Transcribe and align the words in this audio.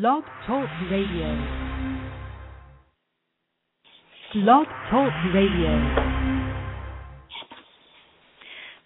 Blog 0.00 0.24
Talk 0.44 0.68
Radio. 0.90 1.38
Blog 4.34 4.66
Talk 4.90 5.12
Radio. 5.32 5.94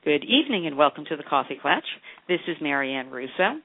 Good 0.05 0.23
evening 0.25 0.67
and 0.67 0.77
welcome 0.77 1.07
to 1.07 1.17
the 1.17 1.23
Coffee 1.23 1.59
Klatch. 1.65 1.81
This 2.29 2.41
is 2.47 2.59
Marianne 2.61 3.09
Russo. 3.09 3.57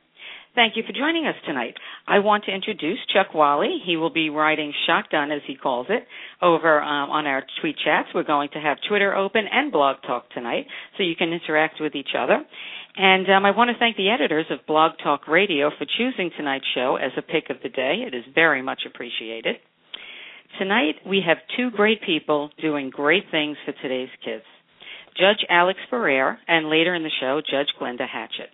Thank 0.55 0.77
you 0.77 0.83
for 0.85 0.93
joining 0.93 1.25
us 1.25 1.33
tonight. 1.47 1.73
I 2.07 2.19
want 2.19 2.43
to 2.45 2.53
introduce 2.53 2.99
Chuck 3.11 3.33
Wally. 3.33 3.79
He 3.83 3.97
will 3.97 4.11
be 4.11 4.29
riding 4.29 4.71
shotgun, 4.85 5.31
as 5.31 5.41
he 5.47 5.55
calls 5.55 5.87
it, 5.89 6.05
over 6.43 6.79
um, 6.79 7.09
on 7.09 7.25
our 7.25 7.43
tweet 7.59 7.75
chats. 7.83 8.09
We're 8.13 8.21
going 8.21 8.49
to 8.53 8.59
have 8.59 8.77
Twitter 8.87 9.15
open 9.15 9.45
and 9.51 9.71
Blog 9.71 9.97
Talk 10.05 10.29
tonight, 10.29 10.67
so 10.95 11.01
you 11.01 11.15
can 11.15 11.33
interact 11.33 11.81
with 11.81 11.95
each 11.95 12.11
other. 12.15 12.39
And 12.95 13.27
um, 13.31 13.45
I 13.45 13.57
want 13.57 13.71
to 13.71 13.79
thank 13.79 13.97
the 13.97 14.11
editors 14.11 14.45
of 14.51 14.59
Blog 14.67 14.91
Talk 15.03 15.27
Radio 15.27 15.71
for 15.75 15.87
choosing 15.97 16.29
tonight's 16.37 16.67
show 16.75 16.97
as 16.97 17.11
a 17.17 17.23
pick 17.23 17.49
of 17.49 17.57
the 17.63 17.69
day. 17.69 18.03
It 18.05 18.13
is 18.13 18.23
very 18.35 18.61
much 18.61 18.83
appreciated. 18.85 19.55
Tonight, 20.59 20.97
we 21.03 21.23
have 21.25 21.37
two 21.57 21.71
great 21.71 22.03
people 22.03 22.51
doing 22.61 22.91
great 22.91 23.23
things 23.31 23.57
for 23.65 23.71
today's 23.81 24.09
kids 24.23 24.43
Judge 25.17 25.43
Alex 25.49 25.79
Ferrer, 25.89 26.37
and 26.47 26.69
later 26.69 26.93
in 26.93 27.01
the 27.01 27.09
show, 27.19 27.41
Judge 27.41 27.73
Glenda 27.81 28.07
Hatchett. 28.07 28.53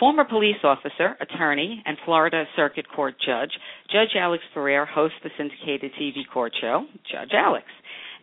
Former 0.00 0.24
police 0.24 0.56
officer, 0.64 1.14
attorney, 1.20 1.82
and 1.84 1.98
Florida 2.06 2.44
Circuit 2.56 2.86
Court 2.88 3.14
judge, 3.20 3.50
Judge 3.92 4.16
Alex 4.18 4.42
Ferrer 4.54 4.86
hosts 4.86 5.18
the 5.22 5.28
syndicated 5.36 5.92
TV 6.00 6.20
court 6.32 6.54
show, 6.58 6.86
Judge 7.12 7.32
Alex. 7.34 7.66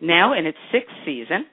Now 0.02 0.36
in 0.36 0.44
its 0.44 0.58
sixth 0.72 0.90
season, 1.06 1.46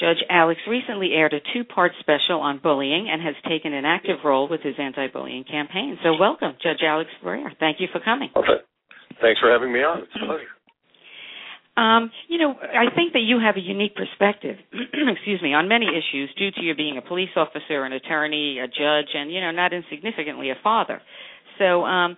Judge 0.00 0.18
Alex 0.28 0.60
recently 0.68 1.12
aired 1.14 1.32
a 1.32 1.38
two 1.54 1.62
part 1.62 1.92
special 2.00 2.40
on 2.40 2.58
bullying 2.60 3.08
and 3.08 3.22
has 3.22 3.36
taken 3.48 3.72
an 3.72 3.84
active 3.84 4.18
role 4.24 4.48
with 4.48 4.62
his 4.62 4.74
anti 4.80 5.06
bullying 5.12 5.44
campaign. 5.44 5.96
So, 6.02 6.16
welcome, 6.18 6.54
Judge 6.60 6.82
Alex 6.82 7.10
Ferrer. 7.22 7.52
Thank 7.60 7.78
you 7.78 7.86
for 7.92 8.00
coming. 8.00 8.30
Okay. 8.34 8.58
Thanks 9.20 9.38
for 9.38 9.50
having 9.50 9.72
me 9.72 9.78
on. 9.80 10.02
It's 10.02 10.10
a 10.16 10.26
pleasure. 10.26 10.57
Um, 11.78 12.10
you 12.26 12.38
know, 12.38 12.58
I 12.58 12.90
think 12.92 13.12
that 13.12 13.22
you 13.22 13.38
have 13.38 13.56
a 13.56 13.60
unique 13.60 13.94
perspective, 13.94 14.56
excuse 14.72 15.40
me, 15.40 15.54
on 15.54 15.68
many 15.68 15.86
issues 15.86 16.28
due 16.36 16.50
to 16.50 16.60
your 16.60 16.74
being 16.74 16.98
a 16.98 17.02
police 17.02 17.30
officer, 17.36 17.84
an 17.84 17.92
attorney, 17.92 18.58
a 18.58 18.66
judge, 18.66 19.14
and, 19.14 19.30
you 19.30 19.40
know, 19.40 19.52
not 19.52 19.72
insignificantly 19.72 20.50
a 20.50 20.56
father. 20.60 21.00
So, 21.58 21.84
um, 21.84 22.16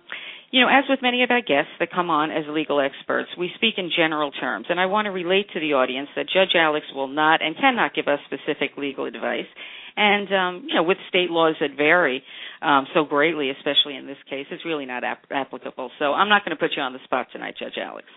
you 0.49 0.61
know, 0.61 0.67
as 0.67 0.85
with 0.89 0.99
many 1.03 1.21
of 1.23 1.29
our 1.29 1.41
guests 1.41 1.71
that 1.79 1.91
come 1.91 2.09
on 2.09 2.31
as 2.31 2.43
legal 2.49 2.81
experts, 2.81 3.29
we 3.37 3.51
speak 3.55 3.75
in 3.77 3.91
general 3.95 4.31
terms, 4.31 4.65
and 4.69 4.79
I 4.79 4.87
want 4.87 5.05
to 5.05 5.11
relate 5.11 5.47
to 5.53 5.59
the 5.59 5.73
audience 5.73 6.09
that 6.15 6.25
Judge 6.27 6.55
Alex 6.55 6.87
will 6.93 7.07
not 7.07 7.41
and 7.41 7.55
cannot 7.55 7.93
give 7.93 8.07
us 8.07 8.19
specific 8.25 8.77
legal 8.77 9.05
advice. 9.05 9.47
And 9.95 10.33
um, 10.33 10.65
you 10.67 10.75
know, 10.75 10.83
with 10.83 10.97
state 11.07 11.29
laws 11.29 11.55
that 11.61 11.77
vary 11.77 12.23
um, 12.61 12.87
so 12.93 13.03
greatly, 13.05 13.49
especially 13.51 13.95
in 13.95 14.07
this 14.07 14.17
case, 14.29 14.47
it's 14.49 14.65
really 14.65 14.85
not 14.85 15.03
ap- 15.03 15.29
applicable. 15.29 15.91
So 15.99 16.13
I'm 16.13 16.29
not 16.29 16.43
going 16.45 16.55
to 16.55 16.59
put 16.59 16.71
you 16.75 16.81
on 16.81 16.93
the 16.93 16.99
spot 17.03 17.27
tonight, 17.31 17.55
Judge 17.59 17.77
Alex. 17.81 18.07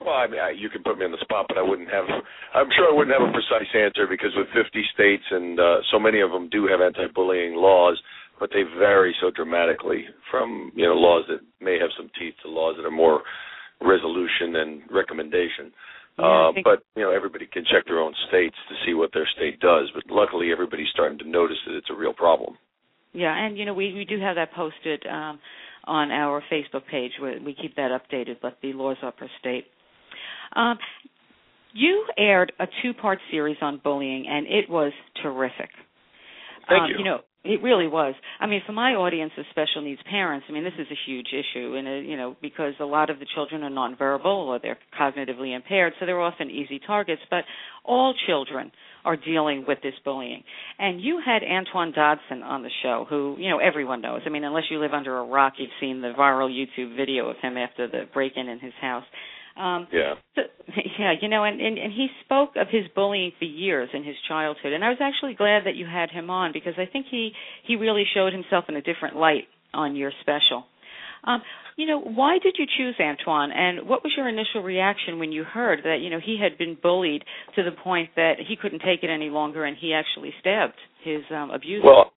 Well, 0.00 0.16
I 0.16 0.26
mean, 0.26 0.40
I, 0.40 0.50
you 0.56 0.70
can 0.70 0.82
put 0.82 0.96
me 0.98 1.04
on 1.04 1.12
the 1.12 1.20
spot, 1.20 1.46
but 1.48 1.58
I 1.58 1.62
wouldn't 1.62 1.90
have. 1.90 2.08
I'm 2.54 2.72
sure 2.72 2.88
I 2.88 2.94
wouldn't 2.96 3.12
have 3.12 3.28
a 3.28 3.32
precise 3.32 3.68
answer 3.76 4.08
because 4.08 4.32
with 4.32 4.48
50 4.56 4.80
states 4.94 5.24
and 5.30 5.60
uh, 5.60 5.84
so 5.92 5.98
many 6.00 6.20
of 6.20 6.32
them 6.32 6.48
do 6.48 6.66
have 6.66 6.80
anti-bullying 6.80 7.54
laws, 7.54 8.00
but 8.40 8.48
they 8.48 8.64
vary 8.78 9.14
so 9.20 9.30
dramatically 9.30 10.08
from 10.30 10.72
you 10.74 10.86
know 10.86 10.94
laws 10.94 11.24
that 11.28 11.44
may 11.60 11.78
have 11.78 11.90
some 11.96 12.08
teeth 12.18 12.34
to 12.42 12.48
laws 12.48 12.76
that 12.80 12.86
are 12.86 12.90
more 12.90 13.22
resolution 13.80 14.56
and 14.56 14.82
recommendation. 14.90 15.68
Uh, 16.18 16.52
but 16.64 16.80
you 16.96 17.02
know, 17.02 17.12
everybody 17.12 17.46
can 17.46 17.64
check 17.64 17.84
their 17.86 18.00
own 18.00 18.12
states 18.28 18.56
to 18.68 18.74
see 18.84 18.94
what 18.94 19.10
their 19.12 19.28
state 19.36 19.60
does. 19.60 19.90
But 19.94 20.04
luckily, 20.08 20.52
everybody's 20.52 20.88
starting 20.92 21.18
to 21.18 21.28
notice 21.28 21.56
that 21.66 21.76
it's 21.76 21.88
a 21.90 21.94
real 21.94 22.12
problem. 22.12 22.56
Yeah, 23.12 23.36
and 23.36 23.56
you 23.56 23.64
know, 23.64 23.74
we 23.74 23.92
we 23.92 24.04
do 24.04 24.20
have 24.20 24.36
that 24.36 24.52
posted 24.52 25.04
um, 25.06 25.38
on 25.84 26.10
our 26.10 26.42
Facebook 26.52 26.86
page. 26.90 27.12
Where 27.20 27.38
we 27.40 27.54
keep 27.54 27.76
that 27.76 27.90
updated, 27.90 28.36
but 28.40 28.58
the 28.62 28.72
laws 28.72 28.96
are 29.02 29.12
per 29.12 29.28
state. 29.40 29.66
Um, 30.56 30.78
you 31.72 32.04
aired 32.18 32.52
a 32.58 32.66
two-part 32.82 33.18
series 33.30 33.58
on 33.60 33.80
bullying, 33.82 34.26
and 34.28 34.46
it 34.46 34.68
was 34.68 34.92
terrific. 35.22 35.70
Thank 36.68 36.82
um, 36.82 36.90
you. 36.90 36.98
You 36.98 37.04
know, 37.04 37.18
it 37.42 37.62
really 37.62 37.86
was. 37.86 38.14
I 38.38 38.46
mean, 38.46 38.60
for 38.66 38.72
my 38.72 38.92
audience 38.92 39.32
of 39.38 39.46
special 39.50 39.80
needs 39.82 40.00
parents, 40.08 40.46
I 40.48 40.52
mean, 40.52 40.64
this 40.64 40.74
is 40.78 40.86
a 40.90 41.10
huge 41.10 41.28
issue, 41.28 41.74
and 41.74 41.88
uh, 41.88 41.90
you 41.92 42.16
know, 42.16 42.36
because 42.42 42.74
a 42.80 42.84
lot 42.84 43.08
of 43.08 43.18
the 43.18 43.26
children 43.34 43.62
are 43.62 43.70
nonverbal 43.70 44.26
or 44.26 44.58
they're 44.60 44.78
cognitively 44.98 45.54
impaired, 45.54 45.94
so 45.98 46.06
they're 46.06 46.20
often 46.20 46.50
easy 46.50 46.80
targets. 46.86 47.22
But 47.30 47.44
all 47.84 48.14
children 48.26 48.72
are 49.06 49.16
dealing 49.16 49.64
with 49.66 49.78
this 49.82 49.94
bullying. 50.04 50.44
And 50.78 51.00
you 51.00 51.22
had 51.24 51.42
Antoine 51.42 51.92
Dodson 51.92 52.42
on 52.42 52.62
the 52.62 52.70
show, 52.82 53.06
who 53.08 53.36
you 53.38 53.48
know 53.48 53.58
everyone 53.58 54.02
knows. 54.02 54.20
I 54.26 54.28
mean, 54.28 54.44
unless 54.44 54.64
you 54.70 54.78
live 54.78 54.92
under 54.92 55.16
a 55.16 55.24
rock, 55.24 55.54
you've 55.56 55.70
seen 55.80 56.02
the 56.02 56.12
viral 56.18 56.50
YouTube 56.50 56.94
video 56.94 57.30
of 57.30 57.36
him 57.40 57.56
after 57.56 57.88
the 57.88 58.02
break-in 58.12 58.48
in 58.48 58.58
his 58.58 58.74
house. 58.82 59.04
Um, 59.60 59.86
Yeah. 59.92 60.14
so, 60.34 60.42
yeah, 60.98 61.12
you 61.20 61.28
know, 61.28 61.44
and, 61.44 61.60
and 61.60 61.78
and 61.78 61.92
he 61.92 62.08
spoke 62.24 62.56
of 62.56 62.68
his 62.70 62.84
bullying 62.94 63.32
for 63.38 63.44
years 63.44 63.90
in 63.92 64.02
his 64.04 64.16
childhood, 64.28 64.72
and 64.72 64.84
I 64.84 64.88
was 64.88 64.98
actually 65.00 65.34
glad 65.34 65.64
that 65.66 65.76
you 65.76 65.86
had 65.86 66.10
him 66.10 66.30
on 66.30 66.52
because 66.52 66.74
I 66.78 66.86
think 66.86 67.06
he 67.10 67.32
he 67.66 67.76
really 67.76 68.04
showed 68.14 68.32
himself 68.32 68.64
in 68.68 68.76
a 68.76 68.82
different 68.82 69.16
light 69.16 69.44
on 69.74 69.96
your 69.96 70.12
special. 70.20 70.64
Um, 71.24 71.42
you 71.76 71.86
know, 71.86 72.00
why 72.00 72.38
did 72.42 72.56
you 72.58 72.66
choose 72.76 72.94
Antoine, 72.98 73.52
and 73.52 73.86
what 73.88 74.02
was 74.02 74.12
your 74.16 74.28
initial 74.28 74.62
reaction 74.62 75.18
when 75.18 75.32
you 75.32 75.44
heard 75.44 75.80
that 75.84 75.98
you 76.00 76.10
know 76.10 76.20
he 76.24 76.38
had 76.40 76.56
been 76.56 76.76
bullied 76.82 77.24
to 77.56 77.62
the 77.62 77.72
point 77.72 78.10
that 78.16 78.34
he 78.46 78.56
couldn't 78.56 78.80
take 78.80 79.02
it 79.02 79.10
any 79.10 79.28
longer, 79.28 79.64
and 79.64 79.76
he 79.76 79.92
actually 79.92 80.32
stabbed 80.40 80.78
his 81.04 81.20
um, 81.30 81.50
abuser? 81.50 81.84
Well, 81.86 82.12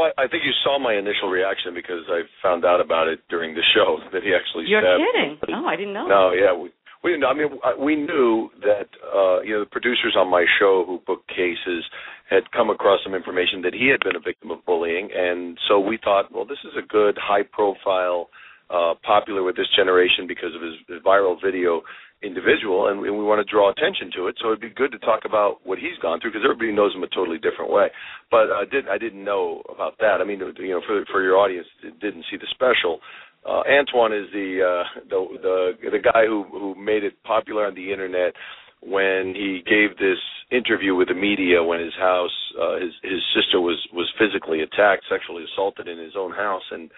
well, 0.00 0.12
I 0.16 0.24
think 0.26 0.48
you 0.48 0.56
saw 0.64 0.80
my 0.80 0.96
initial 0.96 1.28
reaction 1.28 1.76
because 1.76 2.08
I 2.08 2.24
found 2.40 2.64
out 2.64 2.80
about 2.80 3.08
it 3.08 3.20
during 3.28 3.52
the 3.54 3.62
show 3.76 4.00
that 4.12 4.24
he 4.24 4.32
actually 4.32 4.64
said. 4.64 4.80
You're 4.80 5.04
kidding? 5.12 5.36
somebody. 5.36 5.52
Oh, 5.52 5.68
I 5.68 5.76
didn't 5.76 5.92
know. 5.92 6.08
No, 6.08 6.32
yeah, 6.32 6.56
we 6.56 6.72
we 7.04 7.12
didn't. 7.12 7.20
know. 7.20 7.28
I 7.28 7.36
mean, 7.36 7.50
we 7.78 7.96
knew 7.96 8.48
that 8.64 8.88
uh, 9.04 9.44
you 9.44 9.52
know 9.52 9.60
the 9.60 9.70
producers 9.70 10.16
on 10.16 10.30
my 10.30 10.44
show 10.58 10.84
who 10.88 11.00
booked 11.06 11.28
cases 11.28 11.84
had 12.28 12.48
come 12.52 12.70
across 12.70 13.00
some 13.04 13.14
information 13.14 13.60
that 13.62 13.74
he 13.74 13.90
had 13.90 14.00
been 14.00 14.16
a 14.16 14.24
victim 14.24 14.50
of 14.50 14.64
bullying, 14.64 15.10
and 15.12 15.58
so 15.68 15.80
we 15.80 15.98
thought, 16.02 16.32
well, 16.32 16.44
this 16.44 16.62
is 16.62 16.70
a 16.78 16.86
good, 16.86 17.18
high-profile, 17.18 18.30
uh, 18.70 18.94
popular 19.02 19.42
with 19.42 19.56
this 19.56 19.66
generation 19.74 20.28
because 20.28 20.54
of 20.54 20.62
his, 20.62 20.74
his 20.86 21.02
viral 21.02 21.34
video 21.42 21.82
individual, 22.22 22.88
and 22.88 23.00
we, 23.00 23.10
we 23.10 23.24
want 23.24 23.44
to 23.44 23.50
draw 23.50 23.70
attention 23.70 24.10
to 24.16 24.28
it. 24.28 24.36
So 24.40 24.48
it'd 24.48 24.60
be 24.60 24.70
good 24.70 24.92
to 24.92 24.98
talk 24.98 25.24
about 25.24 25.64
what 25.64 25.78
he's 25.78 25.96
gone 26.02 26.20
through 26.20 26.32
because 26.32 26.44
everybody 26.44 26.72
knows 26.72 26.94
him 26.94 27.02
a 27.02 27.08
totally 27.08 27.38
different 27.38 27.70
way. 27.70 27.88
But 28.30 28.52
I 28.52 28.64
did 28.70 28.88
I 28.88 28.98
didn't 28.98 29.24
know 29.24 29.62
about 29.72 29.96
that. 30.00 30.20
I 30.20 30.24
mean, 30.24 30.40
you 30.40 30.70
know, 30.70 30.82
for 30.86 31.04
for 31.10 31.22
your 31.22 31.36
audience 31.36 31.66
didn't 32.00 32.24
see 32.30 32.36
the 32.36 32.48
special, 32.50 33.00
uh, 33.48 33.62
Antoine 33.64 34.12
is 34.12 34.26
the 34.32 34.60
uh, 34.60 35.00
the 35.08 35.20
the 35.40 35.90
the 35.90 35.98
guy 35.98 36.26
who 36.26 36.44
who 36.50 36.74
made 36.74 37.04
it 37.04 37.14
popular 37.24 37.66
on 37.66 37.74
the 37.74 37.92
internet 37.92 38.34
when 38.82 39.34
he 39.34 39.62
gave 39.64 39.96
this 39.98 40.18
interview 40.50 40.94
with 40.94 41.08
the 41.08 41.14
media 41.14 41.62
when 41.62 41.80
his 41.80 41.94
house 41.98 42.36
uh, 42.60 42.76
his 42.76 42.92
his 43.02 43.20
sister 43.34 43.60
was 43.60 43.80
was 43.92 44.08
physically 44.18 44.60
attacked, 44.60 45.04
sexually 45.08 45.44
assaulted 45.52 45.88
in 45.88 45.98
his 45.98 46.12
own 46.16 46.32
house, 46.32 46.64
and 46.70 46.90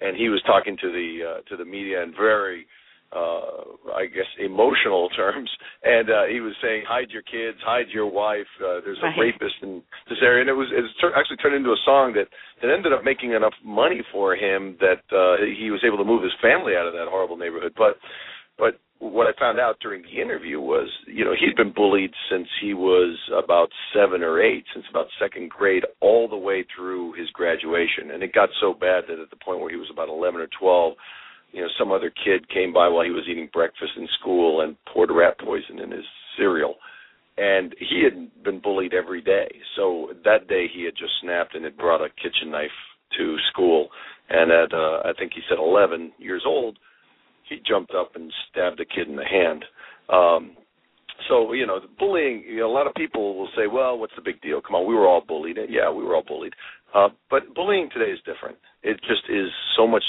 and 0.00 0.16
he 0.16 0.28
was 0.28 0.42
talking 0.46 0.76
to 0.80 0.90
the 0.90 1.18
uh, 1.20 1.40
to 1.48 1.56
the 1.56 1.64
media 1.64 2.02
and 2.02 2.14
very 2.16 2.66
uh 3.12 3.94
I 3.94 4.06
guess 4.06 4.26
emotional 4.38 5.08
terms 5.16 5.50
and 5.82 6.08
uh 6.10 6.24
he 6.30 6.40
was 6.40 6.54
saying 6.62 6.84
hide 6.88 7.10
your 7.10 7.22
kids 7.22 7.58
hide 7.64 7.86
your 7.92 8.06
wife 8.06 8.46
uh, 8.62 8.80
there's 8.84 8.98
a 9.02 9.06
Right. 9.06 9.18
rapist 9.34 9.56
in 9.62 9.82
this 10.08 10.18
area 10.22 10.40
and 10.42 10.50
it 10.50 10.54
was 10.54 10.68
it's 10.72 10.94
tur- 11.00 11.14
actually 11.16 11.38
turned 11.38 11.54
into 11.56 11.70
a 11.70 11.82
song 11.84 12.12
that 12.14 12.28
that 12.62 12.70
ended 12.70 12.92
up 12.92 13.02
making 13.04 13.32
enough 13.32 13.54
money 13.64 14.02
for 14.12 14.34
him 14.36 14.76
that 14.80 15.02
uh 15.10 15.36
he 15.58 15.70
was 15.70 15.82
able 15.84 15.98
to 15.98 16.04
move 16.04 16.22
his 16.22 16.32
family 16.40 16.74
out 16.76 16.86
of 16.86 16.92
that 16.92 17.08
horrible 17.08 17.36
neighborhood 17.36 17.72
but 17.76 17.96
but 18.58 18.78
what 19.00 19.26
I 19.26 19.32
found 19.40 19.58
out 19.58 19.76
during 19.80 20.02
the 20.02 20.20
interview 20.20 20.60
was, 20.60 20.86
you 21.06 21.24
know, 21.24 21.32
he'd 21.32 21.56
been 21.56 21.72
bullied 21.72 22.12
since 22.30 22.46
he 22.60 22.74
was 22.74 23.16
about 23.32 23.70
seven 23.96 24.22
or 24.22 24.42
eight, 24.42 24.64
since 24.74 24.84
about 24.90 25.06
second 25.18 25.48
grade, 25.48 25.84
all 26.02 26.28
the 26.28 26.36
way 26.36 26.66
through 26.76 27.14
his 27.14 27.30
graduation. 27.30 28.10
And 28.12 28.22
it 28.22 28.34
got 28.34 28.50
so 28.60 28.74
bad 28.74 29.04
that 29.08 29.18
at 29.18 29.30
the 29.30 29.40
point 29.42 29.60
where 29.60 29.70
he 29.70 29.76
was 29.76 29.88
about 29.90 30.10
11 30.10 30.42
or 30.42 30.48
12, 30.60 30.92
you 31.52 31.62
know, 31.62 31.68
some 31.78 31.92
other 31.92 32.10
kid 32.10 32.48
came 32.48 32.72
by 32.72 32.88
while 32.88 33.04
he 33.04 33.10
was 33.10 33.24
eating 33.30 33.48
breakfast 33.52 33.92
in 33.96 34.08
school 34.20 34.60
and 34.60 34.76
poured 34.92 35.10
rat 35.10 35.38
poison 35.38 35.78
in 35.78 35.90
his 35.90 36.04
cereal. 36.36 36.76
And 37.38 37.74
he 37.78 38.02
had 38.04 38.42
been 38.44 38.60
bullied 38.60 38.92
every 38.92 39.22
day. 39.22 39.50
So 39.76 40.10
that 40.24 40.48
day 40.48 40.66
he 40.72 40.84
had 40.84 40.94
just 40.96 41.12
snapped 41.22 41.54
and 41.54 41.64
had 41.64 41.76
brought 41.76 42.04
a 42.04 42.08
kitchen 42.10 42.50
knife 42.50 42.70
to 43.16 43.36
school. 43.50 43.88
And 44.28 44.50
at, 44.50 44.72
uh, 44.72 45.02
I 45.04 45.12
think 45.18 45.32
he 45.34 45.40
said 45.48 45.58
11 45.58 46.12
years 46.18 46.42
old, 46.46 46.78
he 47.48 47.56
jumped 47.66 47.92
up 47.94 48.14
and 48.14 48.32
stabbed 48.50 48.80
a 48.80 48.84
kid 48.84 49.08
in 49.08 49.16
the 49.16 49.24
hand. 49.24 49.64
Um, 50.08 50.56
so 51.28 51.52
you 51.52 51.66
know, 51.66 51.80
bullying. 51.98 52.44
You 52.46 52.60
know, 52.60 52.70
a 52.70 52.72
lot 52.72 52.86
of 52.86 52.94
people 52.94 53.36
will 53.36 53.48
say, 53.56 53.66
"Well, 53.66 53.98
what's 53.98 54.14
the 54.16 54.22
big 54.22 54.40
deal? 54.40 54.60
Come 54.60 54.74
on, 54.74 54.86
we 54.86 54.94
were 54.94 55.06
all 55.06 55.20
bullied." 55.20 55.58
Yeah, 55.68 55.90
we 55.90 56.02
were 56.02 56.14
all 56.14 56.24
bullied. 56.26 56.54
Uh, 56.94 57.08
but 57.28 57.54
bullying 57.54 57.90
today 57.92 58.10
is 58.10 58.18
different. 58.24 58.56
It 58.82 59.00
just 59.02 59.28
is 59.28 59.50
so 59.76 59.86
much 59.86 60.04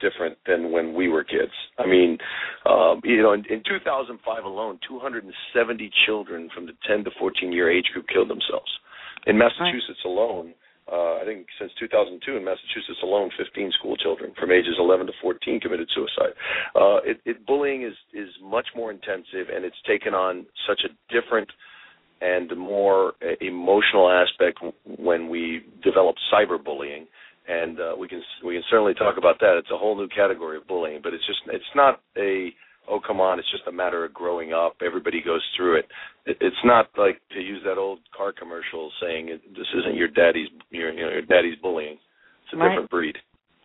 different 0.00 0.36
than 0.46 0.72
when 0.72 0.94
we 0.94 1.08
were 1.08 1.24
kids. 1.24 1.52
I 1.78 1.86
mean, 1.86 2.18
um, 2.64 3.00
you 3.04 3.22
know, 3.22 3.32
in, 3.32 3.44
in 3.50 3.62
2005 3.68 4.44
alone, 4.44 4.78
270 4.88 5.90
children 6.06 6.48
from 6.54 6.66
the 6.66 6.72
10 6.86 7.04
to 7.04 7.10
14 7.18 7.52
year 7.52 7.70
age 7.70 7.86
group 7.92 8.06
killed 8.12 8.30
themselves. 8.30 8.70
In 9.26 9.36
Massachusetts 9.38 10.04
alone, 10.04 10.54
uh, 10.90 11.18
I 11.18 11.22
think 11.24 11.46
since 11.58 11.72
2002 11.80 12.36
in 12.36 12.44
Massachusetts 12.44 13.02
alone, 13.02 13.30
15 13.36 13.72
school 13.78 13.96
children 13.96 14.32
from 14.38 14.52
ages 14.52 14.76
11 14.78 15.06
to 15.06 15.12
14 15.20 15.60
committed 15.60 15.88
suicide. 15.92 16.34
Uh, 16.76 16.98
it, 17.02 17.20
it, 17.24 17.44
bullying 17.44 17.82
is 17.82 17.94
is 18.14 18.28
much 18.40 18.68
more 18.76 18.92
intensive, 18.92 19.50
and 19.52 19.64
it's 19.64 19.76
taken 19.86 20.14
on 20.14 20.46
such 20.68 20.82
a 20.86 20.90
different 21.12 21.50
and 22.20 22.56
more 22.56 23.14
uh, 23.20 23.34
emotional 23.40 24.10
aspect 24.10 24.60
when 24.98 25.28
we 25.28 25.66
develop 25.82 26.16
cyberbullying. 26.32 27.06
And 27.48 27.78
uh, 27.78 27.94
we 27.98 28.08
can 28.08 28.22
we 28.44 28.54
can 28.54 28.62
certainly 28.68 28.94
talk 28.94 29.16
about 29.18 29.38
that. 29.40 29.56
It's 29.58 29.70
a 29.72 29.78
whole 29.78 29.96
new 29.96 30.08
category 30.08 30.56
of 30.56 30.66
bullying, 30.66 31.00
but 31.02 31.14
it's 31.14 31.26
just 31.26 31.38
it's 31.46 31.64
not 31.76 32.00
a 32.16 32.50
oh 32.88 33.00
come 33.04 33.20
on 33.20 33.38
it's 33.38 33.50
just 33.50 33.66
a 33.68 33.72
matter 33.72 34.04
of 34.04 34.12
growing 34.12 34.52
up. 34.52 34.76
Everybody 34.84 35.22
goes 35.24 35.42
through 35.56 35.78
it, 35.78 35.86
it 36.24 36.38
it's 36.40 36.56
not 36.64 36.88
like 36.98 37.20
to 37.34 37.40
use 37.40 37.62
that 37.64 37.78
old 37.78 38.00
car 38.16 38.32
commercial 38.32 38.90
saying 39.00 39.26
this 39.26 39.66
isn't 39.78 39.94
your 39.94 40.08
daddy's 40.08 40.48
your 40.70 40.92
you 40.92 41.02
know 41.02 41.10
your 41.10 41.22
daddy's 41.22 41.58
bullying. 41.62 41.98
It's 42.44 42.54
a 42.54 42.56
right. 42.56 42.70
different 42.70 42.90
breed. 42.90 43.16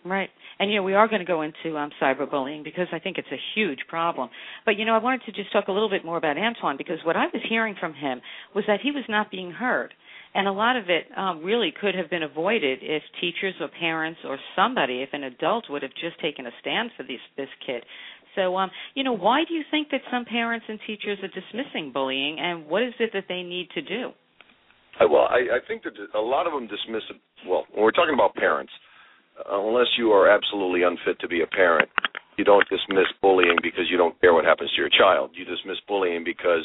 Right. 0.06 0.30
And 0.60 0.70
you 0.70 0.78
know 0.78 0.84
we 0.84 0.94
are 0.94 1.08
going 1.08 1.22
to 1.22 1.26
go 1.26 1.42
into 1.42 1.76
um 1.76 1.90
cyberbullying 2.00 2.64
because 2.64 2.88
i 2.94 3.00
think 3.00 3.18
it's 3.18 3.32
a 3.32 3.42
huge 3.56 3.80
problem. 3.88 4.30
But 4.64 4.78
you 4.78 4.86
know 4.86 4.94
i 4.94 5.00
wanted 5.00 5.22
to 5.26 5.32
just 5.32 5.52
talk 5.52 5.70
a 5.70 5.72
little 5.72 5.90
bit 5.90 6.06
more 6.06 6.18
about 6.18 6.38
antoine 6.38 6.78
because 6.78 7.00
what 7.04 7.18
i 7.18 7.26
was 7.34 7.42
hearing 7.50 7.76
from 7.80 7.96
him 7.96 8.22
was 8.54 8.64
that 8.68 8.82
he 8.82 8.92
was 8.92 9.06
not 9.10 9.32
being 9.32 9.50
heard 9.50 9.94
and 10.34 10.48
a 10.48 10.52
lot 10.52 10.78
of 10.78 10.90
it 10.90 11.06
um, 11.18 11.44
really 11.44 11.74
could 11.80 11.96
have 11.96 12.10
been 12.10 12.24
avoided 12.24 12.80
if 12.82 13.04
teachers 13.20 13.54
or 13.60 13.68
parents 13.68 14.20
or 14.26 14.38
somebody, 14.56 15.02
if 15.02 15.10
an 15.14 15.24
adult 15.24 15.66
would 15.70 15.82
have 15.82 15.92
just 15.94 16.20
taken 16.22 16.46
a 16.46 16.52
stand 16.62 16.92
for 16.96 17.04
this 17.04 17.20
this 17.38 17.50
kid. 17.66 17.84
So, 18.36 18.56
um, 18.56 18.72
you 18.96 19.04
know, 19.04 19.12
why 19.12 19.44
do 19.48 19.54
you 19.54 19.64
think 19.70 19.90
that 19.92 20.02
some 20.10 20.24
parents 20.24 20.66
and 20.70 20.80
teachers 20.88 21.20
are 21.22 21.28
dismissing 21.28 21.92
bullying, 21.92 22.40
and 22.40 22.66
what 22.68 22.82
is 22.82 22.94
it 23.00 23.12
that 23.14 23.26
they 23.28 23.44
need 23.44 23.70
to 23.76 23.82
do? 23.82 24.12
Well, 25.00 25.28
I, 25.30 25.58
I 25.58 25.60
think 25.68 25.84
that 25.84 25.94
a 26.16 26.22
lot 26.22 26.48
of 26.48 26.54
them 26.54 26.68
dismiss 26.68 27.04
it. 27.10 27.18
Well, 27.48 27.66
when 27.74 27.84
we're 27.84 27.92
talking 27.92 28.14
about 28.14 28.36
parents, 28.36 28.72
uh, 29.40 29.60
unless 29.60 29.88
you 29.98 30.12
are 30.12 30.30
absolutely 30.30 30.84
unfit 30.84 31.20
to 31.20 31.28
be 31.28 31.42
a 31.42 31.48
parent, 31.48 31.90
you 32.38 32.46
don't 32.46 32.68
dismiss 32.70 33.10
bullying 33.22 33.58
because 33.64 33.90
you 33.90 33.98
don't 33.98 34.20
care 34.22 34.34
what 34.34 34.46
happens 34.46 34.70
to 34.72 34.78
your 34.78 34.90
child. 34.90 35.32
You 35.34 35.44
dismiss 35.44 35.78
bullying 35.88 36.24
because 36.24 36.64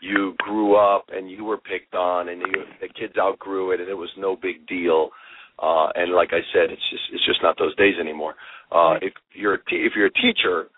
you 0.00 0.34
grew 0.38 0.76
up 0.76 1.06
and 1.08 1.30
you 1.30 1.44
were 1.44 1.58
picked 1.58 1.94
on, 1.94 2.28
and 2.28 2.40
you, 2.40 2.64
the 2.80 2.88
kids 2.88 3.14
outgrew 3.18 3.72
it, 3.72 3.80
and 3.80 3.88
it 3.88 3.94
was 3.94 4.10
no 4.16 4.36
big 4.36 4.66
deal. 4.66 5.10
Uh, 5.58 5.88
and 5.94 6.14
like 6.14 6.30
I 6.32 6.40
said, 6.52 6.70
it's 6.70 6.90
just 6.90 7.02
it's 7.12 7.26
just 7.26 7.42
not 7.42 7.58
those 7.58 7.74
days 7.76 7.94
anymore. 8.00 8.34
Uh, 8.70 8.94
if 9.02 9.12
you're 9.34 9.54
a 9.54 9.64
t- 9.64 9.84
if 9.86 9.92
you're 9.96 10.06
a 10.06 10.12
teacher 10.12 10.68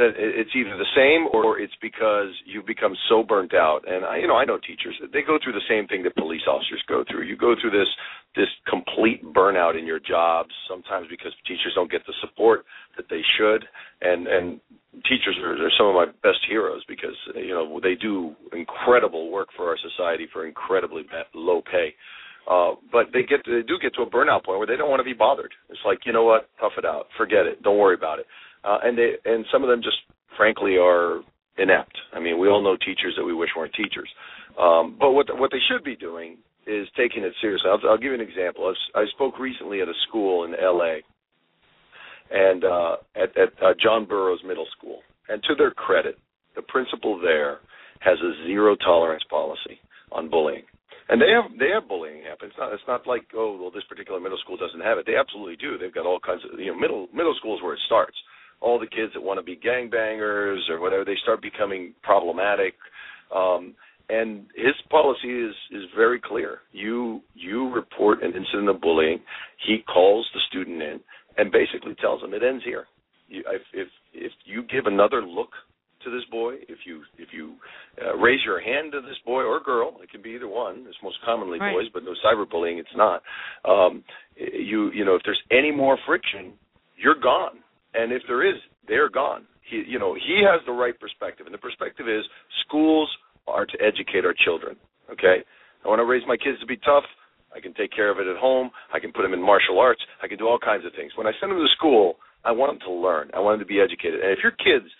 that 0.00 0.16
it's 0.16 0.50
either 0.56 0.76
the 0.78 0.92
same 0.96 1.28
or 1.32 1.60
it's 1.60 1.76
because 1.82 2.32
you've 2.46 2.64
become 2.64 2.94
so 3.10 3.22
burnt 3.22 3.52
out. 3.52 3.84
And 3.86 4.04
I, 4.04 4.16
you 4.16 4.26
know, 4.26 4.36
I 4.36 4.46
know 4.46 4.56
teachers 4.56 4.96
they 5.12 5.20
go 5.20 5.38
through 5.42 5.52
the 5.52 5.68
same 5.68 5.86
thing 5.88 6.02
that 6.04 6.16
police 6.16 6.40
officers 6.48 6.82
go 6.88 7.04
through. 7.04 7.24
You 7.24 7.36
go 7.36 7.54
through 7.60 7.72
this 7.72 7.88
this 8.34 8.48
complete 8.66 9.22
burnout 9.22 9.78
in 9.78 9.86
your 9.86 10.00
jobs 10.00 10.50
sometimes 10.68 11.06
because 11.10 11.32
teachers 11.46 11.72
don't 11.74 11.90
get 11.90 12.00
the 12.06 12.14
support 12.22 12.64
that 12.96 13.06
they 13.10 13.20
should, 13.36 13.64
and 14.00 14.26
and 14.26 14.60
teachers 15.08 15.36
are, 15.42 15.52
are 15.54 15.72
some 15.78 15.86
of 15.86 15.94
my 15.94 16.06
best 16.22 16.40
heroes 16.48 16.82
because 16.88 17.16
you 17.34 17.50
know 17.50 17.80
they 17.82 17.94
do 17.94 18.34
incredible 18.52 19.30
work 19.30 19.48
for 19.56 19.68
our 19.68 19.78
society 19.78 20.26
for 20.32 20.46
incredibly 20.46 21.02
low 21.34 21.62
pay. 21.62 21.94
Uh, 22.50 22.72
but 22.90 23.06
they 23.12 23.22
get 23.22 23.44
to, 23.44 23.60
they 23.60 23.66
do 23.66 23.78
get 23.80 23.94
to 23.94 24.02
a 24.02 24.10
burnout 24.10 24.42
point 24.44 24.58
where 24.58 24.66
they 24.66 24.76
don't 24.76 24.88
want 24.88 24.98
to 24.98 25.04
be 25.04 25.12
bothered. 25.12 25.52
It's 25.68 25.78
like 25.84 25.98
you 26.06 26.12
know 26.12 26.24
what, 26.24 26.48
tough 26.58 26.72
it 26.78 26.84
out, 26.84 27.06
forget 27.16 27.46
it, 27.46 27.62
don't 27.62 27.78
worry 27.78 27.94
about 27.94 28.18
it 28.18 28.26
uh, 28.64 28.78
and 28.82 28.96
they 28.96 29.12
and 29.24 29.44
some 29.52 29.62
of 29.62 29.68
them 29.68 29.82
just 29.82 29.96
frankly 30.36 30.76
are 30.76 31.20
inept. 31.58 31.96
I 32.12 32.20
mean, 32.20 32.38
we 32.38 32.48
all 32.48 32.62
know 32.62 32.76
teachers 32.76 33.14
that 33.16 33.24
we 33.24 33.34
wish 33.34 33.50
weren't 33.56 33.74
teachers. 33.74 34.08
Um, 34.60 34.96
but 34.98 35.12
what 35.12 35.26
the, 35.26 35.34
what 35.34 35.50
they 35.50 35.60
should 35.70 35.84
be 35.84 35.96
doing 35.96 36.38
is 36.66 36.88
taking 36.96 37.24
it 37.24 37.32
seriously. 37.40 37.70
I'll, 37.70 37.80
I'll 37.88 37.98
give 37.98 38.12
you 38.12 38.14
an 38.14 38.20
example. 38.20 38.72
I, 38.94 39.00
I 39.00 39.04
spoke 39.14 39.38
recently 39.38 39.80
at 39.80 39.88
a 39.88 39.92
school 40.08 40.44
in 40.44 40.54
L.A. 40.54 41.02
and 42.30 42.64
uh, 42.64 42.96
at, 43.16 43.36
at 43.36 43.50
uh, 43.62 43.74
John 43.82 44.06
Burroughs 44.06 44.40
Middle 44.46 44.66
School, 44.76 45.00
and 45.28 45.42
to 45.44 45.54
their 45.54 45.70
credit, 45.70 46.18
the 46.56 46.62
principal 46.62 47.20
there 47.20 47.58
has 48.00 48.18
a 48.20 48.46
zero 48.46 48.76
tolerance 48.76 49.24
policy 49.28 49.78
on 50.12 50.30
bullying. 50.30 50.62
And 51.08 51.20
they 51.20 51.30
have 51.34 51.50
they 51.58 51.70
have 51.74 51.88
bullying 51.88 52.22
happen. 52.22 52.48
It's 52.48 52.58
not 52.58 52.72
it's 52.72 52.86
not 52.86 53.06
like 53.06 53.22
oh 53.34 53.58
well 53.60 53.70
this 53.70 53.84
particular 53.88 54.20
middle 54.20 54.38
school 54.38 54.56
doesn't 54.56 54.80
have 54.80 54.98
it. 54.98 55.06
They 55.06 55.16
absolutely 55.16 55.56
do. 55.56 55.76
They've 55.76 55.92
got 55.92 56.06
all 56.06 56.20
kinds 56.20 56.42
of 56.46 56.58
you 56.58 56.72
know 56.72 56.78
middle 56.78 57.08
middle 57.12 57.34
school 57.34 57.56
is 57.56 57.62
where 57.62 57.74
it 57.74 57.80
starts 57.86 58.16
all 58.60 58.78
the 58.78 58.86
kids 58.86 59.12
that 59.14 59.22
want 59.22 59.38
to 59.38 59.42
be 59.42 59.56
gangbangers 59.56 60.68
or 60.68 60.80
whatever 60.80 61.04
they 61.04 61.16
start 61.22 61.42
becoming 61.42 61.94
problematic 62.02 62.74
um 63.34 63.74
and 64.08 64.46
his 64.54 64.74
policy 64.90 65.28
is 65.28 65.54
is 65.70 65.82
very 65.96 66.20
clear 66.20 66.58
you 66.72 67.20
you 67.34 67.72
report 67.72 68.22
an 68.22 68.32
incident 68.32 68.68
of 68.68 68.80
bullying 68.80 69.18
he 69.66 69.78
calls 69.92 70.28
the 70.34 70.40
student 70.48 70.82
in 70.82 71.00
and 71.36 71.52
basically 71.52 71.94
tells 72.00 72.20
them 72.20 72.34
it 72.34 72.42
ends 72.42 72.64
here 72.64 72.86
you, 73.28 73.42
if 73.48 73.62
if 73.72 73.88
if 74.12 74.32
you 74.44 74.62
give 74.64 74.86
another 74.86 75.22
look 75.22 75.50
to 76.04 76.10
this 76.10 76.24
boy 76.30 76.54
if 76.68 76.78
you 76.86 77.02
if 77.18 77.28
you 77.32 77.54
uh, 78.04 78.16
raise 78.16 78.40
your 78.44 78.60
hand 78.60 78.92
to 78.92 79.00
this 79.00 79.18
boy 79.24 79.42
or 79.42 79.60
girl 79.60 79.96
it 80.02 80.10
can 80.10 80.22
be 80.22 80.30
either 80.30 80.48
one 80.48 80.84
it's 80.88 80.96
most 81.02 81.16
commonly 81.24 81.58
right. 81.58 81.74
boys 81.74 81.86
but 81.92 82.02
no 82.04 82.14
cyberbullying 82.24 82.78
it's 82.78 82.88
not 82.96 83.22
um 83.64 84.02
you 84.36 84.90
you 84.92 85.04
know 85.04 85.14
if 85.14 85.22
there's 85.24 85.42
any 85.50 85.70
more 85.70 85.98
friction 86.06 86.52
you're 86.96 87.20
gone 87.20 87.58
and 87.94 88.12
if 88.12 88.22
there 88.28 88.48
is, 88.48 88.56
they're 88.86 89.10
gone. 89.10 89.46
He, 89.68 89.82
you 89.86 89.98
know, 89.98 90.14
he 90.14 90.42
has 90.50 90.60
the 90.66 90.72
right 90.72 90.98
perspective, 90.98 91.46
and 91.46 91.54
the 91.54 91.58
perspective 91.58 92.08
is 92.08 92.24
schools 92.66 93.08
are 93.46 93.66
to 93.66 93.76
educate 93.80 94.24
our 94.24 94.34
children. 94.44 94.76
Okay, 95.10 95.42
I 95.84 95.88
want 95.88 95.98
to 95.98 96.04
raise 96.04 96.22
my 96.26 96.36
kids 96.36 96.58
to 96.60 96.66
be 96.66 96.76
tough. 96.76 97.04
I 97.54 97.60
can 97.60 97.74
take 97.74 97.92
care 97.92 98.10
of 98.10 98.18
it 98.18 98.26
at 98.26 98.36
home. 98.36 98.70
I 98.92 99.00
can 99.00 99.12
put 99.12 99.22
them 99.22 99.32
in 99.32 99.42
martial 99.42 99.78
arts. 99.78 100.00
I 100.22 100.28
can 100.28 100.38
do 100.38 100.46
all 100.46 100.58
kinds 100.58 100.84
of 100.84 100.92
things. 100.94 101.12
When 101.16 101.26
I 101.26 101.32
send 101.40 101.52
them 101.52 101.58
to 101.58 101.68
school, 101.76 102.16
I 102.44 102.52
want 102.52 102.72
them 102.72 102.88
to 102.88 102.94
learn. 102.94 103.30
I 103.34 103.40
want 103.40 103.58
them 103.58 103.66
to 103.66 103.72
be 103.72 103.80
educated. 103.80 104.20
And 104.20 104.30
if 104.30 104.38
your 104.42 104.52
kids 104.52 104.90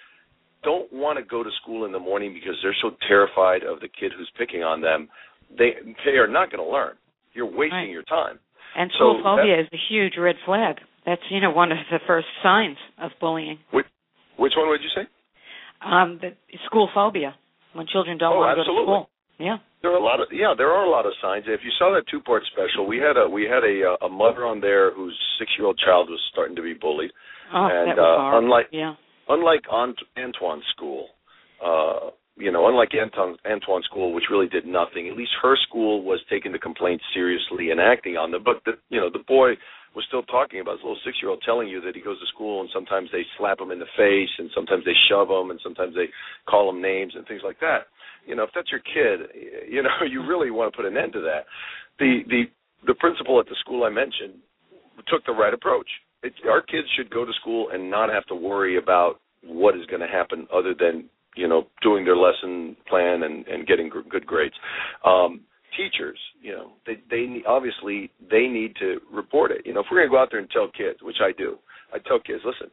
don't 0.62 0.92
want 0.92 1.18
to 1.18 1.24
go 1.24 1.42
to 1.42 1.50
school 1.62 1.84
in 1.84 1.92
the 1.92 1.98
morning 1.98 2.34
because 2.34 2.54
they're 2.62 2.76
so 2.82 2.90
terrified 3.08 3.62
of 3.62 3.80
the 3.80 3.88
kid 3.88 4.12
who's 4.16 4.30
picking 4.36 4.62
on 4.62 4.80
them, 4.80 5.08
they 5.56 5.72
they 6.04 6.18
are 6.18 6.28
not 6.28 6.50
going 6.50 6.62
to 6.62 6.70
learn. 6.70 6.94
You're 7.32 7.46
wasting 7.46 7.88
right. 7.88 7.90
your 7.90 8.02
time. 8.04 8.38
And 8.76 8.90
school 8.94 9.18
so 9.18 9.24
phobia 9.24 9.60
is 9.60 9.66
a 9.72 9.80
huge 9.88 10.14
red 10.18 10.36
flag. 10.44 10.76
That's 11.06 11.22
you 11.30 11.40
know 11.40 11.50
one 11.50 11.72
of 11.72 11.78
the 11.90 11.98
first 12.06 12.26
signs 12.42 12.76
of 13.00 13.10
bullying. 13.20 13.58
Which, 13.72 13.86
which 14.38 14.52
one 14.56 14.68
would 14.68 14.80
you 14.82 14.90
say? 14.94 15.08
Um, 15.80 16.20
the 16.20 16.36
school 16.66 16.88
phobia 16.92 17.34
when 17.72 17.86
children 17.86 18.18
don't 18.18 18.34
oh, 18.34 18.40
want 18.40 18.56
to 18.56 18.60
absolutely. 18.60 18.86
go 18.86 18.92
to 18.92 19.04
school. 19.06 19.09
Yeah. 19.40 19.56
There 19.82 19.90
are 19.90 19.96
a 19.96 20.04
lot 20.04 20.20
of 20.20 20.28
yeah, 20.30 20.52
there 20.56 20.68
are 20.68 20.84
a 20.84 20.90
lot 20.90 21.06
of 21.06 21.12
signs. 21.22 21.44
If 21.48 21.60
you 21.64 21.72
saw 21.78 21.94
that 21.94 22.04
two 22.10 22.20
part 22.20 22.42
special, 22.52 22.86
we 22.86 22.98
had 22.98 23.16
a 23.16 23.28
we 23.28 23.44
had 23.44 23.64
a 23.64 24.04
a 24.04 24.08
mother 24.08 24.44
on 24.44 24.60
there 24.60 24.92
whose 24.92 25.16
six 25.38 25.50
year 25.56 25.66
old 25.66 25.80
child 25.80 26.10
was 26.10 26.20
starting 26.30 26.54
to 26.56 26.62
be 26.62 26.74
bullied. 26.74 27.10
Oh, 27.52 27.64
and 27.64 27.90
that 27.90 27.96
was 27.96 28.36
uh, 28.36 28.38
unlike 28.38 28.66
yeah. 28.72 28.94
unlike 29.28 29.64
Antoine's 30.20 30.68
school, 30.76 31.08
uh, 31.64 32.12
you 32.36 32.52
know, 32.52 32.68
unlike 32.68 32.92
Antoine, 32.92 33.36
Antoine's 33.48 33.86
school, 33.86 34.12
which 34.12 34.28
really 34.30 34.48
did 34.48 34.66
nothing, 34.66 35.08
at 35.08 35.16
least 35.16 35.32
her 35.42 35.56
school 35.66 36.04
was 36.04 36.20
taking 36.28 36.52
the 36.52 36.58
complaints 36.58 37.04
seriously 37.14 37.70
and 37.70 37.80
acting 37.80 38.16
on 38.20 38.32
them. 38.32 38.44
But 38.44 38.60
the 38.66 38.72
you 38.90 39.00
know 39.00 39.08
the 39.08 39.24
boy 39.26 39.56
was 39.96 40.04
still 40.06 40.22
talking 40.22 40.60
about 40.60 40.78
his 40.78 40.84
little 40.84 41.00
six 41.04 41.16
year 41.20 41.30
old 41.30 41.42
telling 41.44 41.68
you 41.68 41.80
that 41.80 41.96
he 41.96 42.02
goes 42.02 42.20
to 42.20 42.26
school 42.32 42.60
and 42.60 42.70
sometimes 42.72 43.08
they 43.10 43.24
slap 43.38 43.60
him 43.60 43.72
in 43.72 43.80
the 43.80 43.90
face 43.96 44.30
and 44.38 44.50
sometimes 44.54 44.84
they 44.84 44.94
shove 45.08 45.28
him 45.28 45.50
and 45.50 45.58
sometimes 45.62 45.94
they 45.94 46.06
call 46.46 46.70
him 46.70 46.80
names 46.80 47.14
and 47.16 47.26
things 47.26 47.42
like 47.42 47.58
that. 47.60 47.90
You 48.26 48.36
know, 48.36 48.44
if 48.44 48.50
that's 48.54 48.70
your 48.70 48.80
kid, 48.80 49.28
you 49.68 49.82
know, 49.82 49.90
you 50.08 50.26
really 50.26 50.50
want 50.50 50.72
to 50.72 50.76
put 50.76 50.86
an 50.86 50.96
end 50.96 51.12
to 51.14 51.20
that. 51.20 51.46
The 51.98 52.20
the 52.28 52.42
the 52.86 52.94
principal 52.94 53.38
at 53.40 53.46
the 53.46 53.56
school 53.60 53.84
I 53.84 53.90
mentioned 53.90 54.40
took 55.08 55.24
the 55.26 55.32
right 55.32 55.54
approach. 55.54 55.88
It, 56.22 56.32
our 56.48 56.60
kids 56.60 56.86
should 56.96 57.10
go 57.10 57.24
to 57.24 57.32
school 57.40 57.68
and 57.72 57.90
not 57.90 58.10
have 58.10 58.26
to 58.26 58.34
worry 58.34 58.76
about 58.76 59.20
what 59.44 59.74
is 59.74 59.86
going 59.86 60.00
to 60.00 60.06
happen 60.06 60.46
other 60.54 60.74
than 60.78 61.08
you 61.36 61.48
know 61.48 61.66
doing 61.82 62.04
their 62.04 62.16
lesson 62.16 62.76
plan 62.88 63.22
and 63.22 63.46
and 63.46 63.66
getting 63.66 63.88
good 63.88 64.26
grades. 64.26 64.54
Um, 65.04 65.40
teachers, 65.76 66.18
you 66.42 66.52
know, 66.52 66.72
they 66.86 66.98
they 67.10 67.42
obviously 67.46 68.10
they 68.30 68.46
need 68.46 68.76
to 68.76 68.98
report 69.12 69.50
it. 69.50 69.62
You 69.64 69.74
know, 69.74 69.80
if 69.80 69.86
we're 69.90 69.98
going 69.98 70.08
to 70.08 70.12
go 70.12 70.20
out 70.20 70.28
there 70.30 70.40
and 70.40 70.50
tell 70.50 70.68
kids, 70.68 71.00
which 71.02 71.18
I 71.22 71.32
do, 71.36 71.56
I 71.92 71.98
tell 71.98 72.20
kids, 72.20 72.42
listen, 72.44 72.70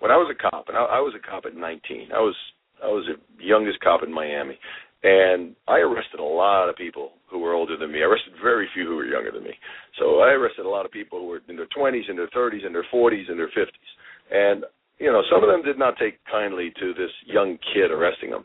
when 0.00 0.10
I 0.10 0.16
was 0.16 0.32
a 0.32 0.50
cop, 0.50 0.68
and 0.68 0.76
I, 0.76 0.82
I 0.82 1.00
was 1.00 1.14
a 1.16 1.22
cop 1.26 1.44
at 1.46 1.56
19, 1.56 2.10
I 2.14 2.18
was 2.18 2.36
I 2.82 2.86
was 2.88 3.06
the 3.08 3.44
youngest 3.44 3.80
cop 3.80 4.02
in 4.02 4.12
Miami, 4.12 4.58
and 5.02 5.54
I 5.68 5.78
arrested 5.78 6.20
a 6.20 6.24
lot 6.24 6.68
of 6.68 6.76
people 6.76 7.12
who 7.30 7.38
were 7.38 7.54
older 7.54 7.76
than 7.76 7.92
me. 7.92 8.00
I 8.00 8.06
arrested 8.06 8.34
very 8.42 8.68
few 8.74 8.86
who 8.86 8.96
were 8.96 9.06
younger 9.06 9.32
than 9.32 9.44
me. 9.44 9.54
So 9.98 10.20
I 10.20 10.30
arrested 10.30 10.66
a 10.66 10.68
lot 10.68 10.86
of 10.86 10.92
people 10.92 11.18
who 11.18 11.26
were 11.26 11.40
in 11.48 11.56
their 11.56 11.68
20s, 11.76 12.08
in 12.08 12.16
their 12.16 12.28
30s, 12.28 12.66
in 12.66 12.72
their 12.72 12.86
40s, 12.92 13.30
in 13.30 13.36
their 13.36 13.48
50s, 13.48 13.90
and 14.30 14.64
you 14.98 15.10
know, 15.10 15.22
some 15.30 15.42
of 15.42 15.48
them 15.48 15.62
did 15.62 15.78
not 15.78 15.96
take 15.98 16.18
kindly 16.30 16.72
to 16.80 16.94
this 16.94 17.10
young 17.26 17.58
kid 17.74 17.90
arresting 17.90 18.30
them. 18.30 18.44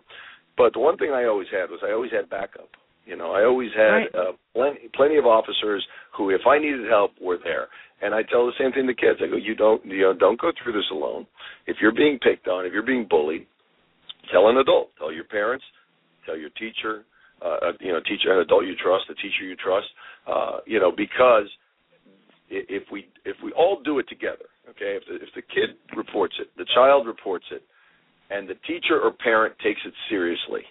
But 0.58 0.74
the 0.74 0.80
one 0.80 0.98
thing 0.98 1.12
I 1.12 1.26
always 1.26 1.48
had 1.52 1.70
was 1.70 1.80
I 1.84 1.92
always 1.92 2.12
had 2.12 2.30
backup. 2.30 2.70
You 3.06 3.16
know, 3.16 3.32
I 3.32 3.46
always 3.46 3.70
had 3.76 3.90
right. 3.90 4.16
uh, 4.16 4.32
plenty, 4.54 4.90
plenty 4.94 5.18
of 5.18 5.26
officers 5.26 5.86
who, 6.16 6.30
if 6.32 6.42
I 6.48 6.60
needed 6.60 6.88
help, 6.90 7.12
were 7.22 7.38
there. 7.44 7.68
And 8.02 8.14
I 8.14 8.24
tell 8.24 8.46
the 8.46 8.54
same 8.60 8.72
thing 8.72 8.88
to 8.88 8.94
kids. 8.94 9.20
I 9.24 9.28
go, 9.28 9.36
you 9.36 9.56
don't, 9.56 9.84
you 9.86 10.02
know, 10.02 10.14
don't 10.14 10.40
go 10.40 10.52
through 10.62 10.74
this 10.74 10.90
alone. 10.92 11.26
If 11.66 11.78
you're 11.82 11.94
being 11.94 12.20
picked 12.20 12.48
on, 12.48 12.66
if 12.66 12.74
you're 12.74 12.84
being 12.84 13.08
bullied, 13.10 13.48
tell 14.32 14.50
an 14.50 14.58
adult, 14.58 14.90
tell 14.98 15.12
your 15.12 15.24
parents, 15.26 15.66
tell 16.26 16.38
your 16.38 16.50
teacher, 16.52 17.06
uh, 17.42 17.70
uh 17.70 17.72
you 17.80 17.92
know, 17.92 18.00
teacher, 18.02 18.34
an 18.34 18.40
adult 18.40 18.66
you 18.66 18.76
trust, 18.76 19.06
a 19.10 19.16
teacher 19.16 19.44
you 19.44 19.56
trust, 19.56 19.88
uh, 20.28 20.58
you 20.66 20.80
know, 20.80 20.92
because 20.96 21.48
if 22.50 22.84
we 22.92 23.08
if 23.26 23.36
we 23.44 23.52
all 23.54 23.82
do 23.84 24.00
it 24.00 24.10
together, 24.10 24.50
okay, 24.70 24.98
if 24.98 25.04
the, 25.08 25.16
if 25.16 25.30
the 25.36 25.42
kid 25.42 25.78
reports 25.96 26.34
it, 26.40 26.48
the 26.58 26.66
child 26.74 27.08
reports 27.08 27.46
it, 27.52 27.64
and 28.30 28.48
the 28.50 28.56
teacher 28.68 29.00
or 29.02 29.12
parent 29.12 29.56
takes 29.64 29.82
it 29.86 29.94
seriously, 30.10 30.62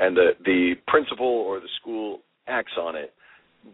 and 0.00 0.16
the 0.16 0.30
the 0.44 0.74
principal 0.86 1.26
or 1.26 1.60
the 1.60 1.68
school 1.80 2.20
acts 2.48 2.72
on 2.78 2.96
it, 2.96 3.12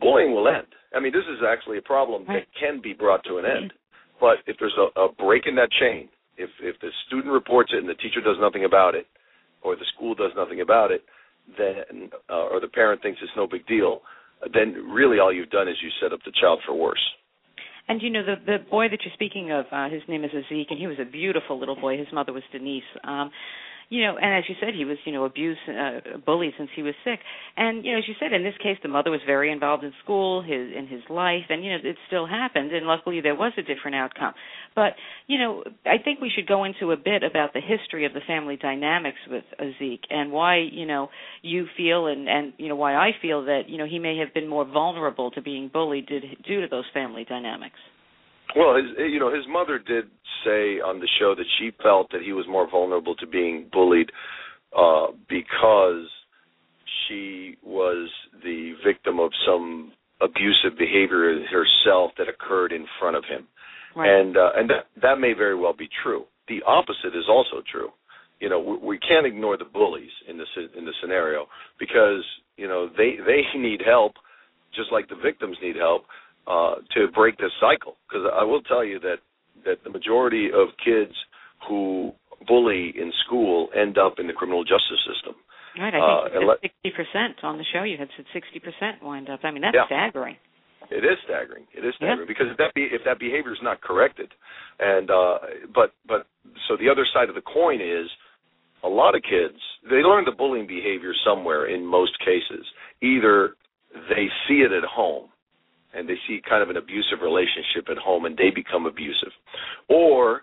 bullying 0.00 0.35
will 0.35 0.49
end. 0.49 0.66
I 0.95 1.00
mean, 1.00 1.12
this 1.12 1.25
is 1.31 1.43
actually 1.47 1.78
a 1.78 1.83
problem 1.83 2.25
that 2.28 2.47
can 2.59 2.81
be 2.83 2.93
brought 2.93 3.25
to 3.25 3.38
an 3.38 3.45
end. 3.45 3.73
But 4.21 4.38
if 4.47 4.57
there's 4.59 4.76
a, 4.78 5.00
a 5.00 5.12
break 5.12 5.47
in 5.47 5.55
that 5.57 5.71
chain, 5.81 6.09
if 6.37 6.50
if 6.61 6.78
the 6.81 6.90
student 7.07 7.33
reports 7.33 7.73
it 7.75 7.78
and 7.78 7.88
the 7.88 7.95
teacher 7.95 8.21
does 8.21 8.37
nothing 8.40 8.64
about 8.64 8.95
it, 8.95 9.07
or 9.67 9.77
the 9.77 9.85
school 9.95 10.15
does 10.15 10.31
nothing 10.37 10.61
about 10.61 10.91
it, 10.91 11.03
then 11.59 12.11
uh, 12.31 12.47
or 12.53 12.61
the 12.61 12.69
parent 12.69 13.03
thinks 13.03 13.21
it's 13.23 13.33
no 13.37 13.47
big 13.47 13.67
deal, 13.67 14.01
then 14.55 14.75
really 14.91 15.19
all 15.19 15.33
you've 15.33 15.51
done 15.51 15.69
is 15.69 15.77
you 15.83 15.91
set 16.01 16.13
up 16.13 16.21
the 16.25 16.33
child 16.41 16.61
for 16.65 16.75
worse. 16.75 17.03
And 17.89 18.03
you 18.03 18.11
know 18.11 18.25
the 18.25 18.37
the 18.45 18.59
boy 18.71 18.89
that 18.89 18.99
you're 19.05 19.15
speaking 19.15 19.53
of, 19.53 19.67
uh, 19.71 19.89
his 19.89 20.03
name 20.09 20.25
is 20.25 20.31
Zeke, 20.49 20.71
and 20.71 20.79
he 20.79 20.87
was 20.87 20.99
a 21.01 21.05
beautiful 21.05 21.59
little 21.59 21.77
boy. 21.77 21.97
His 21.97 22.09
mother 22.13 22.33
was 22.33 22.43
Denise. 22.51 22.83
Um, 23.05 23.31
you 23.88 24.02
know, 24.02 24.16
and 24.16 24.35
as 24.35 24.45
you 24.49 24.57
said, 24.61 24.75
he 24.75 24.85
was, 24.85 24.99
you 25.05 25.12
know, 25.12 25.25
abused, 25.25 25.61
uh, 25.69 26.19
bullied 26.25 26.55
since 26.59 26.71
he 26.75 26.83
was 26.83 26.95
sick. 27.05 27.21
And 27.57 27.85
you 27.85 27.93
know, 27.93 27.99
as 27.99 28.05
you 28.09 28.14
said, 28.19 28.33
in 28.33 28.43
this 28.43 28.57
case, 28.62 28.76
the 28.83 28.88
mother 28.88 29.11
was 29.11 29.21
very 29.25 29.52
involved 29.52 29.85
in 29.85 29.93
school, 30.02 30.43
his 30.43 30.75
in 30.76 30.88
his 30.88 31.02
life, 31.09 31.45
and 31.49 31.64
you 31.64 31.71
know, 31.71 31.78
it 31.83 31.97
still 32.09 32.26
happened. 32.26 32.73
And 32.73 32.87
luckily, 32.87 33.21
there 33.21 33.35
was 33.35 33.52
a 33.57 33.62
different 33.62 33.95
outcome. 33.95 34.35
But 34.75 34.95
you 35.26 35.38
know, 35.38 35.62
I 35.85 36.02
think 36.02 36.21
we 36.21 36.33
should 36.35 36.49
go 36.49 36.64
into 36.64 36.90
a 36.90 36.97
bit 36.97 37.23
about 37.23 37.52
the 37.52 37.61
history 37.61 38.07
of 38.07 38.12
the 38.12 38.21
family 38.26 38.57
dynamics 38.57 39.19
with 39.31 39.45
Zeke 39.78 40.05
and 40.11 40.33
why 40.33 40.59
you 40.59 40.87
know 40.87 41.09
you 41.43 41.66
feel 41.76 42.07
and 42.07 42.28
and 42.28 42.52
you 42.59 42.69
know 42.69 42.76
why 42.76 42.95
I 42.95 43.11
feel 43.23 43.45
that 43.45 43.69
you 43.69 43.78
know 43.78 43.87
he 43.87 43.99
may 43.99 44.19
have 44.19 44.35
been 44.35 44.49
more 44.49 44.64
vulnerable 44.64 45.31
to 45.33 45.43
being 45.43 45.71
bullied 45.73 46.07
due 46.07 46.21
to, 46.21 46.35
due 46.43 46.61
to 46.62 46.69
those 46.69 46.85
family 46.93 47.25
dynamics. 47.25 47.78
Well, 48.55 48.76
his, 48.76 48.87
you 49.11 49.19
know, 49.19 49.35
his 49.35 49.45
mother 49.49 49.79
did 49.79 50.05
say 50.45 50.81
on 50.81 51.00
the 51.00 51.09
show 51.19 51.35
that 51.35 51.47
she 51.59 51.73
felt 51.83 52.11
that 52.12 52.23
he 52.23 52.33
was 52.33 52.47
more 52.49 52.71
vulnerable 52.71 53.17
to 53.17 53.26
being 53.26 53.69
bullied 53.73 54.11
uh, 54.76 55.09
because 55.29 56.07
she 57.09 57.57
was 57.65 58.09
the 58.45 58.75
victim 58.85 59.19
of 59.19 59.31
some 59.47 59.93
abusive 60.21 60.79
behavior 60.79 61.45
herself 61.50 62.12
that 62.19 62.29
occurred 62.29 62.73
in 62.73 62.87
front 62.99 63.17
of 63.17 63.25
him, 63.25 63.47
right. 63.95 64.09
and 64.09 64.37
uh, 64.37 64.50
and 64.57 64.71
that 64.71 64.87
that 65.03 65.19
may 65.19 65.33
very 65.33 65.55
well 65.55 65.75
be 65.75 65.88
true. 66.03 66.25
The 66.49 66.62
opposite 66.67 67.17
is 67.17 67.25
also 67.29 67.62
true. 67.71 67.91
You 68.41 68.49
know, 68.49 68.61
we, 68.61 68.76
we 68.88 68.99
can't 68.99 69.26
ignore 69.26 69.57
the 69.57 69.65
bullies 69.65 70.11
in 70.29 70.38
this 70.38 70.49
in 70.76 70.85
this 70.85 70.95
scenario 71.00 71.47
because 71.79 72.25
you 72.57 72.69
know 72.69 72.88
they 72.97 73.17
they 73.26 73.43
need 73.59 73.83
help 73.85 74.15
just 74.75 74.93
like 74.93 75.09
the 75.09 75.17
victims 75.17 75.57
need 75.62 75.76
help 75.76 76.05
uh, 76.47 76.76
to 76.95 77.09
break 77.15 77.38
this 77.38 77.53
cycle. 77.61 77.97
Because 78.09 78.26
I 78.33 78.45
will 78.45 78.62
tell 78.62 78.85
you 78.85 78.99
that 79.00 79.19
that 79.65 79.83
the 79.85 79.91
majority 79.91 80.49
of 80.49 80.69
kids 80.85 81.12
who 81.69 82.12
bully 82.47 82.93
in 82.95 83.12
school 83.26 83.69
end 83.75 83.99
up 83.99 84.19
in 84.19 84.26
the 84.26 84.33
criminal 84.33 84.62
justice 84.62 85.03
system. 85.07 85.35
Right, 85.79 85.93
I 85.93 86.31
think 86.31 86.49
uh, 86.49 86.55
sixty 86.62 86.91
percent 86.91 87.43
on 87.43 87.59
the 87.59 87.65
show. 87.73 87.83
You 87.83 87.99
had 87.99 88.09
said 88.17 88.26
sixty 88.33 88.61
percent 88.61 89.03
wind 89.03 89.29
up. 89.29 89.41
I 89.45 89.50
mean, 89.50 89.62
that's 89.62 89.75
yeah. 89.75 89.87
staggering. 89.87 90.37
It 90.88 91.03
is 91.03 91.19
staggering. 91.25 91.67
It 91.75 91.85
is 91.85 91.95
staggering 91.97 92.29
yeah. 92.29 92.35
because 92.35 92.47
if 92.50 92.59
that 92.59 92.73
be, 92.75 92.87
if 92.93 93.03
that 93.05 93.19
behavior 93.19 93.53
is 93.53 93.59
not 93.61 93.83
corrected, 93.83 94.31
and 94.79 95.11
uh, 95.11 95.38
but 95.75 95.93
but 96.07 96.26
so 96.69 96.76
the 96.79 96.88
other 96.88 97.05
side 97.12 97.29
of 97.29 97.35
the 97.35 97.43
coin 97.43 97.81
is 97.83 98.07
a 98.85 98.88
lot 98.88 99.17
of 99.17 99.23
kids 99.23 99.59
they 99.88 100.03
learn 100.03 100.25
the 100.25 100.33
bullying 100.33 100.67
behavior 100.67 101.12
somewhere 101.25 101.67
in 101.67 101.85
most 101.87 102.19
cases. 102.21 102.67
Either 103.03 103.55
they 104.11 104.26
see 104.49 104.61
it 104.67 104.73
at 104.73 104.85
home 104.85 105.29
and 105.97 106.09
they 106.09 106.19
see 106.29 106.41
kind 106.49 106.62
of 106.62 106.71
an 106.71 106.76
abusive 106.76 107.23
relationship 107.23 107.88
at 107.91 107.97
home 107.97 108.25
and 108.25 108.37
they 108.37 108.50
become 108.55 108.87
abusive 108.87 109.33
or 109.88 110.43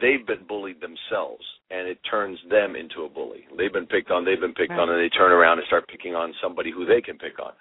they've 0.00 0.26
been 0.26 0.44
bullied 0.48 0.80
themselves 0.80 1.44
and 1.70 1.86
it 1.86 1.98
turns 2.08 2.38
them 2.50 2.76
into 2.76 3.04
a 3.04 3.08
bully 3.08 3.44
they've 3.56 3.72
been 3.72 3.86
picked 3.86 4.10
on 4.10 4.24
they've 4.24 4.40
been 4.40 4.54
picked 4.54 4.70
right. 4.70 4.80
on 4.80 4.90
and 4.90 4.98
they 4.98 5.10
turn 5.10 5.32
around 5.32 5.58
and 5.58 5.66
start 5.66 5.86
picking 5.88 6.14
on 6.14 6.32
somebody 6.42 6.70
who 6.70 6.84
they 6.84 7.00
can 7.00 7.18
pick 7.18 7.38
on 7.38 7.52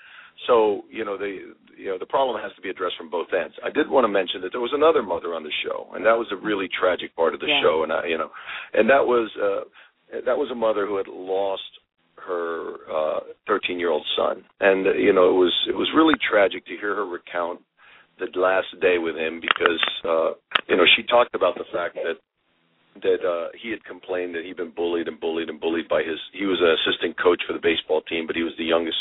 so 0.48 0.84
you 0.90 1.06
know 1.06 1.18
the 1.18 1.54
you 1.78 1.88
know 1.90 1.98
the 2.00 2.06
problem 2.06 2.40
has 2.42 2.54
to 2.56 2.62
be 2.62 2.70
addressed 2.70 2.96
from 2.98 3.10
both 3.10 3.28
ends 3.36 3.56
i 3.64 3.70
did 3.70 3.90
want 3.90 4.04
to 4.04 4.12
mention 4.12 4.42
that 4.42 4.52
there 4.52 4.62
was 4.64 4.74
another 4.74 5.04
mother 5.04 5.34
on 5.34 5.44
the 5.44 5.56
show 5.64 5.88
and 5.94 6.06
that 6.06 6.16
was 6.16 6.28
a 6.32 6.36
really 6.36 6.68
tragic 6.72 7.16
part 7.16 7.34
of 7.34 7.40
the 7.40 7.48
yeah. 7.48 7.62
show 7.62 7.84
and 7.84 7.92
i 7.92 8.06
you 8.06 8.18
know 8.18 8.30
and 8.74 8.90
that 8.90 9.04
was 9.04 9.30
uh 9.42 9.64
that 10.26 10.38
was 10.38 10.50
a 10.52 10.56
mother 10.56 10.86
who 10.86 10.98
had 10.98 11.08
lost 11.08 11.64
her 12.28 12.76
uh 12.92 13.20
13 13.48 13.80
year 13.80 13.92
old 13.92 14.06
son. 14.18 14.44
And 14.60 14.88
uh, 14.88 14.94
you 14.94 15.14
know 15.14 15.30
it 15.30 15.38
was 15.38 15.54
it 15.68 15.76
was 15.76 15.90
really 15.96 16.16
tragic 16.30 16.66
to 16.66 16.78
hear 16.78 16.96
her 16.96 17.06
recount 17.06 17.62
the 18.20 18.28
last 18.40 18.68
day 18.82 18.98
with 18.98 19.16
him 19.16 19.40
because 19.42 19.84
uh 20.06 20.32
you 20.68 20.78
know 20.78 20.86
she 20.96 21.04
talked 21.04 21.36
about 21.36 21.56
the 21.56 21.66
fact 21.74 21.96
that 21.96 22.18
that 23.02 23.22
uh 23.28 23.50
he 23.62 23.70
had 23.70 23.84
complained 23.84 24.36
that 24.36 24.46
he'd 24.46 24.58
been 24.58 24.72
bullied 24.76 25.08
and 25.08 25.20
bullied 25.20 25.50
and 25.50 25.60
bullied 25.60 25.88
by 25.88 26.02
his 26.02 26.20
he 26.34 26.46
was 26.46 26.60
an 26.62 26.76
assistant 26.80 27.16
coach 27.22 27.42
for 27.46 27.54
the 27.54 27.60
baseball 27.60 28.02
team 28.02 28.26
but 28.28 28.36
he 28.36 28.44
was 28.44 28.54
the 28.58 28.64
youngest 28.64 28.98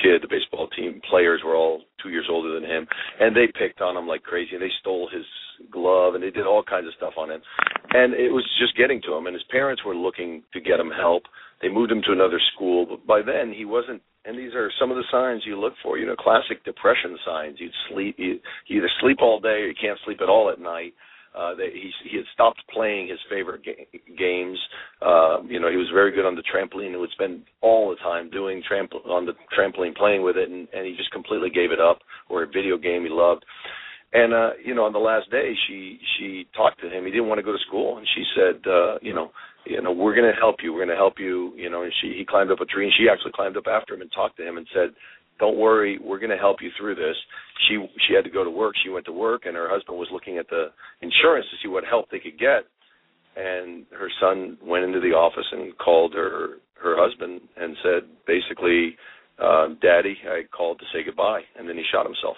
kid 0.00 0.22
the 0.22 0.28
baseball 0.28 0.68
team 0.68 1.00
players 1.08 1.40
were 1.44 1.54
all 1.54 1.82
2 2.02 2.10
years 2.10 2.26
older 2.30 2.54
than 2.54 2.68
him 2.68 2.86
and 3.20 3.36
they 3.36 3.46
picked 3.46 3.80
on 3.80 3.96
him 3.96 4.06
like 4.06 4.22
crazy 4.22 4.54
and 4.54 4.62
they 4.62 4.72
stole 4.80 5.08
his 5.12 5.24
glove 5.70 6.14
and 6.14 6.22
they 6.22 6.30
did 6.30 6.46
all 6.46 6.62
kinds 6.62 6.86
of 6.86 6.94
stuff 6.94 7.14
on 7.16 7.30
him 7.30 7.42
and 7.90 8.14
it 8.14 8.30
was 8.30 8.44
just 8.58 8.76
getting 8.76 9.00
to 9.02 9.14
him 9.14 9.26
and 9.26 9.34
his 9.34 9.44
parents 9.50 9.84
were 9.84 9.94
looking 9.94 10.42
to 10.52 10.60
get 10.60 10.80
him 10.80 10.90
help 10.90 11.24
they 11.62 11.68
moved 11.68 11.92
him 11.92 12.02
to 12.02 12.12
another 12.12 12.40
school, 12.54 12.86
but 12.86 13.06
by 13.06 13.22
then 13.22 13.54
he 13.56 13.64
wasn't. 13.64 14.02
And 14.24 14.38
these 14.38 14.54
are 14.54 14.70
some 14.78 14.90
of 14.90 14.96
the 14.96 15.04
signs 15.10 15.42
you 15.46 15.58
look 15.58 15.74
for. 15.82 15.96
You 15.96 16.06
know, 16.06 16.16
classic 16.16 16.64
depression 16.64 17.16
signs. 17.24 17.56
You'd 17.58 17.72
sleep. 17.90 18.16
You, 18.18 18.38
you 18.66 18.78
either 18.78 18.90
sleep 19.00 19.18
all 19.20 19.40
day 19.40 19.62
or 19.62 19.68
you 19.68 19.74
can't 19.80 19.98
sleep 20.04 20.18
at 20.20 20.28
all 20.28 20.50
at 20.50 20.60
night. 20.60 20.92
Uh, 21.34 21.54
they, 21.54 21.70
he 21.72 21.90
he 22.10 22.16
had 22.16 22.26
stopped 22.34 22.62
playing 22.72 23.08
his 23.08 23.18
favorite 23.30 23.64
ga- 23.64 23.88
games. 24.18 24.58
Uh, 25.00 25.42
you 25.48 25.58
know, 25.60 25.70
he 25.70 25.76
was 25.76 25.88
very 25.92 26.12
good 26.12 26.26
on 26.26 26.36
the 26.36 26.42
trampoline 26.42 26.92
and 26.92 27.00
would 27.00 27.10
spend 27.12 27.42
all 27.60 27.90
the 27.90 27.96
time 27.96 28.30
doing 28.30 28.62
tramp- 28.66 28.94
on 29.06 29.24
the 29.24 29.32
trampoline, 29.56 29.94
playing 29.96 30.22
with 30.22 30.36
it, 30.36 30.50
and, 30.50 30.68
and 30.74 30.86
he 30.86 30.94
just 30.96 31.10
completely 31.10 31.50
gave 31.50 31.72
it 31.72 31.80
up. 31.80 32.00
Or 32.28 32.42
a 32.42 32.46
video 32.46 32.76
game 32.76 33.02
he 33.04 33.08
loved. 33.10 33.44
And 34.12 34.34
uh, 34.34 34.50
you 34.62 34.74
know, 34.74 34.84
on 34.84 34.92
the 34.92 34.98
last 34.98 35.30
day, 35.30 35.54
she 35.66 35.98
she 36.18 36.46
talked 36.54 36.80
to 36.82 36.90
him. 36.90 37.04
He 37.06 37.10
didn't 37.10 37.28
want 37.28 37.38
to 37.38 37.44
go 37.44 37.52
to 37.52 37.66
school, 37.66 37.96
and 37.96 38.06
she 38.14 38.24
said, 38.36 38.60
uh, 38.70 38.98
you 39.00 39.14
know, 39.14 39.30
you 39.64 39.80
know, 39.80 39.92
we're 39.92 40.14
going 40.14 40.30
to 40.30 40.38
help 40.38 40.56
you. 40.62 40.72
We're 40.72 40.84
going 40.84 40.96
to 40.96 40.96
help 40.96 41.14
you. 41.18 41.54
You 41.56 41.70
know, 41.70 41.82
and 41.82 41.92
she 42.02 42.14
he 42.18 42.26
climbed 42.28 42.50
up 42.50 42.60
a 42.60 42.66
tree, 42.66 42.84
and 42.84 42.94
she 42.98 43.08
actually 43.10 43.32
climbed 43.34 43.56
up 43.56 43.66
after 43.66 43.94
him 43.94 44.02
and 44.02 44.12
talked 44.12 44.36
to 44.36 44.46
him 44.46 44.58
and 44.58 44.66
said, 44.74 44.90
"Don't 45.42 45.58
worry, 45.58 45.98
we're 45.98 46.20
going 46.20 46.30
to 46.30 46.38
help 46.38 46.62
you 46.62 46.70
through 46.78 46.94
this." 46.94 47.16
She 47.66 47.74
she 48.06 48.14
had 48.14 48.22
to 48.22 48.30
go 48.30 48.44
to 48.44 48.50
work. 48.50 48.74
She 48.84 48.90
went 48.90 49.06
to 49.06 49.12
work, 49.12 49.42
and 49.44 49.56
her 49.56 49.68
husband 49.68 49.98
was 49.98 50.06
looking 50.12 50.38
at 50.38 50.48
the 50.48 50.70
insurance 51.00 51.46
to 51.50 51.56
see 51.60 51.68
what 51.68 51.82
help 51.82 52.06
they 52.10 52.20
could 52.20 52.38
get. 52.38 52.62
And 53.34 53.86
her 53.90 54.10
son 54.20 54.56
went 54.62 54.84
into 54.84 55.00
the 55.00 55.14
office 55.18 55.46
and 55.50 55.76
called 55.78 56.14
her 56.14 56.60
her 56.80 56.94
husband 56.96 57.40
and 57.56 57.76
said, 57.82 58.02
basically, 58.24 58.96
uh, 59.42 59.74
"Daddy, 59.82 60.16
I 60.30 60.42
called 60.56 60.78
to 60.78 60.86
say 60.92 61.02
goodbye," 61.04 61.42
and 61.58 61.68
then 61.68 61.76
he 61.76 61.82
shot 61.90 62.06
himself. 62.06 62.36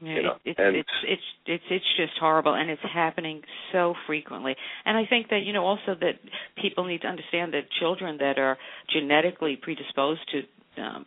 Yeah, 0.00 0.14
you 0.14 0.22
know, 0.22 0.36
it's, 0.44 0.58
and 0.58 0.76
it's 0.76 0.96
it's 1.06 1.28
it's 1.46 1.64
it's 1.70 1.92
just 1.96 2.12
horrible, 2.18 2.54
and 2.54 2.70
it's 2.70 2.82
happening 2.82 3.42
so 3.72 3.94
frequently. 4.06 4.54
And 4.84 4.96
I 4.96 5.04
think 5.08 5.28
that 5.28 5.42
you 5.44 5.52
know 5.52 5.64
also 5.64 5.94
that 6.00 6.16
people 6.60 6.84
need 6.84 7.02
to 7.02 7.08
understand 7.08 7.52
that 7.52 7.64
children 7.80 8.18
that 8.18 8.38
are 8.38 8.56
genetically 8.92 9.56
predisposed 9.60 10.20
to 10.32 10.82
um, 10.82 11.06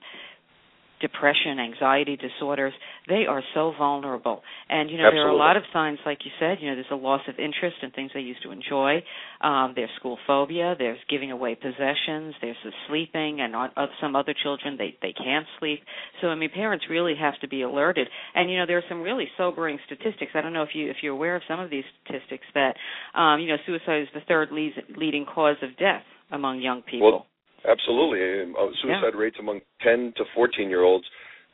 depression, 0.99 1.59
anxiety 1.59 2.17
disorders, 2.17 2.73
they 3.07 3.25
are 3.27 3.41
so 3.53 3.73
vulnerable. 3.77 4.41
And 4.69 4.89
you 4.89 4.97
know, 4.97 5.07
Absolutely. 5.07 5.19
there 5.19 5.27
are 5.27 5.35
a 5.35 5.37
lot 5.37 5.57
of 5.57 5.63
signs, 5.73 5.99
like 6.05 6.19
you 6.25 6.31
said. 6.39 6.57
You 6.61 6.69
know, 6.69 6.75
there's 6.75 6.91
a 6.91 6.95
loss 6.95 7.21
of 7.27 7.35
interest 7.39 7.77
in 7.83 7.91
things 7.91 8.11
they 8.13 8.21
used 8.21 8.43
to 8.43 8.51
enjoy. 8.51 9.03
Um, 9.41 9.73
there's 9.75 9.89
school 9.99 10.17
phobia. 10.25 10.75
There's 10.77 10.99
giving 11.09 11.31
away 11.31 11.55
possessions. 11.55 12.35
There's 12.41 12.57
the 12.63 12.71
sleeping, 12.87 13.41
and 13.41 13.55
on, 13.55 13.69
of 13.77 13.89
some 14.01 14.15
other 14.15 14.33
children 14.43 14.77
they 14.77 14.95
they 15.01 15.13
can't 15.13 15.45
sleep. 15.59 15.81
So 16.21 16.27
I 16.27 16.35
mean, 16.35 16.49
parents 16.53 16.85
really 16.89 17.15
have 17.19 17.39
to 17.41 17.47
be 17.47 17.61
alerted. 17.61 18.07
And 18.35 18.49
you 18.49 18.57
know, 18.57 18.65
there 18.65 18.77
are 18.77 18.89
some 18.89 19.01
really 19.01 19.27
sobering 19.37 19.79
statistics. 19.85 20.31
I 20.35 20.41
don't 20.41 20.53
know 20.53 20.63
if 20.63 20.73
you 20.73 20.89
if 20.89 20.97
you're 21.01 21.13
aware 21.13 21.35
of 21.35 21.41
some 21.47 21.59
of 21.59 21.69
these 21.69 21.85
statistics 22.03 22.45
that 22.53 22.75
um, 23.15 23.39
you 23.39 23.47
know, 23.47 23.57
suicide 23.65 24.01
is 24.01 24.07
the 24.13 24.21
third 24.27 24.49
leading 24.51 25.25
cause 25.25 25.57
of 25.61 25.77
death 25.77 26.03
among 26.31 26.61
young 26.61 26.81
people. 26.81 27.11
Well, 27.11 27.25
Absolutely. 27.65 28.53
Uh, 28.53 28.67
suicide 28.81 29.13
yeah. 29.13 29.19
rates 29.19 29.37
among 29.39 29.61
10 29.83 30.13
to 30.17 30.23
14 30.35 30.69
year 30.69 30.83
olds 30.83 31.05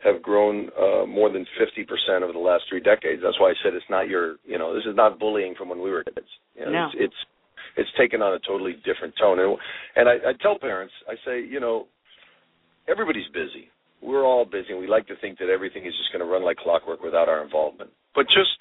have 0.03 0.21
grown 0.21 0.69
uh, 0.77 1.05
more 1.05 1.31
than 1.31 1.45
50% 1.59 2.21
over 2.21 2.33
the 2.33 2.39
last 2.39 2.63
three 2.69 2.81
decades. 2.81 3.21
That's 3.23 3.39
why 3.39 3.51
I 3.51 3.53
said 3.63 3.73
it's 3.73 3.85
not 3.89 4.09
your, 4.09 4.35
you 4.45 4.57
know, 4.57 4.73
this 4.73 4.83
is 4.85 4.95
not 4.95 5.17
bullying 5.19 5.55
from 5.57 5.69
when 5.69 5.81
we 5.81 5.89
were 5.89 6.03
kids. 6.03 6.27
You 6.55 6.65
know, 6.65 6.71
no. 6.71 6.85
it's, 6.87 6.95
it's 6.99 7.19
it's 7.75 7.89
taken 7.97 8.21
on 8.21 8.33
a 8.33 8.39
totally 8.39 8.73
different 8.85 9.15
tone. 9.19 9.39
And, 9.39 9.57
and 9.95 10.07
I, 10.07 10.29
I 10.29 10.33
tell 10.41 10.59
parents, 10.59 10.93
I 11.09 11.15
say, 11.25 11.43
you 11.43 11.59
know, 11.59 11.87
everybody's 12.87 13.27
busy. 13.33 13.69
We're 13.99 14.25
all 14.25 14.45
busy, 14.45 14.69
and 14.69 14.79
we 14.79 14.85
like 14.85 15.07
to 15.07 15.15
think 15.21 15.39
that 15.39 15.49
everything 15.49 15.85
is 15.85 15.93
just 15.97 16.11
going 16.11 16.19
to 16.23 16.31
run 16.31 16.43
like 16.43 16.57
clockwork 16.57 17.01
without 17.01 17.29
our 17.29 17.43
involvement. 17.43 17.89
But 18.13 18.27
just 18.27 18.53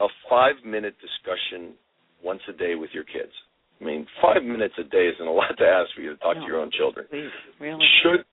a 0.00 0.08
five 0.28 0.56
minute 0.64 0.96
discussion 1.00 1.74
once 2.22 2.40
a 2.48 2.52
day 2.52 2.74
with 2.74 2.90
your 2.92 3.04
kids 3.04 3.32
I 3.80 3.84
mean, 3.84 4.06
five 4.20 4.42
minutes 4.42 4.74
a 4.78 4.84
day 4.84 5.08
isn't 5.14 5.26
a 5.26 5.32
lot 5.40 5.56
to 5.58 5.64
ask 5.64 5.94
for 5.94 6.02
you 6.02 6.10
to 6.10 6.16
talk 6.16 6.36
no, 6.36 6.42
to 6.42 6.46
your 6.46 6.60
own 6.60 6.70
children. 6.76 7.06
Please, 7.10 7.30
really? 7.58 7.84
Should 8.02 8.24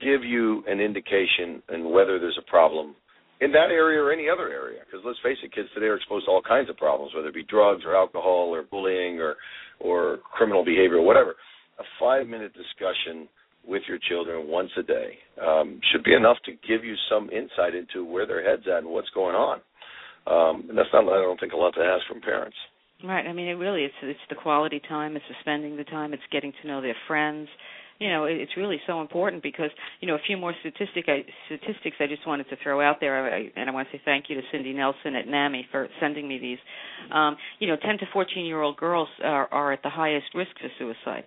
give 0.00 0.24
you 0.24 0.64
an 0.66 0.80
indication 0.80 1.62
in 1.72 1.90
whether 1.90 2.18
there's 2.18 2.38
a 2.38 2.50
problem 2.50 2.94
in 3.40 3.52
that 3.52 3.70
area 3.70 4.00
or 4.00 4.12
any 4.12 4.28
other 4.28 4.48
area. 4.48 4.80
Because 4.84 5.04
let's 5.04 5.18
face 5.22 5.38
it, 5.42 5.52
kids 5.54 5.68
today 5.74 5.86
are 5.86 5.96
exposed 5.96 6.26
to 6.26 6.30
all 6.30 6.42
kinds 6.42 6.70
of 6.70 6.76
problems, 6.76 7.12
whether 7.14 7.28
it 7.28 7.34
be 7.34 7.44
drugs 7.44 7.82
or 7.84 7.96
alcohol 7.96 8.54
or 8.54 8.62
bullying 8.62 9.20
or 9.20 9.36
or 9.80 10.18
criminal 10.32 10.64
behavior 10.64 10.98
or 10.98 11.06
whatever. 11.06 11.34
A 11.78 11.84
five 11.98 12.26
minute 12.26 12.52
discussion 12.54 13.28
with 13.66 13.82
your 13.88 13.98
children 14.08 14.46
once 14.46 14.70
a 14.78 14.82
day 14.82 15.18
um, 15.42 15.80
should 15.90 16.04
be 16.04 16.14
enough 16.14 16.36
to 16.44 16.52
give 16.68 16.84
you 16.84 16.94
some 17.10 17.30
insight 17.30 17.74
into 17.74 18.04
where 18.04 18.26
their 18.26 18.48
heads 18.48 18.64
at 18.70 18.78
and 18.78 18.88
what's 18.88 19.10
going 19.10 19.34
on. 19.34 19.60
Um, 20.26 20.68
and 20.68 20.78
that's 20.78 20.88
not, 20.92 21.04
I 21.04 21.20
don't 21.20 21.38
think, 21.40 21.52
a 21.52 21.56
lot 21.56 21.74
to 21.74 21.80
ask 21.80 22.06
from 22.06 22.20
parents. 22.20 22.56
Right. 23.04 23.26
I 23.26 23.32
mean, 23.34 23.48
it 23.48 23.54
really 23.54 23.82
it's 23.84 23.94
it's 24.02 24.18
the 24.30 24.34
quality 24.34 24.80
time, 24.88 25.14
it's 25.14 25.26
the 25.28 25.34
spending 25.42 25.76
the 25.76 25.84
time, 25.84 26.14
it's 26.14 26.22
getting 26.32 26.54
to 26.62 26.68
know 26.68 26.80
their 26.80 26.96
friends. 27.06 27.50
You 28.00 28.08
know, 28.08 28.24
it's 28.24 28.56
really 28.56 28.80
so 28.86 29.02
important 29.02 29.42
because 29.42 29.68
you 30.00 30.08
know 30.08 30.14
a 30.14 30.22
few 30.26 30.38
more 30.38 30.54
statistic 30.60 31.04
I, 31.06 31.22
statistics 31.46 31.96
I 32.00 32.06
just 32.06 32.26
wanted 32.26 32.48
to 32.48 32.56
throw 32.62 32.80
out 32.80 33.00
there, 33.00 33.30
I, 33.32 33.50
and 33.56 33.68
I 33.68 33.72
want 33.72 33.88
to 33.90 33.98
say 33.98 34.02
thank 34.06 34.30
you 34.30 34.36
to 34.36 34.42
Cindy 34.50 34.72
Nelson 34.72 35.14
at 35.16 35.28
NAMI 35.28 35.66
for 35.70 35.86
sending 36.00 36.26
me 36.26 36.38
these. 36.38 36.56
Um, 37.12 37.36
you 37.58 37.68
know, 37.68 37.76
10 37.76 37.98
to 37.98 38.06
14 38.12 38.46
year 38.46 38.62
old 38.62 38.78
girls 38.78 39.08
are, 39.22 39.48
are 39.52 39.70
at 39.72 39.82
the 39.82 39.90
highest 39.90 40.34
risk 40.34 40.52
for 40.60 40.70
suicide, 40.78 41.24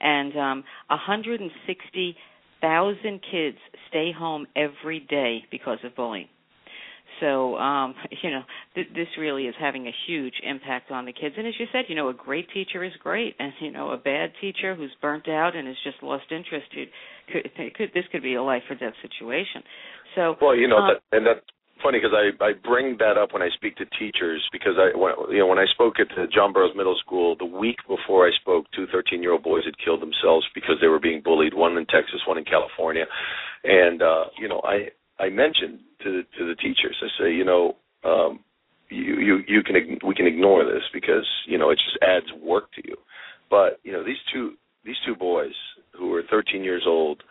and 0.00 0.36
um, 0.36 0.62
160,000 0.88 3.20
kids 3.32 3.56
stay 3.88 4.12
home 4.16 4.46
every 4.54 5.00
day 5.00 5.44
because 5.50 5.78
of 5.84 5.96
bullying. 5.96 6.28
So, 7.20 7.56
um, 7.56 7.94
you 8.22 8.30
know, 8.30 8.42
th- 8.74 8.88
this 8.94 9.08
really 9.18 9.46
is 9.46 9.54
having 9.58 9.86
a 9.86 9.92
huge 10.06 10.34
impact 10.42 10.90
on 10.90 11.04
the 11.04 11.12
kids. 11.12 11.34
And 11.38 11.46
as 11.46 11.54
you 11.58 11.66
said, 11.72 11.84
you 11.88 11.94
know, 11.94 12.08
a 12.08 12.14
great 12.14 12.48
teacher 12.52 12.84
is 12.84 12.92
great, 13.02 13.34
and 13.38 13.52
you 13.60 13.70
know, 13.70 13.90
a 13.90 13.96
bad 13.96 14.32
teacher 14.40 14.74
who's 14.74 14.94
burnt 15.00 15.28
out 15.28 15.56
and 15.56 15.66
has 15.66 15.76
just 15.84 16.02
lost 16.02 16.24
interest, 16.30 16.66
could, 17.32 17.50
could 17.76 17.90
this 17.94 18.04
could 18.12 18.22
be 18.22 18.34
a 18.34 18.42
life 18.42 18.62
or 18.70 18.76
death 18.76 18.94
situation. 19.02 19.62
So, 20.14 20.36
well, 20.40 20.56
you 20.56 20.68
know, 20.68 20.78
um, 20.78 20.94
that, 20.94 21.16
and 21.16 21.26
that's 21.26 21.44
funny 21.82 21.98
because 21.98 22.14
I 22.14 22.32
I 22.42 22.52
bring 22.52 22.96
that 22.98 23.16
up 23.16 23.32
when 23.32 23.42
I 23.42 23.48
speak 23.54 23.76
to 23.76 23.86
teachers 23.98 24.46
because 24.52 24.74
I 24.78 24.96
when, 24.96 25.12
you 25.30 25.38
know 25.38 25.46
when 25.46 25.58
I 25.58 25.66
spoke 25.66 26.00
at 26.00 26.08
the 26.08 26.26
John 26.26 26.52
Burroughs 26.52 26.76
Middle 26.76 26.96
School 26.98 27.36
the 27.36 27.46
week 27.46 27.76
before 27.86 28.26
I 28.26 28.30
spoke, 28.40 28.66
two 28.74 28.86
13 28.90 29.22
year 29.22 29.32
old 29.32 29.42
boys 29.42 29.64
had 29.64 29.78
killed 29.78 30.02
themselves 30.02 30.46
because 30.54 30.76
they 30.80 30.88
were 30.88 31.00
being 31.00 31.22
bullied. 31.22 31.54
One 31.54 31.76
in 31.76 31.86
Texas, 31.86 32.20
one 32.26 32.38
in 32.38 32.44
California, 32.44 33.06
and 33.64 34.02
uh, 34.02 34.24
you 34.38 34.48
know 34.48 34.60
I 34.64 34.90
I 35.18 35.28
mentioned 35.28 35.80
to 36.02 36.10
the, 36.10 36.22
to 36.38 36.46
the 36.46 36.54
teachers. 36.54 36.96
I 37.02 37.08
say, 37.20 37.32
you 37.32 37.44
know, 37.44 37.76
um, 38.04 38.40
you 38.90 39.20
you 39.20 39.38
you 39.46 39.62
can 39.62 39.74
we 40.06 40.14
can 40.14 40.26
ignore 40.26 40.64
this 40.64 40.82
because 40.92 41.26
you 41.46 41.58
know 41.58 41.70
it 41.70 41.76
just 41.76 41.98
adds 42.02 42.26
work 42.42 42.72
to 42.72 42.82
you. 42.88 42.96
But 43.50 43.80
you 43.82 43.92
know 43.92 44.04
these 44.04 44.20
two 44.32 44.52
these 44.84 44.96
two 45.06 45.14
boys 45.14 45.52
who 45.98 46.14
are 46.14 46.22
13 46.30 46.62
years 46.62 46.84
old, 46.86 47.22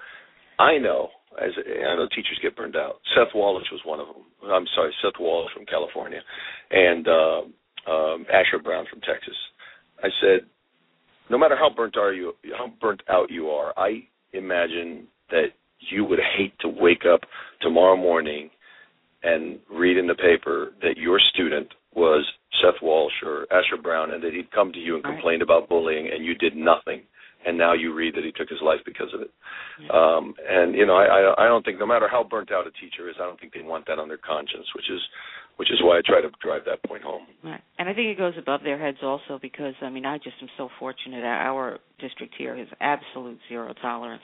I 0.59 0.77
know 0.77 1.09
as 1.41 1.51
I 1.57 1.95
know 1.95 2.07
teachers 2.09 2.39
get 2.41 2.55
burned 2.55 2.75
out. 2.75 2.99
Seth 3.15 3.33
Wallace 3.35 3.67
was 3.71 3.81
one 3.85 3.99
of 3.99 4.07
them. 4.07 4.23
I'm 4.43 4.65
sorry, 4.75 4.93
Seth 5.01 5.19
Walsh 5.19 5.51
from 5.53 5.65
California, 5.65 6.19
and 6.71 7.07
uh, 7.07 7.41
um, 7.91 8.25
Asher 8.31 8.61
Brown 8.63 8.85
from 8.89 9.01
Texas. 9.01 9.35
I 10.03 10.09
said, 10.21 10.47
no 11.29 11.37
matter 11.37 11.55
how 11.57 11.69
burnt 11.75 11.97
are 11.97 12.13
you, 12.13 12.33
how 12.57 12.71
burnt 12.79 13.01
out 13.09 13.31
you 13.31 13.47
are, 13.47 13.73
I 13.77 14.03
imagine 14.33 15.07
that 15.29 15.47
you 15.79 16.05
would 16.05 16.19
hate 16.19 16.53
to 16.59 16.67
wake 16.67 17.03
up 17.11 17.21
tomorrow 17.61 17.95
morning 17.95 18.49
and 19.23 19.59
read 19.71 19.97
in 19.97 20.07
the 20.07 20.15
paper 20.15 20.71
that 20.81 20.97
your 20.97 21.19
student 21.19 21.73
was 21.93 22.25
Seth 22.61 22.81
Walsh 22.81 23.13
or 23.25 23.45
Asher 23.51 23.81
Brown 23.81 24.13
and 24.13 24.23
that 24.23 24.33
he'd 24.33 24.51
come 24.51 24.71
to 24.73 24.79
you 24.79 24.95
and 24.95 25.03
complained 25.03 25.41
about 25.41 25.69
bullying 25.69 26.09
and 26.13 26.23
you 26.23 26.35
did 26.35 26.55
nothing 26.55 27.01
and 27.45 27.57
now 27.57 27.73
you 27.73 27.93
read 27.93 28.15
that 28.15 28.23
he 28.23 28.31
took 28.31 28.49
his 28.49 28.61
life 28.61 28.79
because 28.85 29.13
of 29.13 29.21
it. 29.21 29.31
Yeah. 29.81 29.89
Um 29.91 30.33
and 30.47 30.75
you 30.75 30.85
know, 30.85 30.95
I, 30.95 31.05
I 31.05 31.45
I 31.45 31.47
don't 31.47 31.63
think 31.63 31.79
no 31.79 31.85
matter 31.85 32.07
how 32.09 32.23
burnt 32.23 32.51
out 32.51 32.67
a 32.67 32.71
teacher 32.71 33.09
is, 33.09 33.15
I 33.19 33.25
don't 33.25 33.39
think 33.39 33.53
they 33.53 33.61
want 33.61 33.85
that 33.87 33.99
on 33.99 34.07
their 34.07 34.17
conscience, 34.17 34.65
which 34.75 34.89
is 34.89 35.01
which 35.57 35.71
is 35.71 35.79
why 35.81 35.97
I 35.97 36.01
try 36.05 36.21
to 36.21 36.29
drive 36.41 36.61
that 36.65 36.83
point 36.83 37.03
home. 37.03 37.25
Right. 37.43 37.61
And 37.79 37.89
I 37.89 37.93
think 37.93 38.09
it 38.09 38.17
goes 38.17 38.33
above 38.37 38.61
their 38.63 38.77
heads 38.77 38.99
also 39.01 39.39
because 39.41 39.73
I 39.81 39.89
mean 39.89 40.05
I 40.05 40.17
just 40.17 40.37
am 40.41 40.49
so 40.57 40.69
fortunate 40.79 41.23
our 41.23 41.79
district 41.99 42.35
here 42.37 42.55
has 42.55 42.67
absolute 42.81 43.39
zero 43.49 43.73
tolerance 43.81 44.23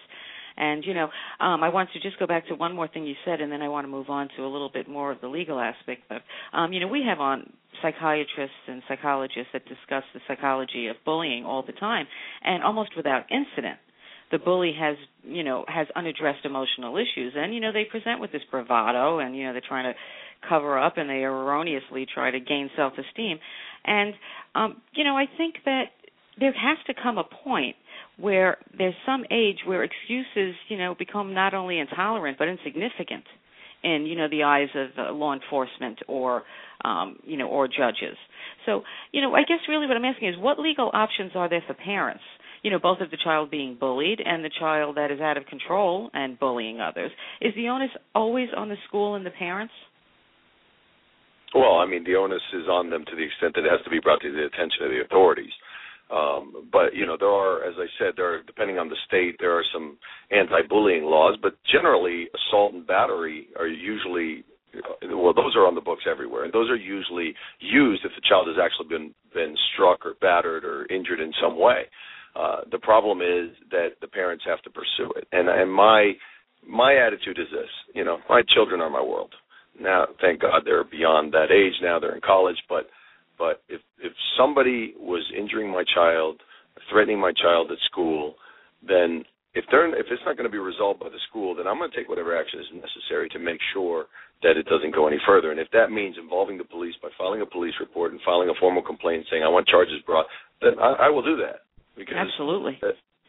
and 0.57 0.83
you 0.85 0.93
know, 0.93 1.09
um, 1.39 1.63
I 1.63 1.69
want 1.69 1.89
to 1.93 1.99
just 1.99 2.19
go 2.19 2.27
back 2.27 2.47
to 2.47 2.55
one 2.55 2.75
more 2.75 2.87
thing 2.87 3.05
you 3.05 3.15
said, 3.25 3.41
and 3.41 3.51
then 3.51 3.61
I 3.61 3.67
want 3.69 3.85
to 3.85 3.89
move 3.89 4.09
on 4.09 4.29
to 4.37 4.43
a 4.43 4.49
little 4.49 4.69
bit 4.73 4.87
more 4.87 5.11
of 5.11 5.21
the 5.21 5.27
legal 5.27 5.59
aspect. 5.59 6.03
But 6.09 6.21
um, 6.53 6.73
you 6.73 6.79
know, 6.79 6.87
we 6.87 7.03
have 7.07 7.19
on 7.19 7.51
psychiatrists 7.81 8.55
and 8.67 8.81
psychologists 8.87 9.49
that 9.53 9.63
discuss 9.65 10.03
the 10.13 10.19
psychology 10.27 10.87
of 10.87 10.95
bullying 11.05 11.45
all 11.45 11.63
the 11.65 11.73
time, 11.73 12.05
and 12.43 12.63
almost 12.63 12.91
without 12.95 13.23
incident 13.31 13.79
the 14.33 14.39
bully 14.39 14.73
has 14.77 14.97
you 15.23 15.43
know 15.43 15.63
has 15.67 15.87
unaddressed 15.95 16.43
emotional 16.43 16.97
issues 16.97 17.33
and 17.37 17.53
you 17.53 17.61
know 17.61 17.71
they 17.71 17.85
present 17.85 18.19
with 18.19 18.31
this 18.31 18.41
bravado 18.49 19.19
and 19.19 19.37
you 19.37 19.45
know 19.45 19.53
they're 19.53 19.61
trying 19.65 19.85
to 19.85 19.93
cover 20.49 20.77
up 20.77 20.97
and 20.97 21.09
they 21.09 21.23
erroneously 21.23 22.05
try 22.11 22.31
to 22.31 22.39
gain 22.39 22.69
self 22.75 22.93
esteem 22.93 23.37
and 23.85 24.13
um 24.55 24.81
you 24.93 25.03
know 25.03 25.15
i 25.15 25.25
think 25.37 25.55
that 25.65 25.85
there 26.39 26.51
has 26.51 26.77
to 26.87 26.93
come 27.01 27.19
a 27.19 27.23
point 27.43 27.75
where 28.17 28.58
there's 28.78 28.93
some 29.06 29.26
age 29.32 29.58
where 29.65 29.84
excuses, 29.84 30.56
you 30.69 30.78
know, 30.78 30.95
become 30.97 31.34
not 31.34 31.54
only 31.54 31.80
intolerant 31.80 32.38
but 32.38 32.47
insignificant 32.47 33.23
in, 33.84 34.06
you 34.06 34.15
know, 34.15 34.30
the 34.30 34.43
eyes 34.43 34.69
of 34.76 34.89
uh, 34.97 35.12
law 35.12 35.34
enforcement 35.34 35.99
or, 36.08 36.43
um, 36.86 37.17
you 37.23 37.38
know, 37.38 37.47
or 37.47 37.67
judges. 37.67 38.17
So, 38.65 38.84
you 39.12 39.21
know, 39.21 39.34
I 39.34 39.41
guess 39.41 39.60
really 39.67 39.88
what 39.88 39.97
I'm 39.97 40.06
asking 40.06 40.30
is 40.30 40.36
what 40.38 40.60
legal 40.60 40.89
options 40.93 41.32
are 41.36 41.49
there 41.49 41.63
for 41.67 41.73
parents? 41.73 42.23
You 42.62 42.71
know, 42.71 42.80
both 42.80 43.02
of 43.02 43.12
the 43.12 43.17
child 43.21 43.52
being 43.52 43.76
bullied 43.78 44.21
and 44.26 44.43
the 44.43 44.52
child 44.58 44.95
that 44.95 45.12
is 45.12 45.19
out 45.19 45.36
of 45.36 45.45
control 45.47 46.10
and 46.13 46.39
bullying 46.39 46.80
others. 46.80 47.12
Is 47.41 47.54
the 47.56 47.67
onus 47.67 47.89
always 48.15 48.47
on 48.56 48.69
the 48.69 48.78
school 48.88 49.15
and 49.15 49.26
the 49.26 49.32
parents? 49.32 49.73
Well, 51.54 51.78
I 51.78 51.86
mean, 51.86 52.04
the 52.04 52.15
onus 52.15 52.41
is 52.54 52.67
on 52.67 52.89
them 52.89 53.04
to 53.06 53.15
the 53.15 53.21
extent 53.21 53.54
that 53.56 53.65
it 53.65 53.71
has 53.71 53.84
to 53.84 53.89
be 53.89 53.99
brought 53.99 54.21
to 54.21 54.32
the 54.32 54.45
attention 54.45 54.84
of 54.84 54.89
the 54.89 55.02
authorities. 55.06 55.52
Um, 56.13 56.69
but 56.71 56.93
you 56.93 57.06
know, 57.08 57.17
there 57.19 57.30
are, 57.30 57.63
as 57.63 57.73
I 57.78 57.88
said, 57.97 58.13
there 58.15 58.36
are, 58.36 58.43
depending 58.43 58.78
on 58.78 58.88
the 58.88 58.95
state, 59.08 59.38
there 59.39 59.58
are 59.58 59.63
some 59.73 59.97
anti-bullying 60.32 61.04
laws, 61.04 61.38
but 61.41 61.56
generally, 61.71 62.28
assault 62.36 62.73
and 62.73 62.86
battery 62.86 63.47
are 63.58 63.67
usually 63.67 64.45
well, 65.12 65.34
those 65.34 65.56
are 65.56 65.67
on 65.67 65.76
the 65.76 65.82
books 65.82 66.04
everywhere, 66.10 66.45
and 66.45 66.54
those 66.54 66.69
are 66.69 66.76
usually 66.76 67.34
used 67.60 68.04
if 68.06 68.12
the 68.15 68.28
child 68.28 68.47
has 68.47 68.58
actually 68.62 68.88
been 68.89 69.13
been 69.34 69.56
struck 69.73 70.06
or 70.06 70.13
battered 70.21 70.65
or 70.65 70.86
injured 70.88 71.19
in 71.19 71.32
some 71.41 71.60
way. 71.60 71.84
Uh, 72.36 72.62
the 72.71 72.80
problem 72.80 73.21
is 73.21 73.56
that 73.69 73.89
the 74.02 74.08
parents 74.08 74.43
have 74.47 74.62
to 74.63 74.69
pursue 74.69 75.12
it, 75.15 75.28
and 75.32 75.47
and 75.47 75.71
my 75.71 76.13
my 76.67 76.95
attitude 76.95 77.38
is 77.38 77.47
this: 77.52 77.69
you 77.93 78.04
know, 78.04 78.17
my 78.30 78.41
children 78.54 78.82
are 78.82 78.89
my 78.89 79.02
world. 79.02 79.34
Now, 79.80 80.06
thank 80.21 80.41
God 80.41 80.63
they're 80.65 80.84
beyond 80.84 81.34
that 81.34 81.52
age 81.52 81.73
now; 81.82 81.99
they're 81.99 82.15
in 82.15 82.21
college, 82.21 82.58
but 82.67 82.88
but 83.38 83.63
if 83.69 83.82
if 84.00 84.13
somebody 84.38 84.93
was 85.00 85.24
injuring 85.38 85.72
my 85.72 85.84
child, 85.96 86.41
threatening 86.91 87.19
my 87.19 87.34
child 87.34 87.72
at 87.72 87.78
school, 87.89 88.36
then 88.86 89.24
if 89.54 89.65
they're 89.72 89.88
if 89.96 90.08
it's 90.10 90.22
not 90.26 90.38
going 90.38 90.50
to 90.50 90.52
be 90.52 90.62
resolved 90.62 91.00
by 91.00 91.10
the 91.10 91.22
school, 91.30 91.56
then 91.56 91.67
I'm 91.67 91.78
going 91.78 91.89
to 91.89 91.98
take 91.98 92.10
whatever 92.10 92.38
action 92.38 92.60
is 92.60 92.67
necessary 92.74 93.30
to 93.30 93.39
make 93.39 93.60
sure 93.74 94.06
that 94.41 94.58
it 94.58 94.65
doesn't 94.65 94.93
go 94.93 95.08
any 95.08 95.19
further. 95.26 95.52
And 95.52 95.60
if 95.60 95.69
that 95.72 95.91
means 95.91 96.17
involving 96.19 96.58
the 96.58 96.65
police 96.65 96.96
by 97.02 97.10
filing 97.17 97.41
a 97.41 97.46
police 97.46 97.74
report 97.80 98.12
and 98.12 98.22
filing 98.26 98.50
a 98.50 98.60
formal 98.60 98.82
complaint 98.84 99.26
saying 99.30 99.43
I 99.43 99.50
want 99.50 99.67
charges 99.67 100.02
brought, 100.06 100.26
then 100.62 100.74
I, 100.80 101.08
I 101.08 101.10
will 101.10 101.24
do 101.24 101.38
that. 101.38 101.63
Because 101.96 102.15
Absolutely 102.17 102.80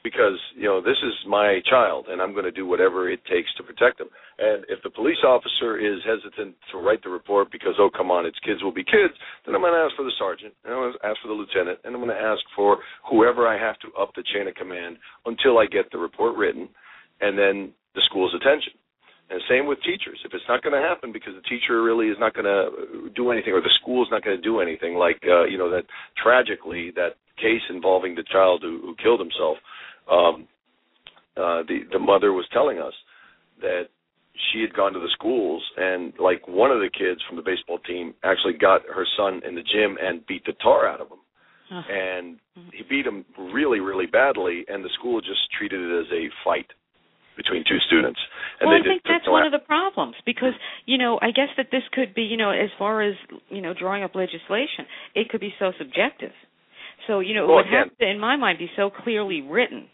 because 0.04 0.38
you 0.54 0.68
know 0.68 0.80
this 0.84 1.00
is 1.02 1.14
my 1.26 1.58
child 1.64 2.06
and 2.08 2.20
I'm 2.20 2.32
going 2.32 2.44
to 2.44 2.52
do 2.52 2.66
whatever 2.66 3.10
it 3.10 3.24
takes 3.24 3.48
to 3.56 3.64
protect 3.64 3.98
them. 3.98 4.08
And 4.38 4.64
if 4.68 4.84
the 4.84 4.90
police 4.90 5.24
officer 5.26 5.80
is 5.80 6.04
hesitant 6.04 6.54
to 6.70 6.78
write 6.78 7.02
the 7.02 7.08
report 7.08 7.50
because 7.50 7.74
oh 7.80 7.90
come 7.90 8.12
on 8.12 8.26
it's 8.26 8.38
kids 8.44 8.62
will 8.62 8.72
be 8.72 8.84
kids, 8.84 9.16
then 9.44 9.56
I'm 9.56 9.62
going 9.62 9.72
to 9.72 9.80
ask 9.80 9.96
for 9.96 10.04
the 10.04 10.12
sergeant, 10.20 10.52
and 10.62 10.74
I'm 10.74 10.80
going 10.80 10.92
to 10.92 11.06
ask 11.08 11.16
for 11.24 11.28
the 11.28 11.34
lieutenant, 11.34 11.80
and 11.82 11.96
I'm 11.96 12.04
going 12.04 12.14
to 12.14 12.22
ask 12.22 12.44
for 12.54 12.78
whoever 13.10 13.48
I 13.48 13.58
have 13.58 13.80
to 13.80 13.88
up 13.98 14.12
the 14.14 14.22
chain 14.22 14.46
of 14.46 14.54
command 14.54 14.98
until 15.24 15.58
I 15.58 15.66
get 15.66 15.90
the 15.90 15.98
report 15.98 16.36
written, 16.36 16.68
and 17.20 17.36
then 17.38 17.72
the 17.96 18.02
school's 18.04 18.36
attention. 18.36 18.76
And 19.30 19.40
same 19.48 19.64
with 19.64 19.80
teachers. 19.80 20.20
If 20.22 20.34
it's 20.34 20.44
not 20.48 20.62
going 20.62 20.76
to 20.76 20.86
happen 20.86 21.10
because 21.10 21.32
the 21.32 21.48
teacher 21.48 21.82
really 21.82 22.08
is 22.12 22.20
not 22.20 22.34
going 22.34 22.44
to 22.44 23.08
do 23.16 23.32
anything, 23.32 23.54
or 23.54 23.62
the 23.62 23.72
school 23.80 24.04
is 24.04 24.12
not 24.12 24.22
going 24.22 24.36
to 24.36 24.42
do 24.42 24.60
anything, 24.60 24.96
like 25.00 25.24
uh, 25.24 25.48
you 25.48 25.56
know 25.56 25.70
that 25.70 25.88
tragically 26.20 26.92
that 26.94 27.16
case 27.40 27.64
involving 27.70 28.14
the 28.14 28.22
child 28.30 28.60
who, 28.62 28.80
who 28.84 28.94
killed 29.02 29.20
himself 29.20 29.56
um, 30.10 30.48
uh, 31.36 31.62
the 31.66 31.80
the 31.92 31.98
mother 31.98 32.32
was 32.32 32.46
telling 32.52 32.78
us 32.78 32.94
that 33.60 33.88
she 34.52 34.60
had 34.60 34.74
gone 34.74 34.92
to 34.92 34.98
the 34.98 35.10
schools 35.12 35.62
and 35.76 36.12
like 36.18 36.46
one 36.48 36.70
of 36.70 36.78
the 36.78 36.90
kids 36.90 37.20
from 37.26 37.36
the 37.36 37.42
baseball 37.42 37.78
team 37.78 38.14
actually 38.24 38.52
got 38.52 38.82
her 38.92 39.06
son 39.16 39.40
in 39.46 39.54
the 39.54 39.62
gym 39.62 39.96
and 40.00 40.26
beat 40.26 40.44
the 40.44 40.52
tar 40.62 40.88
out 40.88 41.00
of 41.00 41.08
him. 41.08 41.18
Uh, 41.70 41.82
and 41.88 42.36
mm-hmm. 42.58 42.68
he 42.72 42.82
beat 42.88 43.06
him 43.06 43.24
really, 43.38 43.80
really 43.80 44.06
badly, 44.06 44.64
and 44.68 44.84
the 44.84 44.90
school 44.98 45.20
just 45.20 45.40
treated 45.56 45.80
it 45.80 46.00
as 46.00 46.06
a 46.12 46.28
fight 46.44 46.66
between 47.36 47.64
two 47.66 47.78
students. 47.86 48.20
And 48.60 48.68
well, 48.68 48.78
I 48.78 48.82
think 48.84 49.02
that's 49.02 49.26
one 49.26 49.46
of 49.46 49.52
the 49.52 49.64
problems 49.64 50.14
because 50.26 50.52
you 50.86 50.98
know 50.98 51.18
I 51.20 51.30
guess 51.30 51.48
that 51.56 51.68
this 51.72 51.82
could 51.92 52.14
be 52.14 52.22
you 52.22 52.36
know 52.36 52.50
as 52.50 52.70
far 52.78 53.02
as 53.02 53.14
you 53.48 53.60
know 53.60 53.74
drawing 53.74 54.04
up 54.04 54.14
legislation, 54.14 54.86
it 55.14 55.28
could 55.30 55.40
be 55.40 55.54
so 55.58 55.72
subjective. 55.78 56.32
So 57.06 57.20
you 57.20 57.34
know, 57.34 57.46
well, 57.46 57.60
it 57.60 57.66
would 57.70 57.78
have 57.78 57.98
to, 57.98 58.10
in 58.10 58.18
my 58.18 58.36
mind, 58.36 58.58
be 58.58 58.70
so 58.76 58.90
clearly 58.90 59.42
written. 59.42 59.88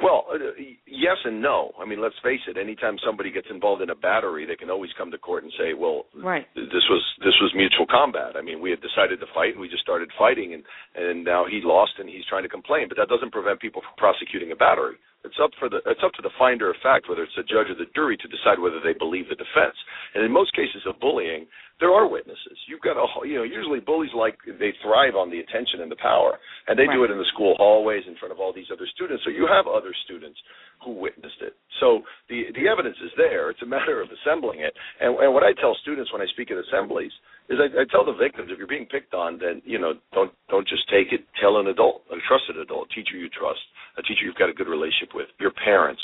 Well, 0.00 0.26
uh, 0.30 0.38
yes 0.86 1.16
and 1.24 1.42
no. 1.42 1.72
I 1.80 1.84
mean, 1.84 2.00
let's 2.00 2.14
face 2.22 2.40
it. 2.46 2.56
Anytime 2.56 2.96
somebody 3.04 3.32
gets 3.32 3.48
involved 3.50 3.82
in 3.82 3.90
a 3.90 3.96
battery, 3.96 4.46
they 4.46 4.54
can 4.54 4.70
always 4.70 4.90
come 4.96 5.10
to 5.10 5.18
court 5.18 5.42
and 5.42 5.52
say, 5.58 5.74
"Well, 5.74 6.06
right. 6.14 6.46
this 6.54 6.86
was 6.88 7.02
this 7.18 7.34
was 7.42 7.50
mutual 7.54 7.86
combat." 7.90 8.36
I 8.38 8.42
mean, 8.42 8.60
we 8.60 8.70
had 8.70 8.80
decided 8.80 9.18
to 9.18 9.26
fight, 9.34 9.58
and 9.58 9.60
we 9.60 9.68
just 9.68 9.82
started 9.82 10.10
fighting, 10.16 10.54
and 10.54 10.62
and 10.94 11.24
now 11.24 11.46
he 11.50 11.60
lost, 11.64 11.98
and 11.98 12.08
he's 12.08 12.24
trying 12.30 12.44
to 12.44 12.48
complain. 12.48 12.86
But 12.88 12.96
that 12.98 13.08
doesn't 13.08 13.32
prevent 13.32 13.58
people 13.60 13.82
from 13.82 13.94
prosecuting 13.98 14.52
a 14.52 14.56
battery. 14.56 14.96
It's 15.28 15.38
up 15.38 15.52
for 15.60 15.68
the 15.68 15.84
it's 15.84 16.00
up 16.00 16.16
to 16.16 16.24
the 16.24 16.32
finder 16.40 16.72
of 16.72 16.76
fact, 16.82 17.08
whether 17.08 17.22
it's 17.22 17.36
the 17.36 17.44
judge 17.44 17.68
or 17.68 17.76
the 17.76 17.90
jury, 17.92 18.16
to 18.16 18.28
decide 18.28 18.56
whether 18.56 18.80
they 18.80 18.96
believe 18.96 19.28
the 19.28 19.36
defense. 19.36 19.76
And 20.16 20.24
in 20.24 20.32
most 20.32 20.56
cases 20.56 20.82
of 20.88 20.96
bullying, 20.98 21.44
there 21.78 21.92
are 21.92 22.08
witnesses. 22.08 22.58
You've 22.66 22.82
got 22.82 22.98
a 22.98 23.04
you 23.28 23.36
know 23.36 23.46
usually 23.46 23.78
bullies 23.78 24.10
like 24.16 24.40
they 24.46 24.72
thrive 24.82 25.14
on 25.14 25.30
the 25.30 25.38
attention 25.38 25.84
and 25.84 25.92
the 25.92 26.00
power, 26.00 26.40
and 26.66 26.74
they 26.74 26.88
right. 26.88 26.96
do 26.96 27.04
it 27.04 27.12
in 27.12 27.18
the 27.20 27.30
school 27.32 27.54
hallways 27.60 28.08
in 28.08 28.16
front 28.16 28.32
of 28.32 28.40
all 28.40 28.52
these 28.52 28.72
other 28.72 28.88
students. 28.90 29.22
So 29.22 29.30
you 29.30 29.46
have 29.46 29.68
other 29.68 29.94
students 30.08 30.40
who 30.82 30.96
witnessed 30.96 31.44
it. 31.44 31.54
So 31.78 32.02
the 32.32 32.50
the 32.56 32.66
evidence 32.66 32.96
is 33.04 33.12
there. 33.20 33.50
It's 33.52 33.62
a 33.62 33.68
matter 33.68 34.00
of 34.00 34.08
assembling 34.08 34.64
it. 34.64 34.74
And, 35.00 35.14
and 35.20 35.30
what 35.36 35.44
I 35.44 35.52
tell 35.60 35.76
students 35.84 36.10
when 36.12 36.22
I 36.22 36.26
speak 36.32 36.50
at 36.50 36.58
assemblies 36.58 37.12
is 37.48 37.58
I, 37.58 37.68
I 37.80 37.84
tell 37.90 38.04
the 38.04 38.12
victims 38.12 38.50
if 38.52 38.58
you're 38.58 38.68
being 38.68 38.86
picked 38.86 39.14
on, 39.14 39.38
then 39.38 39.62
you 39.64 39.78
know 39.78 39.94
don't 40.12 40.32
don't 40.48 40.68
just 40.68 40.88
take 40.88 41.12
it. 41.12 41.24
Tell 41.40 41.58
an 41.58 41.66
adult, 41.68 42.02
a 42.12 42.16
trusted 42.28 42.56
adult, 42.56 42.88
a 42.90 42.94
teacher 42.94 43.16
you 43.16 43.28
trust 43.28 43.60
a 43.98 44.02
teacher 44.02 44.24
you've 44.24 44.38
got 44.38 44.48
a 44.48 44.54
good 44.54 44.68
relationship 44.68 45.10
with, 45.12 45.26
your 45.40 45.50
parents. 45.50 46.00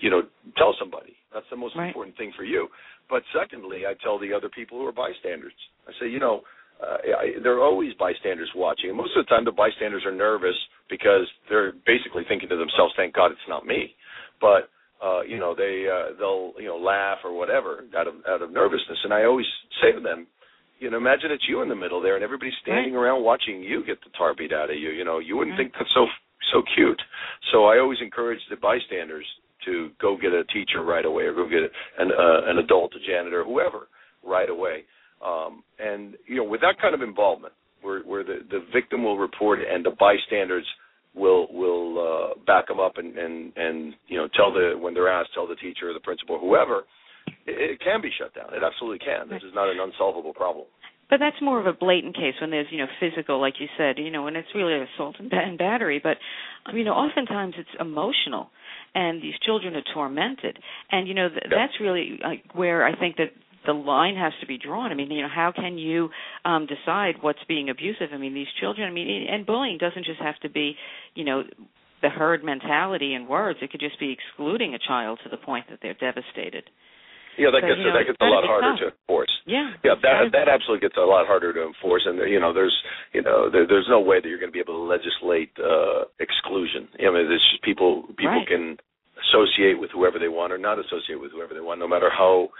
You 0.00 0.10
know, 0.10 0.22
tell 0.56 0.76
somebody. 0.78 1.16
That's 1.32 1.48
the 1.50 1.56
most 1.56 1.74
right. 1.76 1.88
important 1.88 2.16
thing 2.16 2.32
for 2.36 2.44
you. 2.44 2.68
But 3.10 3.22
secondly, 3.32 3.88
I 3.88 3.94
tell 4.04 4.18
the 4.18 4.32
other 4.32 4.48
people 4.48 4.78
who 4.78 4.86
are 4.86 4.92
bystanders. 4.92 5.56
I 5.88 5.92
say, 5.98 6.08
you 6.08 6.20
know, 6.20 6.42
uh, 6.78 6.98
I, 7.18 7.42
there 7.42 7.56
are 7.56 7.64
always 7.64 7.92
bystanders 7.98 8.50
watching, 8.54 8.90
and 8.90 8.96
most 8.96 9.16
of 9.16 9.24
the 9.24 9.28
time 9.28 9.44
the 9.44 9.50
bystanders 9.50 10.04
are 10.04 10.14
nervous 10.14 10.54
because 10.88 11.26
they're 11.48 11.72
basically 11.86 12.22
thinking 12.28 12.48
to 12.50 12.56
themselves, 12.56 12.92
"Thank 12.96 13.14
God 13.14 13.32
it's 13.32 13.48
not 13.48 13.66
me." 13.66 13.96
But 14.40 14.70
uh, 15.02 15.22
you 15.22 15.40
know, 15.40 15.56
they 15.56 15.88
uh, 15.90 16.14
they'll 16.18 16.52
you 16.60 16.68
know 16.68 16.76
laugh 16.76 17.18
or 17.24 17.36
whatever 17.36 17.82
out 17.96 18.06
of 18.06 18.14
out 18.28 18.42
of 18.42 18.52
nervousness. 18.52 18.98
And 19.02 19.12
I 19.12 19.24
always 19.24 19.46
say 19.82 19.90
to 19.90 20.00
them, 20.00 20.28
you 20.78 20.90
know, 20.90 20.96
imagine 20.96 21.30
it's 21.30 21.44
you 21.48 21.62
in 21.62 21.68
the 21.68 21.76
middle 21.76 22.00
there, 22.00 22.14
and 22.14 22.24
everybody's 22.24 22.54
standing 22.62 22.94
right. 22.94 23.00
around 23.00 23.24
watching 23.24 23.62
you 23.62 23.84
get 23.84 24.00
the 24.02 24.10
tar 24.16 24.34
beat 24.34 24.52
out 24.52 24.70
of 24.70 24.76
you. 24.76 24.90
You 24.90 25.04
know, 25.04 25.18
you 25.18 25.36
wouldn't 25.36 25.58
right. 25.58 25.64
think 25.64 25.74
that's 25.78 25.92
so 25.94 26.06
so 26.52 26.62
cute. 26.74 27.00
So 27.52 27.66
I 27.66 27.78
always 27.78 27.98
encourage 28.00 28.40
the 28.50 28.56
bystanders 28.56 29.26
to 29.64 29.90
go 30.00 30.16
get 30.16 30.32
a 30.32 30.44
teacher 30.44 30.82
right 30.84 31.04
away, 31.04 31.24
or 31.24 31.34
go 31.34 31.48
get 31.48 31.70
an 31.98 32.10
uh, 32.10 32.50
an 32.50 32.58
adult, 32.58 32.92
a 32.94 33.00
janitor, 33.06 33.44
whoever, 33.44 33.88
right 34.24 34.48
away. 34.48 34.84
Um, 35.24 35.64
and 35.78 36.14
you 36.26 36.36
know, 36.36 36.44
with 36.44 36.60
that 36.60 36.80
kind 36.80 36.94
of 36.94 37.02
involvement, 37.02 37.54
where 37.82 38.00
where 38.02 38.24
the 38.24 38.40
the 38.50 38.60
victim 38.72 39.04
will 39.04 39.18
report 39.18 39.58
and 39.60 39.84
the 39.84 39.94
bystanders 39.98 40.66
will 41.14 41.48
will 41.52 41.98
uh, 41.98 42.44
back 42.46 42.68
them 42.68 42.80
up 42.80 42.96
and 42.96 43.16
and 43.18 43.52
and 43.56 43.94
you 44.06 44.16
know 44.16 44.28
tell 44.36 44.52
the 44.52 44.78
when 44.78 44.94
they're 44.94 45.08
asked, 45.08 45.30
tell 45.34 45.46
the 45.46 45.56
teacher, 45.56 45.90
or 45.90 45.94
the 45.94 46.00
principal, 46.00 46.38
whoever. 46.38 46.82
It, 47.46 47.72
it 47.72 47.80
can 47.80 48.00
be 48.00 48.10
shut 48.16 48.34
down. 48.34 48.54
It 48.54 48.62
absolutely 48.62 48.98
can. 49.00 49.28
This 49.28 49.42
is 49.42 49.54
not 49.54 49.68
an 49.68 49.78
unsolvable 49.80 50.34
problem. 50.34 50.66
But 51.10 51.20
that's 51.20 51.40
more 51.40 51.58
of 51.58 51.66
a 51.66 51.72
blatant 51.72 52.14
case 52.14 52.34
when 52.40 52.50
there's, 52.50 52.66
you 52.70 52.78
know, 52.78 52.86
physical, 53.00 53.40
like 53.40 53.54
you 53.60 53.66
said, 53.78 53.98
you 53.98 54.10
know, 54.10 54.24
when 54.24 54.36
it's 54.36 54.48
really 54.54 54.74
assault 54.74 55.16
and, 55.18 55.32
and 55.32 55.56
battery. 55.56 56.00
But, 56.02 56.18
you 56.74 56.84
know, 56.84 56.92
oftentimes 56.92 57.54
it's 57.56 57.70
emotional, 57.80 58.50
and 58.94 59.22
these 59.22 59.34
children 59.44 59.74
are 59.74 59.82
tormented, 59.94 60.58
and 60.90 61.08
you 61.08 61.14
know 61.14 61.28
th- 61.28 61.42
Yeah. 61.44 61.56
that's 61.56 61.80
really 61.80 62.20
where 62.52 62.84
I 62.84 62.94
think 62.94 63.16
that 63.16 63.32
the 63.66 63.72
line 63.72 64.16
has 64.16 64.32
to 64.40 64.46
be 64.46 64.58
drawn. 64.58 64.90
I 64.90 64.94
mean, 64.94 65.10
you 65.10 65.22
know, 65.22 65.28
how 65.28 65.52
can 65.52 65.78
you 65.78 66.10
um 66.44 66.66
decide 66.66 67.16
what's 67.22 67.42
being 67.48 67.70
abusive? 67.70 68.10
I 68.12 68.16
mean, 68.18 68.34
these 68.34 68.52
children. 68.60 68.88
I 68.88 68.90
mean, 68.92 69.26
and 69.28 69.46
bullying 69.46 69.78
doesn't 69.78 70.04
just 70.04 70.20
have 70.20 70.38
to 70.40 70.48
be, 70.48 70.76
you 71.14 71.24
know, 71.24 71.44
the 72.02 72.08
herd 72.08 72.44
mentality 72.44 73.14
in 73.14 73.26
words. 73.26 73.58
It 73.62 73.70
could 73.70 73.80
just 73.80 73.98
be 73.98 74.12
excluding 74.12 74.74
a 74.74 74.78
child 74.78 75.20
to 75.24 75.28
the 75.28 75.36
point 75.36 75.66
that 75.70 75.80
they're 75.82 75.94
devastated. 75.94 76.64
Yeah, 77.38 77.50
that 77.54 77.62
So, 77.62 77.68
gets 77.70 77.78
you 77.78 77.86
know, 77.86 77.94
that 77.94 78.06
gets 78.10 78.18
a 78.20 78.26
lot 78.26 78.42
harder 78.44 78.74
tough. 78.74 78.80
to 78.82 78.86
enforce. 78.90 79.30
Yeah. 79.46 79.70
Yeah, 79.86 79.94
that 80.02 80.32
that 80.34 80.48
absolutely 80.50 80.82
gets 80.82 80.98
a 80.98 81.06
lot 81.06 81.26
harder 81.30 81.54
to 81.54 81.62
enforce, 81.70 82.02
and 82.04 82.18
you 82.28 82.40
know, 82.42 82.52
there's 82.52 82.74
you 83.14 83.22
know, 83.22 83.48
there, 83.48 83.66
there's 83.66 83.86
no 83.88 84.00
way 84.02 84.20
that 84.20 84.28
you're 84.28 84.42
going 84.42 84.50
to 84.50 84.56
be 84.56 84.60
able 84.60 84.74
to 84.82 84.86
legislate 84.90 85.54
uh, 85.62 86.10
exclusion. 86.20 86.88
I 86.98 87.08
mean, 87.14 87.30
it's 87.30 87.46
just 87.54 87.62
people 87.62 88.02
people 88.18 88.42
Right. 88.42 88.46
can 88.46 88.76
associate 89.30 89.78
with 89.78 89.90
whoever 89.94 90.18
they 90.18 90.28
want 90.28 90.52
or 90.52 90.58
not 90.58 90.78
associate 90.78 91.20
with 91.20 91.32
whoever 91.32 91.54
they 91.54 91.60
want, 91.64 91.80
no 91.80 91.88
matter 91.88 92.10
how 92.10 92.50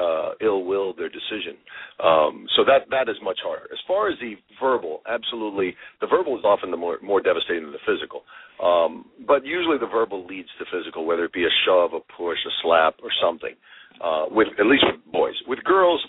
uh, 0.00 0.32
ill-will 0.40 0.94
their 0.94 1.08
decision. 1.08 1.56
Um, 2.02 2.46
so 2.56 2.64
that 2.64 2.88
that 2.90 3.08
is 3.08 3.16
much 3.22 3.38
harder. 3.44 3.68
As 3.72 3.78
far 3.86 4.08
as 4.08 4.16
the 4.20 4.36
verbal, 4.60 5.02
absolutely, 5.08 5.76
the 6.00 6.06
verbal 6.06 6.38
is 6.38 6.44
often 6.44 6.70
the 6.70 6.76
more 6.80 6.96
more 7.02 7.20
devastating 7.20 7.64
than 7.64 7.72
the 7.72 7.84
physical. 7.86 8.24
Um, 8.62 9.06
but 9.26 9.44
usually 9.44 9.76
the 9.78 9.86
verbal 9.90 10.24
leads 10.26 10.48
to 10.58 10.64
physical, 10.72 11.04
whether 11.04 11.24
it 11.24 11.32
be 11.32 11.44
a 11.44 11.54
shove, 11.66 11.92
a 11.92 12.00
push, 12.16 12.38
a 12.46 12.52
slap, 12.62 12.94
or 13.02 13.10
something. 13.22 13.54
Uh, 14.02 14.26
with 14.30 14.48
at 14.58 14.66
least 14.66 14.82
with 14.82 14.98
boys. 15.12 15.34
With 15.46 15.62
girls, 15.62 16.02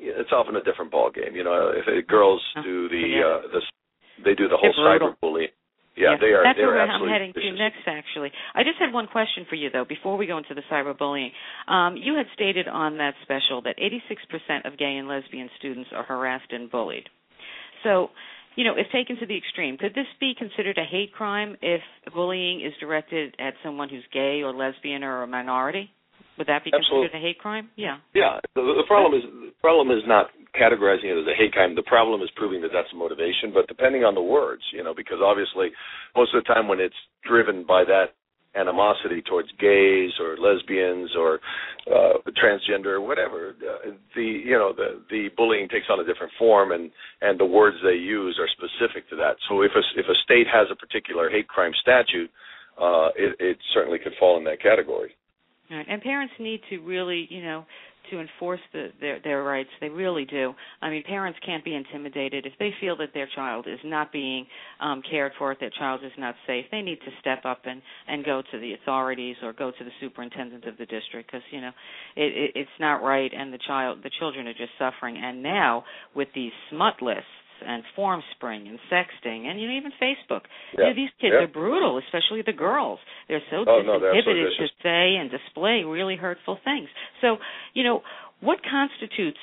it's 0.00 0.32
often 0.32 0.56
a 0.56 0.62
different 0.62 0.90
ball 0.90 1.10
game. 1.10 1.34
You 1.34 1.44
know, 1.44 1.70
if 1.70 1.86
uh, 1.86 2.02
girls 2.08 2.42
Oh, 2.56 2.62
do 2.62 2.88
the 2.88 3.02
forget 3.02 3.22
uh, 3.22 3.40
the 3.54 3.60
they 4.24 4.34
do 4.34 4.48
the 4.48 4.56
whole 4.56 4.74
cyberbullying. 4.74 5.54
Yeah, 5.96 6.16
they 6.20 6.34
are. 6.34 6.42
That's 6.44 6.58
they 6.58 6.64
are 6.64 6.74
where 6.74 6.82
I'm 6.82 7.08
heading 7.08 7.32
to 7.32 7.52
next. 7.52 7.86
Actually, 7.86 8.30
I 8.54 8.64
just 8.64 8.78
had 8.78 8.92
one 8.92 9.06
question 9.06 9.46
for 9.48 9.54
you 9.54 9.70
though. 9.70 9.84
Before 9.88 10.16
we 10.16 10.26
go 10.26 10.36
into 10.36 10.54
the 10.54 10.62
cyberbullying, 10.70 11.30
um, 11.68 11.96
you 11.96 12.16
had 12.16 12.26
stated 12.34 12.68
on 12.68 12.98
that 12.98 13.14
special 13.22 13.62
that 13.62 13.76
86% 13.78 14.66
of 14.66 14.76
gay 14.76 14.96
and 14.96 15.08
lesbian 15.08 15.48
students 15.58 15.90
are 15.94 16.02
harassed 16.02 16.52
and 16.52 16.70
bullied. 16.70 17.08
So, 17.82 18.10
you 18.56 18.64
know, 18.64 18.74
if 18.76 18.90
taken 18.92 19.16
to 19.20 19.26
the 19.26 19.36
extreme, 19.36 19.78
could 19.78 19.94
this 19.94 20.06
be 20.20 20.34
considered 20.36 20.76
a 20.76 20.84
hate 20.84 21.14
crime 21.14 21.56
if 21.62 21.80
bullying 22.12 22.60
is 22.60 22.72
directed 22.78 23.34
at 23.38 23.54
someone 23.64 23.88
who's 23.88 24.04
gay 24.12 24.42
or 24.42 24.52
lesbian 24.52 25.02
or 25.02 25.22
a 25.22 25.26
minority? 25.26 25.90
Would 26.38 26.46
that 26.48 26.64
be 26.64 26.70
Absolutely. 26.72 27.08
considered 27.08 27.18
a 27.18 27.22
hate 27.22 27.38
crime? 27.38 27.70
Yeah. 27.76 27.98
Yeah, 28.14 28.40
the, 28.54 28.62
the 28.62 28.84
problem 28.86 29.14
is 29.18 29.24
the 29.24 29.52
problem 29.60 29.90
is 29.90 30.04
not 30.06 30.28
categorizing 30.54 31.08
it 31.08 31.20
as 31.20 31.28
a 31.28 31.36
hate 31.36 31.52
crime. 31.52 31.74
The 31.74 31.82
problem 31.82 32.22
is 32.22 32.30
proving 32.36 32.60
that 32.62 32.70
that's 32.72 32.88
a 32.92 32.96
motivation. 32.96 33.52
But 33.52 33.68
depending 33.68 34.04
on 34.04 34.14
the 34.14 34.22
words, 34.22 34.62
you 34.72 34.82
know, 34.82 34.94
because 34.94 35.18
obviously 35.22 35.70
most 36.14 36.34
of 36.34 36.42
the 36.42 36.48
time 36.48 36.68
when 36.68 36.80
it's 36.80 36.96
driven 37.24 37.64
by 37.64 37.84
that 37.84 38.16
animosity 38.56 39.20
towards 39.20 39.48
gays 39.60 40.10
or 40.18 40.36
lesbians 40.40 41.10
or 41.16 41.40
uh, 41.92 42.18
transgender, 42.32 43.04
whatever, 43.04 43.54
uh, 43.60 43.90
the 44.14 44.24
you 44.24 44.56
know 44.56 44.72
the 44.72 45.02
the 45.10 45.28
bullying 45.36 45.68
takes 45.68 45.86
on 45.90 46.00
a 46.00 46.04
different 46.04 46.32
form, 46.38 46.72
and 46.72 46.90
and 47.20 47.38
the 47.38 47.44
words 47.44 47.76
they 47.84 47.96
use 47.96 48.40
are 48.40 48.48
specific 48.48 49.08
to 49.10 49.16
that. 49.16 49.36
So 49.48 49.62
if 49.62 49.72
a 49.76 49.82
if 50.00 50.06
a 50.08 50.16
state 50.24 50.46
has 50.52 50.68
a 50.72 50.76
particular 50.76 51.28
hate 51.28 51.48
crime 51.48 51.72
statute, 51.80 52.30
uh, 52.80 53.08
it, 53.14 53.36
it 53.38 53.58
certainly 53.74 53.98
could 53.98 54.14
fall 54.18 54.38
in 54.38 54.44
that 54.44 54.62
category. 54.62 55.14
Right. 55.70 55.86
And 55.88 56.00
parents 56.02 56.34
need 56.38 56.60
to 56.70 56.78
really, 56.78 57.26
you 57.30 57.42
know, 57.42 57.64
to 58.10 58.20
enforce 58.20 58.60
the, 58.72 58.88
their 59.00 59.20
their 59.22 59.42
rights. 59.42 59.68
They 59.80 59.88
really 59.88 60.24
do. 60.24 60.54
I 60.80 60.90
mean, 60.90 61.02
parents 61.02 61.38
can't 61.44 61.64
be 61.64 61.74
intimidated 61.74 62.46
if 62.46 62.52
they 62.58 62.70
feel 62.80 62.96
that 62.98 63.08
their 63.14 63.28
child 63.34 63.66
is 63.66 63.80
not 63.84 64.12
being 64.12 64.46
um 64.80 65.02
cared 65.10 65.32
for, 65.38 65.52
if 65.52 65.58
their 65.58 65.70
child 65.76 66.02
is 66.04 66.12
not 66.18 66.34
safe. 66.46 66.66
They 66.70 66.82
need 66.82 67.00
to 67.00 67.10
step 67.20 67.44
up 67.44 67.62
and 67.64 67.82
and 68.06 68.24
go 68.24 68.42
to 68.52 68.58
the 68.58 68.74
authorities 68.74 69.36
or 69.42 69.52
go 69.52 69.70
to 69.70 69.84
the 69.84 69.90
superintendent 70.00 70.64
of 70.66 70.76
the 70.78 70.86
district 70.86 71.30
because 71.32 71.42
you 71.50 71.60
know 71.60 71.72
it, 72.16 72.32
it 72.36 72.50
it's 72.54 72.70
not 72.78 73.02
right, 73.02 73.32
and 73.36 73.52
the 73.52 73.58
child 73.66 74.00
the 74.04 74.10
children 74.20 74.46
are 74.46 74.54
just 74.54 74.72
suffering. 74.78 75.16
And 75.16 75.42
now 75.42 75.84
with 76.14 76.28
these 76.34 76.52
smut 76.70 77.02
lists 77.02 77.24
and 77.64 77.82
form 77.94 78.22
spring 78.34 78.66
and 78.68 78.78
sexting 78.90 79.46
and 79.46 79.60
you 79.60 79.68
know 79.68 79.74
even 79.74 79.92
Facebook. 80.02 80.42
You 80.72 80.78
Yeah. 80.78 80.88
know, 80.88 80.94
these 80.94 81.10
kids 81.20 81.34
are 81.34 81.46
brutal, 81.46 81.98
especially 81.98 82.42
the 82.42 82.52
girls. 82.52 82.98
They're 83.28 83.42
so 83.50 83.64
Oh, 83.66 83.82
no, 83.82 83.98
disinhibited 84.00 84.56
to 84.58 84.68
say 84.82 85.16
and 85.16 85.30
display 85.30 85.84
really 85.84 86.16
hurtful 86.16 86.56
things. 86.64 86.88
So, 87.20 87.38
you 87.74 87.84
know, 87.84 88.02
what 88.40 88.58
constitutes 88.68 89.38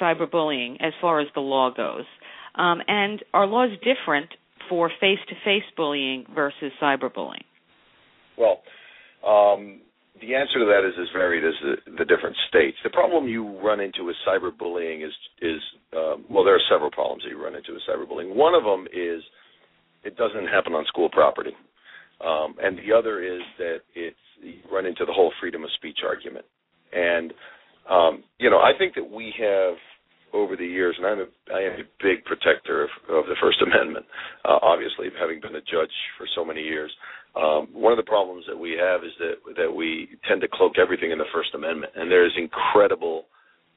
cyberbullying 0.00 0.76
as 0.80 0.92
far 1.00 1.20
as 1.20 1.28
the 1.34 1.40
law 1.40 1.70
goes? 1.70 2.04
Um, 2.54 2.82
and 2.88 3.22
are 3.32 3.46
laws 3.46 3.70
different 3.82 4.30
for 4.68 4.90
face-to-face 5.00 5.64
bullying 5.76 6.26
versus 6.34 6.72
cyberbullying? 6.80 7.44
Well, 8.36 8.62
um, 9.26 9.80
the 10.20 10.34
answer 10.34 10.58
to 10.58 10.66
that 10.66 10.86
is 10.86 10.94
as 11.00 11.08
varied 11.12 11.44
as 11.44 11.54
the, 11.62 11.92
the 11.98 12.04
different 12.04 12.36
states. 12.48 12.76
The 12.84 12.90
problem 12.90 13.28
you 13.28 13.58
run 13.60 13.80
into 13.80 14.04
with 14.04 14.16
cyberbullying 14.26 15.04
is 15.04 15.12
is 15.40 15.60
um, 15.96 16.24
well, 16.30 16.44
there 16.44 16.54
are 16.54 16.68
several 16.70 16.90
problems 16.90 17.22
that 17.24 17.30
you 17.30 17.42
run 17.42 17.54
into 17.54 17.72
with 17.72 17.82
cyberbullying. 17.88 18.34
One 18.34 18.54
of 18.54 18.64
them 18.64 18.86
is 18.92 19.22
it 20.04 20.16
doesn't 20.16 20.46
happen 20.46 20.72
on 20.72 20.84
school 20.86 21.10
property, 21.10 21.52
um, 22.24 22.56
and 22.62 22.78
the 22.78 22.92
other 22.96 23.22
is 23.22 23.42
that 23.58 23.78
it's 23.94 24.16
you 24.42 24.60
run 24.72 24.86
into 24.86 25.04
the 25.04 25.12
whole 25.12 25.32
freedom 25.40 25.64
of 25.64 25.70
speech 25.76 25.98
argument. 26.06 26.44
And 26.92 27.32
um, 27.88 28.24
you 28.38 28.50
know, 28.50 28.58
I 28.58 28.72
think 28.76 28.94
that 28.94 29.10
we 29.10 29.32
have 29.40 29.74
over 30.32 30.56
the 30.56 30.66
years, 30.66 30.94
and 30.96 31.06
I'm 31.06 31.18
a, 31.18 31.28
I 31.54 31.60
am 31.60 31.72
a 31.80 31.86
big 32.02 32.24
protector 32.24 32.84
of, 32.84 32.90
of 33.10 33.26
the 33.26 33.34
First 33.40 33.58
Amendment. 33.62 34.06
Uh, 34.44 34.58
obviously, 34.62 35.08
having 35.18 35.40
been 35.40 35.56
a 35.56 35.60
judge 35.60 35.92
for 36.16 36.26
so 36.34 36.44
many 36.44 36.62
years, 36.62 36.90
um, 37.36 37.68
one 37.72 37.92
of 37.92 37.96
the 37.96 38.08
problems 38.08 38.44
that 38.48 38.58
we 38.58 38.72
have 38.72 39.04
is 39.04 39.12
that 39.18 39.36
that 39.56 39.70
we 39.70 40.08
tend 40.26 40.40
to 40.40 40.48
cloak 40.48 40.78
everything 40.78 41.10
in 41.12 41.18
the 41.18 41.30
First 41.32 41.54
Amendment, 41.54 41.92
and 41.94 42.10
there 42.10 42.26
is 42.26 42.32
incredible 42.36 43.26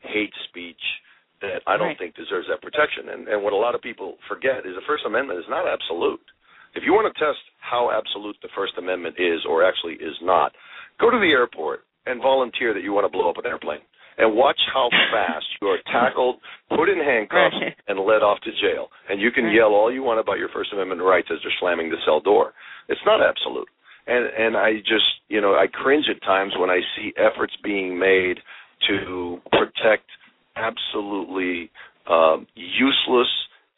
hate 0.02 0.34
speech 0.50 0.82
that 1.42 1.62
I 1.68 1.78
don't 1.78 1.94
Right. 1.94 1.98
think 2.00 2.16
deserves 2.16 2.48
that 2.50 2.62
protection. 2.62 3.10
And, 3.10 3.28
and 3.28 3.44
what 3.44 3.54
a 3.54 3.60
lot 3.60 3.76
of 3.76 3.82
people 3.82 4.18
forget 4.28 4.66
is 4.66 4.76
the 4.76 4.88
First 4.88 5.06
Amendment 5.06 5.40
is 5.40 5.46
not 5.50 5.68
absolute. 5.68 6.22
If 6.74 6.84
you 6.84 6.94
want 6.94 7.14
to 7.14 7.20
test 7.20 7.40
how 7.60 7.92
absolute 7.92 8.36
the 8.42 8.50
First 8.56 8.74
Amendment 8.78 9.16
is 9.20 9.46
or 9.46 9.64
actually 9.64 9.96
is 9.96 10.16
not, 10.22 10.54
go 11.00 11.12
to 11.12 11.20
the 11.20 11.32
airport 11.32 11.86
and 12.06 12.22
volunteer 12.22 12.74
that 12.74 12.82
you 12.82 12.92
want 12.92 13.06
to 13.06 13.12
blow 13.12 13.30
up 13.30 13.38
an 13.38 13.46
airplane 13.46 13.86
and 14.18 14.36
watch 14.36 14.60
how 14.74 14.90
fast 15.12 15.46
you 15.62 15.68
are 15.68 15.80
tackled, 15.92 16.38
put 16.70 16.90
in 16.90 16.98
handcuffs, 17.00 17.56
Right. 17.62 17.76
and 17.88 18.00
led 18.00 18.22
off 18.24 18.40
to 18.42 18.52
jail. 18.62 18.92
And 19.10 19.20
you 19.22 19.32
can 19.32 19.46
Right. 19.46 19.56
yell 19.56 19.74
all 19.74 19.92
you 19.92 20.04
want 20.04 20.20
about 20.20 20.38
your 20.38 20.50
First 20.50 20.72
Amendment 20.74 21.02
rights 21.02 21.30
as 21.32 21.42
they're 21.42 21.52
slamming 21.60 21.90
the 21.90 21.98
cell 22.06 22.20
door. 22.20 22.54
It's 22.90 23.04
not 23.06 23.22
absolute. 23.22 23.68
And 24.08 24.26
and 24.26 24.58
I 24.58 24.80
just 24.80 25.06
you 25.30 25.40
know 25.42 25.56
I 25.56 25.68
cringe 25.68 26.10
at 26.10 26.22
times 26.24 26.54
when 26.58 26.70
I 26.70 26.82
see 26.96 27.14
efforts 27.18 27.56
being 27.64 27.98
made 27.98 28.42
to 28.88 29.42
protect 29.52 30.10
absolutely 30.56 31.70
um, 32.08 32.46
useless 32.56 33.30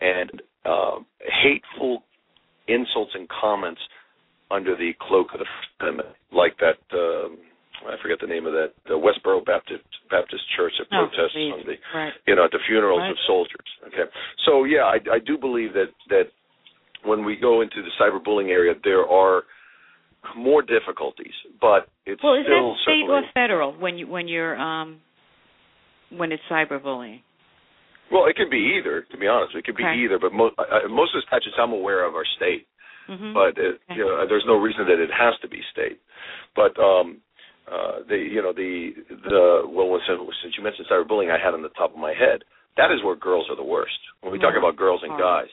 and 0.02 0.41
uh, 0.65 1.00
hateful 1.43 2.04
insults 2.67 3.13
and 3.13 3.30
comments 3.30 3.82
under 4.50 4.76
the 4.76 4.93
cloak 5.00 5.34
of 5.34 5.39
the 5.39 5.45
First 5.45 5.69
Amendment, 5.80 6.10
like 6.32 6.58
that. 6.58 6.78
Um, 6.91 7.38
I 7.88 7.95
forget 8.02 8.17
the 8.19 8.28
name 8.28 8.45
of 8.45 8.54
that. 8.54 8.74
The 8.88 8.93
Westboro 8.98 9.45
Baptist 9.45 9.84
Baptist 10.10 10.43
Church 10.56 10.74
that 10.80 10.88
Oh, 10.91 11.08
protests 11.08 11.34
please. 11.34 11.54
on 11.54 11.63
the 11.65 11.78
Right. 11.93 12.13
you 12.28 12.36
know 12.36 12.45
at 12.45 12.52
the 12.52 12.60
funerals 12.67 13.00
Right. 13.02 13.12
of 13.12 13.17
soldiers. 13.28 13.67
Okay, 13.88 14.06
so 14.45 14.63
yeah, 14.65 14.86
I, 14.86 15.00
I 15.12 15.19
do 15.19 15.38
believe 15.38 15.74
that 15.74 15.91
that 16.10 16.32
when 17.04 17.24
we 17.24 17.36
go 17.36 17.62
into 17.62 17.82
the 17.82 17.91
cyberbullying 18.00 18.50
area, 18.50 18.74
there 18.84 19.08
are 19.08 19.43
more 20.36 20.62
difficulties, 20.63 21.34
but 21.62 21.88
it's 22.06 22.21
Well, 22.24 22.34
is 22.36 22.45
still 22.45 22.74
that 22.74 22.82
state 22.82 23.04
or 23.10 23.21
federal 23.34 23.71
when 23.74 23.98
you 23.98 24.08
when 24.08 24.28
you're 24.28 24.58
um 24.58 25.00
when 26.10 26.32
it's 26.32 26.43
cyberbullying? 26.50 27.21
Well, 28.12 28.26
it 28.28 28.36
could 28.36 28.50
be 28.52 28.78
either. 28.78 29.02
To 29.12 29.17
be 29.17 29.28
honest, 29.28 29.56
it 29.56 29.65
could 29.65 29.76
be 29.76 29.84
Okay. 29.84 29.98
either. 30.06 30.19
But 30.19 30.32
mo- 30.34 30.54
uh, 30.58 30.88
most 30.89 31.15
of 31.15 31.21
the 31.21 31.28
statutes 31.28 31.56
I'm 31.58 31.74
aware 31.74 32.06
of 32.06 32.15
are 32.15 32.26
state. 32.38 32.67
hmm 33.08 33.34
but 33.34 33.54
it, 33.58 33.80
Okay. 33.86 33.98
you 34.00 34.06
know, 34.06 34.26
there's 34.26 34.45
no 34.48 34.56
reason 34.58 34.86
that 34.88 35.00
it 35.00 35.12
has 35.12 35.38
to 35.41 35.48
be 35.48 35.62
state. 35.71 36.00
But 36.56 36.74
um, 36.80 37.21
uh, 37.71 38.06
the 38.08 38.17
you 38.17 38.41
know 38.41 38.54
the 38.54 38.91
the 39.10 39.63
well, 39.67 39.99
since, 40.08 40.21
since 40.43 40.54
you 40.58 40.63
mentioned 40.63 40.88
cyberbullying, 40.89 41.34
I 41.34 41.43
had 41.43 41.54
on 41.54 41.62
the 41.62 41.69
top 41.69 41.91
of 41.93 41.97
my 41.97 42.13
head. 42.13 42.43
That 42.78 42.91
is 42.91 43.04
where 43.04 43.15
girls 43.15 43.47
are 43.49 43.56
the 43.56 43.63
worst 43.63 43.97
when 44.21 44.32
we 44.34 44.39
talk 44.39 44.54
Mhm. 44.54 44.60
about 44.60 44.75
girls 44.75 45.01
and 45.04 45.17
guys. 45.17 45.47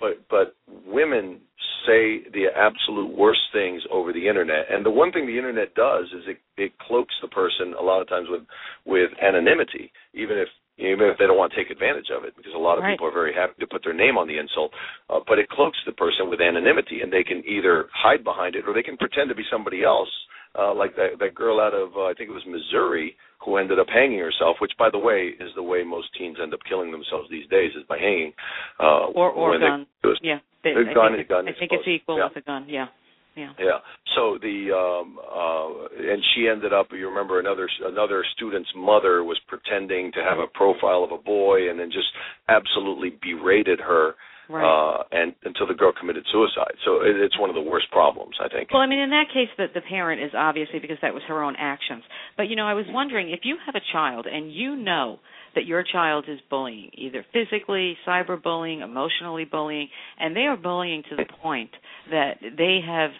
But 0.00 0.20
but 0.28 0.54
women 0.86 1.40
say 1.86 2.22
the 2.30 2.46
absolute 2.54 3.10
worst 3.10 3.40
things 3.52 3.82
over 3.90 4.12
the 4.12 4.28
internet, 4.28 4.70
and 4.70 4.84
the 4.84 4.90
one 4.90 5.10
thing 5.10 5.26
the 5.26 5.36
internet 5.36 5.74
does 5.74 6.06
is 6.12 6.26
it 6.28 6.38
it 6.56 6.78
cloaks 6.78 7.14
the 7.22 7.28
person 7.28 7.74
a 7.74 7.82
lot 7.82 8.02
of 8.02 8.08
times 8.08 8.28
with 8.28 8.42
with 8.84 9.10
anonymity, 9.20 9.90
even 10.14 10.38
if 10.38 10.48
even 10.78 11.06
if 11.06 11.18
they 11.18 11.26
don't 11.26 11.36
want 11.36 11.52
to 11.52 11.56
take 11.56 11.70
advantage 11.70 12.10
of 12.10 12.24
it, 12.24 12.34
because 12.36 12.54
a 12.54 12.58
lot 12.58 12.78
of 12.78 12.84
Right. 12.84 12.92
people 12.92 13.06
are 13.06 13.12
very 13.12 13.32
happy 13.32 13.54
to 13.60 13.66
put 13.66 13.84
their 13.84 13.92
name 13.92 14.16
on 14.16 14.26
the 14.26 14.38
insult. 14.38 14.72
Uh, 15.10 15.20
but 15.26 15.38
it 15.38 15.48
cloaks 15.50 15.78
the 15.84 15.92
person 15.92 16.30
with 16.30 16.40
anonymity, 16.40 17.02
and 17.02 17.12
they 17.12 17.22
can 17.22 17.44
either 17.46 17.88
hide 17.92 18.24
behind 18.24 18.56
it 18.56 18.66
or 18.66 18.72
they 18.72 18.82
can 18.82 18.96
pretend 18.96 19.28
to 19.28 19.34
be 19.34 19.44
somebody 19.50 19.84
else, 19.84 20.10
uh, 20.58 20.74
like 20.74 20.94
that 20.96 21.18
that 21.20 21.34
girl 21.34 21.60
out 21.60 21.74
of 21.74 21.96
uh, 21.96 22.04
I 22.04 22.14
think 22.14 22.30
it 22.30 22.32
was 22.32 22.44
Missouri 22.46 23.16
who 23.44 23.56
ended 23.56 23.78
up 23.78 23.88
hanging 23.88 24.18
herself. 24.18 24.56
Which, 24.60 24.72
by 24.78 24.88
the 24.90 24.98
way, 24.98 25.32
is 25.40 25.50
the 25.56 25.62
way 25.62 25.82
most 25.82 26.08
teens 26.16 26.36
end 26.42 26.54
up 26.54 26.60
killing 26.68 26.92
themselves 26.92 27.28
these 27.30 27.46
days 27.48 27.72
is 27.76 27.82
by 27.88 27.98
hanging. 27.98 28.32
Uh, 28.78 29.06
Or 29.14 29.30
or 29.30 29.50
when 29.50 29.60
they- 29.60 29.66
gun. 29.66 29.86
Yeah. 30.22 30.38
They, 30.62 30.70
A 30.70 30.78
I 30.90 30.94
gun, 30.94 31.16
think, 31.16 31.28
gun, 31.28 31.48
I 31.48 31.50
I 31.50 31.54
think 31.58 31.72
it's 31.72 31.88
equal 31.88 32.18
Yeah. 32.18 32.28
with 32.28 32.36
a 32.36 32.40
gun. 32.42 32.66
Yeah. 32.68 32.86
Yeah. 33.34 33.50
Yeah. 33.58 33.78
So 34.14 34.38
the 34.38 34.70
um 34.70 35.18
uh 35.18 35.88
and 36.12 36.22
she 36.34 36.46
ended 36.48 36.72
up 36.72 36.92
you 36.92 37.08
remember 37.08 37.40
another 37.40 37.68
another 37.82 38.22
student's 38.36 38.70
mother 38.76 39.24
was 39.24 39.40
pretending 39.48 40.12
to 40.12 40.20
have 40.22 40.38
a 40.38 40.46
profile 40.46 41.02
of 41.02 41.10
a 41.12 41.18
boy 41.18 41.68
and 41.70 41.80
then 41.80 41.90
just 41.90 42.08
absolutely 42.48 43.10
berated 43.22 43.80
her 43.80 44.14
Right. 44.52 44.64
uh 44.64 45.02
and 45.10 45.34
until 45.44 45.66
the 45.66 45.74
girl 45.74 45.92
committed 45.98 46.24
suicide. 46.30 46.76
So 46.84 47.00
it, 47.00 47.16
it's 47.16 47.38
one 47.38 47.50
of 47.50 47.56
the 47.56 47.62
worst 47.62 47.90
problems, 47.90 48.36
I 48.40 48.48
think. 48.48 48.70
Well, 48.72 48.82
I 48.82 48.86
mean, 48.86 49.00
in 49.00 49.10
that 49.10 49.26
case, 49.32 49.48
the, 49.56 49.66
the 49.72 49.80
parent 49.80 50.22
is 50.22 50.30
obviously 50.36 50.78
because 50.78 50.98
that 51.02 51.14
was 51.14 51.22
her 51.28 51.42
own 51.42 51.54
actions. 51.58 52.02
But 52.36 52.48
you 52.48 52.56
know, 52.56 52.66
I 52.66 52.74
was 52.74 52.86
wondering 52.88 53.30
if 53.30 53.40
you 53.44 53.56
have 53.64 53.74
a 53.74 53.84
child 53.92 54.26
and 54.26 54.52
you 54.52 54.76
know 54.76 55.18
that 55.54 55.66
your 55.66 55.82
child 55.82 56.24
is 56.28 56.38
bullying, 56.48 56.90
either 56.94 57.24
physically, 57.32 57.96
cyberbullying, 58.06 58.82
emotionally 58.82 59.44
bullying, 59.44 59.88
and 60.18 60.34
they 60.34 60.42
are 60.42 60.56
bullying 60.56 61.02
to 61.10 61.16
the 61.16 61.26
point 61.42 61.70
that 62.10 62.34
they 62.40 62.80
have 62.86 63.10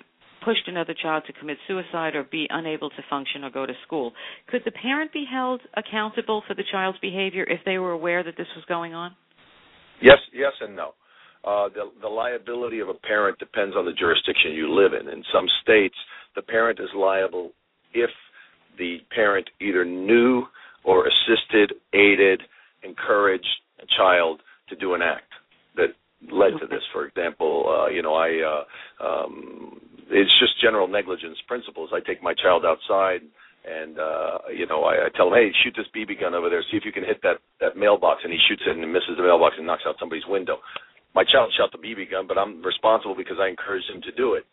pushed 0.45 0.67
another 0.67 0.95
child 1.01 1.23
to 1.27 1.33
commit 1.33 1.57
suicide 1.69 2.15
or 2.17 2.25
be 2.25 2.47
unable 2.51 2.91
to 2.91 2.97
function 3.09 3.45
or 3.45 3.51
go 3.51 3.67
to 3.67 3.75
school. 3.87 4.13
Could 4.49 4.63
the 4.65 4.73
parent 4.73 5.13
be 5.13 5.25
held 5.31 5.61
accountable 5.77 6.43
for 6.47 6.55
the 6.55 6.65
child's 6.71 6.99
behavior 6.99 7.45
if 7.45 7.61
they 7.65 7.79
were 7.79 7.93
aware 7.93 8.25
that 8.25 8.37
this 8.37 8.49
was 8.57 8.65
going 8.67 8.95
on? 8.95 9.15
Yes, 10.01 10.19
yes 10.33 10.53
and 10.61 10.75
no. 10.75 10.95
Uh, 11.45 11.69
the, 11.75 11.91
the 12.01 12.09
liability 12.09 12.79
of 12.79 12.89
a 12.89 12.95
parent 12.95 13.39
depends 13.39 13.75
on 13.77 13.85
the 13.85 13.93
jurisdiction 13.93 14.53
you 14.53 14.73
live 14.73 14.93
in. 14.93 15.09
In 15.09 15.25
some 15.33 15.47
states, 15.63 15.97
the 16.37 16.43
parent 16.43 16.79
is 16.79 16.89
liable 16.95 17.51
if 17.95 18.11
the 18.79 18.99
parent 19.15 19.49
either 19.61 19.85
knew 19.85 20.45
or 20.85 21.07
assisted, 21.07 21.75
aided, 21.93 22.43
encouraged 22.83 23.47
a 23.83 23.87
child 23.97 24.41
to 24.69 24.77
do 24.77 24.95
an 24.95 25.03
act 25.03 25.33
that 25.77 25.89
led 26.31 26.53
to 26.61 26.67
this. 26.67 26.83
For 26.93 27.07
example, 27.07 27.67
uh, 27.69 27.89
you 27.91 28.03
know, 28.03 28.15
I 28.15 28.65
uh, 29.03 29.05
um, 29.05 29.81
it's 30.11 30.31
just 30.39 30.61
general 30.63 30.87
negligence 30.87 31.39
principles. 31.49 31.91
I 31.93 32.01
take 32.01 32.23
my 32.23 32.35
child 32.35 32.65
outside 32.65 33.23
and 33.65 33.99
uh 33.99 34.39
you 34.51 34.67
know 34.67 34.83
I, 34.83 35.07
I 35.07 35.09
tell 35.15 35.29
him 35.29 35.35
hey 35.35 35.51
shoot 35.63 35.75
this 35.77 35.87
bb 35.95 36.19
gun 36.19 36.35
over 36.35 36.51
there 36.51 36.65
see 36.71 36.77
if 36.77 36.85
you 36.85 36.91
can 36.91 37.05
hit 37.05 37.23
that 37.23 37.39
that 37.61 37.77
mailbox 37.77 38.23
and 38.25 38.33
he 38.33 38.39
shoots 38.49 38.63
it 38.67 38.77
and 38.77 38.93
misses 38.93 39.15
the 39.17 39.23
mailbox 39.23 39.55
and 39.57 39.67
knocks 39.67 39.85
out 39.87 39.95
somebody's 40.01 40.27
window 40.27 40.59
my 41.15 41.25
child 41.25 41.53
shot 41.57 41.71
the 41.73 41.79
bb 41.79 42.11
gun 42.11 42.27
but 42.27 42.39
i'm 42.39 42.63
responsible 42.63 43.15
because 43.15 43.37
i 43.41 43.49
encouraged 43.49 43.91
him 43.91 44.01
to 44.03 44.13
do 44.13 44.35
it. 44.35 44.45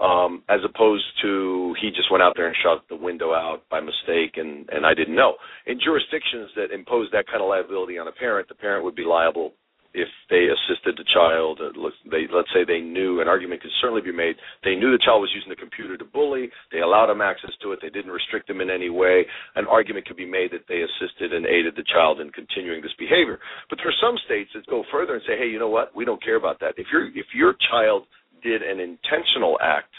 Um 0.00 0.42
as 0.48 0.60
opposed 0.64 1.04
to 1.22 1.74
he 1.80 1.90
just 1.90 2.10
went 2.10 2.22
out 2.22 2.34
there 2.36 2.46
and 2.46 2.56
shot 2.62 2.86
the 2.88 2.96
window 2.96 3.32
out 3.32 3.62
by 3.70 3.80
mistake 3.80 4.36
and 4.36 4.68
and 4.70 4.86
i 4.86 4.94
didn't 4.94 5.16
know. 5.16 5.34
In 5.66 5.78
jurisdictions 5.82 6.50
that 6.56 6.70
impose 6.72 7.08
that 7.12 7.26
kind 7.26 7.42
of 7.42 7.48
liability 7.48 7.98
on 7.98 8.08
a 8.08 8.12
parent 8.12 8.48
the 8.48 8.54
parent 8.54 8.84
would 8.84 8.96
be 8.96 9.04
liable 9.04 9.52
if 9.96 10.12
they 10.28 10.52
assisted 10.52 10.92
the 11.00 11.08
child, 11.08 11.56
they, 12.04 12.28
let's 12.28 12.52
say 12.52 12.68
they 12.68 12.84
knew, 12.84 13.24
an 13.24 13.32
argument 13.32 13.64
could 13.64 13.72
certainly 13.80 14.04
be 14.04 14.12
made, 14.12 14.36
they 14.60 14.76
knew 14.76 14.92
the 14.92 15.00
child 15.00 15.24
was 15.24 15.32
using 15.32 15.48
the 15.48 15.56
computer 15.56 15.96
to 15.96 16.04
bully, 16.04 16.52
they 16.68 16.84
allowed 16.84 17.08
him 17.08 17.24
access 17.24 17.56
to 17.64 17.72
it, 17.72 17.80
they 17.80 17.88
didn't 17.88 18.12
restrict 18.12 18.44
him 18.44 18.60
in 18.60 18.68
any 18.68 18.92
way, 18.92 19.24
an 19.56 19.64
argument 19.64 20.04
could 20.04 20.20
be 20.20 20.28
made 20.28 20.52
that 20.52 20.68
they 20.68 20.84
assisted 20.84 21.32
and 21.32 21.48
aided 21.48 21.72
the 21.80 21.88
child 21.88 22.20
in 22.20 22.28
continuing 22.36 22.84
this 22.84 22.92
behavior. 23.00 23.40
But 23.72 23.80
there 23.80 23.88
are 23.88 24.04
some 24.04 24.20
states 24.28 24.52
that 24.52 24.68
go 24.68 24.84
further 24.92 25.16
and 25.16 25.24
say, 25.24 25.40
hey, 25.40 25.48
you 25.48 25.58
know 25.58 25.72
what, 25.72 25.96
we 25.96 26.04
don't 26.04 26.22
care 26.22 26.36
about 26.36 26.60
that. 26.60 26.76
If, 26.76 26.92
your 26.92 27.08
if 27.16 27.32
your 27.32 27.56
child 27.72 28.04
did 28.44 28.60
an 28.60 28.76
intentional 28.76 29.56
act 29.64 29.96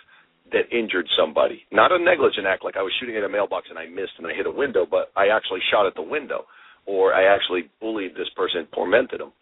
that 0.53 0.69
injured 0.69 1.09
somebody, 1.17 1.65
not 1.73 1.91
a 1.91 1.97
negligent 1.97 2.45
act 2.45 2.63
like 2.63 2.77
I 2.77 2.85
was 2.85 2.93
shooting 3.01 3.17
at 3.17 3.25
a 3.25 3.29
mailbox 3.29 3.65
and 3.73 3.81
I 3.81 3.89
missed 3.89 4.21
and 4.21 4.29
I 4.29 4.37
hit 4.37 4.45
a 4.45 4.53
window, 4.53 4.85
but 4.85 5.09
I 5.17 5.33
actually 5.33 5.65
shot 5.73 5.89
at 5.89 5.97
the 5.97 6.05
window, 6.05 6.45
or 6.85 7.17
I 7.17 7.33
actually 7.33 7.73
bullied 7.81 8.13
this 8.13 8.29
person 8.37 8.69
tormented 8.71 9.21
him 9.21 9.33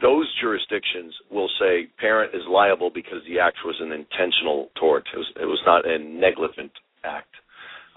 those 0.00 0.28
jurisdictions 0.40 1.14
will 1.30 1.48
say 1.58 1.88
parent 1.98 2.34
is 2.34 2.42
liable 2.48 2.90
because 2.92 3.18
the 3.28 3.38
act 3.40 3.56
was 3.64 3.76
an 3.80 3.92
intentional 3.92 4.68
tort. 4.78 5.04
It 5.12 5.18
was, 5.18 5.26
it 5.40 5.46
was 5.46 5.60
not 5.66 5.88
a 5.88 5.98
negligent 5.98 6.72
act. 7.04 7.34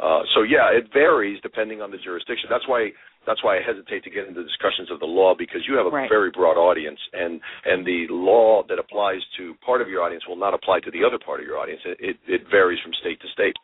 Uh, 0.02 0.22
so 0.34 0.42
yeah, 0.42 0.72
it 0.74 0.90
varies 0.94 1.40
depending 1.44 1.82
on 1.82 1.92
the 1.92 1.98
jurisdiction. 1.98 2.48
That's 2.50 2.68
why 2.68 2.90
that's 3.28 3.44
why 3.44 3.58
I 3.58 3.62
hesitate 3.62 4.04
to 4.06 4.10
get 4.10 4.28
into 4.28 4.42
discussions 4.44 4.90
of 4.90 5.00
the 5.00 5.06
law 5.06 5.36
because 5.38 5.62
you 5.70 5.78
have 5.78 5.86
a 5.86 5.90
Right. 5.94 6.10
very 6.10 6.32
broad 6.32 6.58
audience, 6.58 7.00
and 7.14 7.40
and 7.66 7.86
the 7.86 8.08
law 8.10 8.64
that 8.68 8.80
applies 8.80 9.22
to 9.38 9.54
part 9.64 9.82
of 9.82 9.90
your 9.90 10.02
audience 10.02 10.26
will 10.28 10.38
not 10.42 10.56
apply 10.56 10.80
to 10.80 10.92
the 10.92 11.04
other 11.06 11.20
part 11.20 11.40
of 11.40 11.46
your 11.46 11.60
audience. 11.60 11.82
It 11.86 11.98
it, 12.00 12.18
it 12.28 12.42
varies 12.50 12.80
from 12.82 12.94
state 12.96 13.20
to 13.22 13.28
state. 13.30 13.56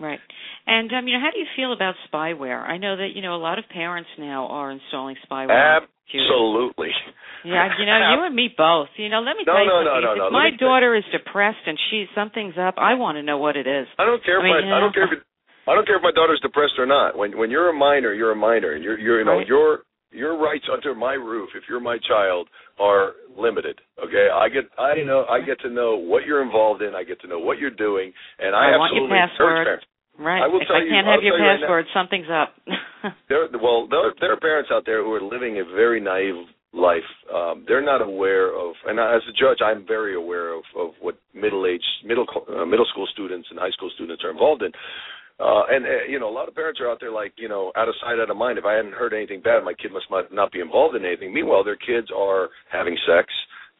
Right. 0.00 0.20
And 0.66 0.92
um, 0.92 1.06
you 1.08 1.14
know, 1.14 1.20
how 1.24 1.30
do 1.32 1.38
you 1.38 1.46
feel 1.56 1.72
about 1.72 1.94
spyware? 2.12 2.60
I 2.60 2.76
know 2.78 2.96
that 2.96 3.10
you 3.14 3.22
know 3.22 3.34
a 3.34 3.42
lot 3.42 3.58
of 3.58 3.64
parents 3.72 4.10
now 4.18 4.46
are 4.48 4.70
installing 4.70 5.16
spyware. 5.30 5.80
Absolutely. 5.80 6.90
Yeah, 7.44 7.70
you 7.78 7.86
know, 7.86 7.94
you 7.94 8.26
and 8.26 8.34
me 8.34 8.50
both. 8.50 8.88
You 8.96 9.08
know, 9.08 9.20
let 9.22 9.36
me 9.36 9.44
No, 9.46 9.54
tell 9.54 9.62
you 9.62 9.70
no, 9.70 9.82
no, 9.82 9.90
something. 9.94 10.02
no, 10.02 10.12
if 10.12 10.18
no, 10.18 10.30
my 10.30 10.50
daughter 10.58 10.94
is 10.96 11.04
depressed 11.12 11.62
and 11.66 11.78
she 11.90 12.06
something's 12.14 12.58
up, 12.58 12.74
I 12.78 12.94
want 12.94 13.16
to 13.16 13.22
know 13.22 13.38
what 13.38 13.56
it 13.56 13.66
is. 13.66 13.86
I 13.98 14.04
don't 14.04 14.22
care 14.24 14.38
if 14.38 14.42
I 14.42 14.50
mean, 14.50 14.70
my 14.70 14.76
I 14.76 14.80
don't 14.80 14.94
care 14.94 15.06
if 15.06 15.12
it, 15.14 15.22
I 15.66 15.74
don't 15.74 15.86
care 15.86 15.96
if 15.96 16.02
my 16.02 16.10
daughter's 16.14 16.40
depressed 16.42 16.74
or 16.78 16.86
not. 16.86 17.16
When 17.16 17.38
when 17.38 17.50
you're 17.50 17.70
a 17.70 17.76
minor, 17.76 18.12
you're 18.12 18.32
a 18.32 18.36
minor, 18.38 18.72
and 18.74 18.82
you're 18.82 18.98
you're 18.98 19.18
you 19.20 19.24
know 19.24 19.38
Right. 19.38 19.46
your 19.46 19.85
your 20.10 20.38
rights 20.38 20.64
under 20.72 20.94
my 20.94 21.14
roof, 21.14 21.50
if 21.56 21.64
you're 21.68 21.80
my 21.80 21.98
child, 22.08 22.48
are 22.78 23.12
limited. 23.36 23.80
Okay, 24.02 24.28
I 24.32 24.48
get 24.48 24.64
I 24.78 24.94
know 25.04 25.24
I 25.28 25.40
get 25.40 25.60
to 25.60 25.70
know 25.70 25.96
what 25.96 26.24
you're 26.26 26.42
involved 26.42 26.82
in. 26.82 26.94
I 26.94 27.04
get 27.04 27.20
to 27.22 27.28
know 27.28 27.38
what 27.38 27.58
you're 27.58 27.70
doing, 27.74 28.12
and 28.38 28.54
I, 28.54 28.72
I 28.74 28.76
want 28.78 28.94
your 28.94 29.08
password. 29.08 29.84
Right. 30.18 30.40
I 30.42 30.46
will 30.46 30.62
if 30.62 30.68
tell 30.68 30.76
I 30.76 30.80
you- 30.84 30.90
can't 30.90 31.06
I'll 31.06 31.14
have 31.14 31.22
your 31.22 31.36
tell 31.36 31.44
you 31.44 31.50
right 31.52 31.60
now- 31.60 31.66
password, 31.66 31.86
something's 31.94 32.30
up. 32.32 32.54
There, 33.28 33.46
well, 33.62 33.86
there, 33.88 34.10
there 34.20 34.32
are 34.32 34.40
parents 34.40 34.70
out 34.72 34.82
there 34.84 35.04
who 35.04 35.12
are 35.12 35.20
living 35.22 35.60
a 35.60 35.64
very 35.76 36.00
naive 36.00 36.42
life. 36.72 37.06
Um, 37.32 37.64
they're 37.68 37.84
not 37.84 38.02
aware 38.02 38.48
of, 38.50 38.74
and 38.86 38.98
as 38.98 39.22
a 39.28 39.32
judge, 39.32 39.58
I'm 39.62 39.86
very 39.86 40.16
aware 40.16 40.52
of, 40.52 40.64
of 40.76 40.90
what 41.00 41.14
middle-aged, 41.32 41.84
middle 42.04 42.26
uh, 42.48 42.64
middle 42.64 42.86
school 42.90 43.06
students 43.12 43.46
and 43.50 43.60
high 43.60 43.70
school 43.70 43.90
students 43.94 44.24
are 44.24 44.30
involved 44.30 44.62
in. 44.62 44.72
Uh, 45.38 45.64
and 45.68 45.84
uh, 45.84 46.04
you 46.08 46.18
know, 46.18 46.28
a 46.28 46.32
lot 46.32 46.48
of 46.48 46.54
parents 46.54 46.80
are 46.80 46.90
out 46.90 46.98
there 47.00 47.12
like, 47.12 47.32
you 47.36 47.48
know, 47.48 47.72
out 47.76 47.88
of 47.88 47.94
sight, 48.00 48.18
out 48.18 48.30
of 48.30 48.36
mind. 48.36 48.58
If 48.58 48.64
I 48.64 48.74
hadn't 48.74 48.94
heard 48.94 49.12
anything 49.12 49.42
bad, 49.42 49.64
my 49.64 49.74
kid 49.74 49.92
must 49.92 50.06
not, 50.10 50.32
not 50.32 50.52
be 50.52 50.60
involved 50.60 50.96
in 50.96 51.04
anything. 51.04 51.34
Meanwhile, 51.34 51.64
their 51.64 51.76
kids 51.76 52.08
are 52.16 52.48
having 52.70 52.96
sex. 53.06 53.28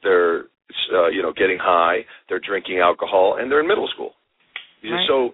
They're 0.03 0.45
uh, 0.93 1.09
you 1.09 1.23
know, 1.23 1.33
getting 1.33 1.59
high, 1.61 2.05
they're 2.29 2.41
drinking 2.41 2.79
alcohol, 2.79 3.39
and 3.39 3.51
they're 3.51 3.61
in 3.61 3.69
middle 3.69 3.89
school. 3.95 4.13
Right. 4.85 5.07
So, 5.09 5.31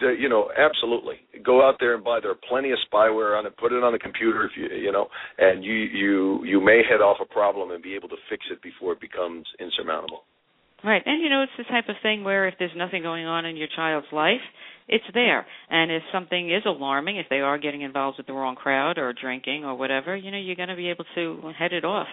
the, 0.00 0.14
you 0.18 0.28
know, 0.28 0.50
absolutely, 0.56 1.16
go 1.44 1.66
out 1.66 1.76
there 1.80 1.94
and 1.94 2.04
buy. 2.04 2.20
There 2.20 2.30
are 2.30 2.46
plenty 2.48 2.72
of 2.72 2.78
spyware 2.90 3.38
on 3.38 3.46
it. 3.46 3.56
Put 3.56 3.72
it 3.72 3.82
on 3.82 3.92
the 3.92 3.98
computer 3.98 4.44
if 4.44 4.52
you, 4.56 4.76
you 4.76 4.92
know, 4.92 5.08
and 5.38 5.64
you 5.64 5.72
you 5.72 6.44
you 6.44 6.60
may 6.60 6.82
head 6.88 7.00
off 7.00 7.18
a 7.22 7.24
problem 7.24 7.70
and 7.70 7.82
be 7.82 7.94
able 7.94 8.08
to 8.08 8.16
fix 8.28 8.44
it 8.50 8.60
before 8.62 8.92
it 8.92 9.00
becomes 9.00 9.46
insurmountable. 9.60 10.24
Right. 10.84 11.02
And 11.04 11.22
you 11.22 11.30
know, 11.30 11.42
it's 11.42 11.56
the 11.56 11.64
type 11.64 11.88
of 11.88 11.96
thing 12.02 12.22
where 12.22 12.46
if 12.48 12.54
there's 12.58 12.76
nothing 12.76 13.02
going 13.02 13.24
on 13.24 13.46
in 13.46 13.56
your 13.56 13.68
child's 13.74 14.06
life, 14.12 14.44
it's 14.88 15.04
there. 15.14 15.46
And 15.70 15.90
if 15.92 16.02
something 16.12 16.50
is 16.50 16.62
alarming, 16.66 17.16
if 17.18 17.26
they 17.28 17.40
are 17.40 17.58
getting 17.58 17.82
involved 17.82 18.16
with 18.18 18.26
the 18.26 18.32
wrong 18.32 18.56
crowd 18.56 18.98
or 18.98 19.12
drinking 19.12 19.64
or 19.64 19.74
whatever, 19.76 20.16
you 20.16 20.30
know, 20.30 20.38
you're 20.38 20.56
going 20.56 20.68
to 20.70 20.76
be 20.76 20.88
able 20.90 21.04
to 21.14 21.52
head 21.58 21.72
it 21.72 21.84
off. 21.84 22.08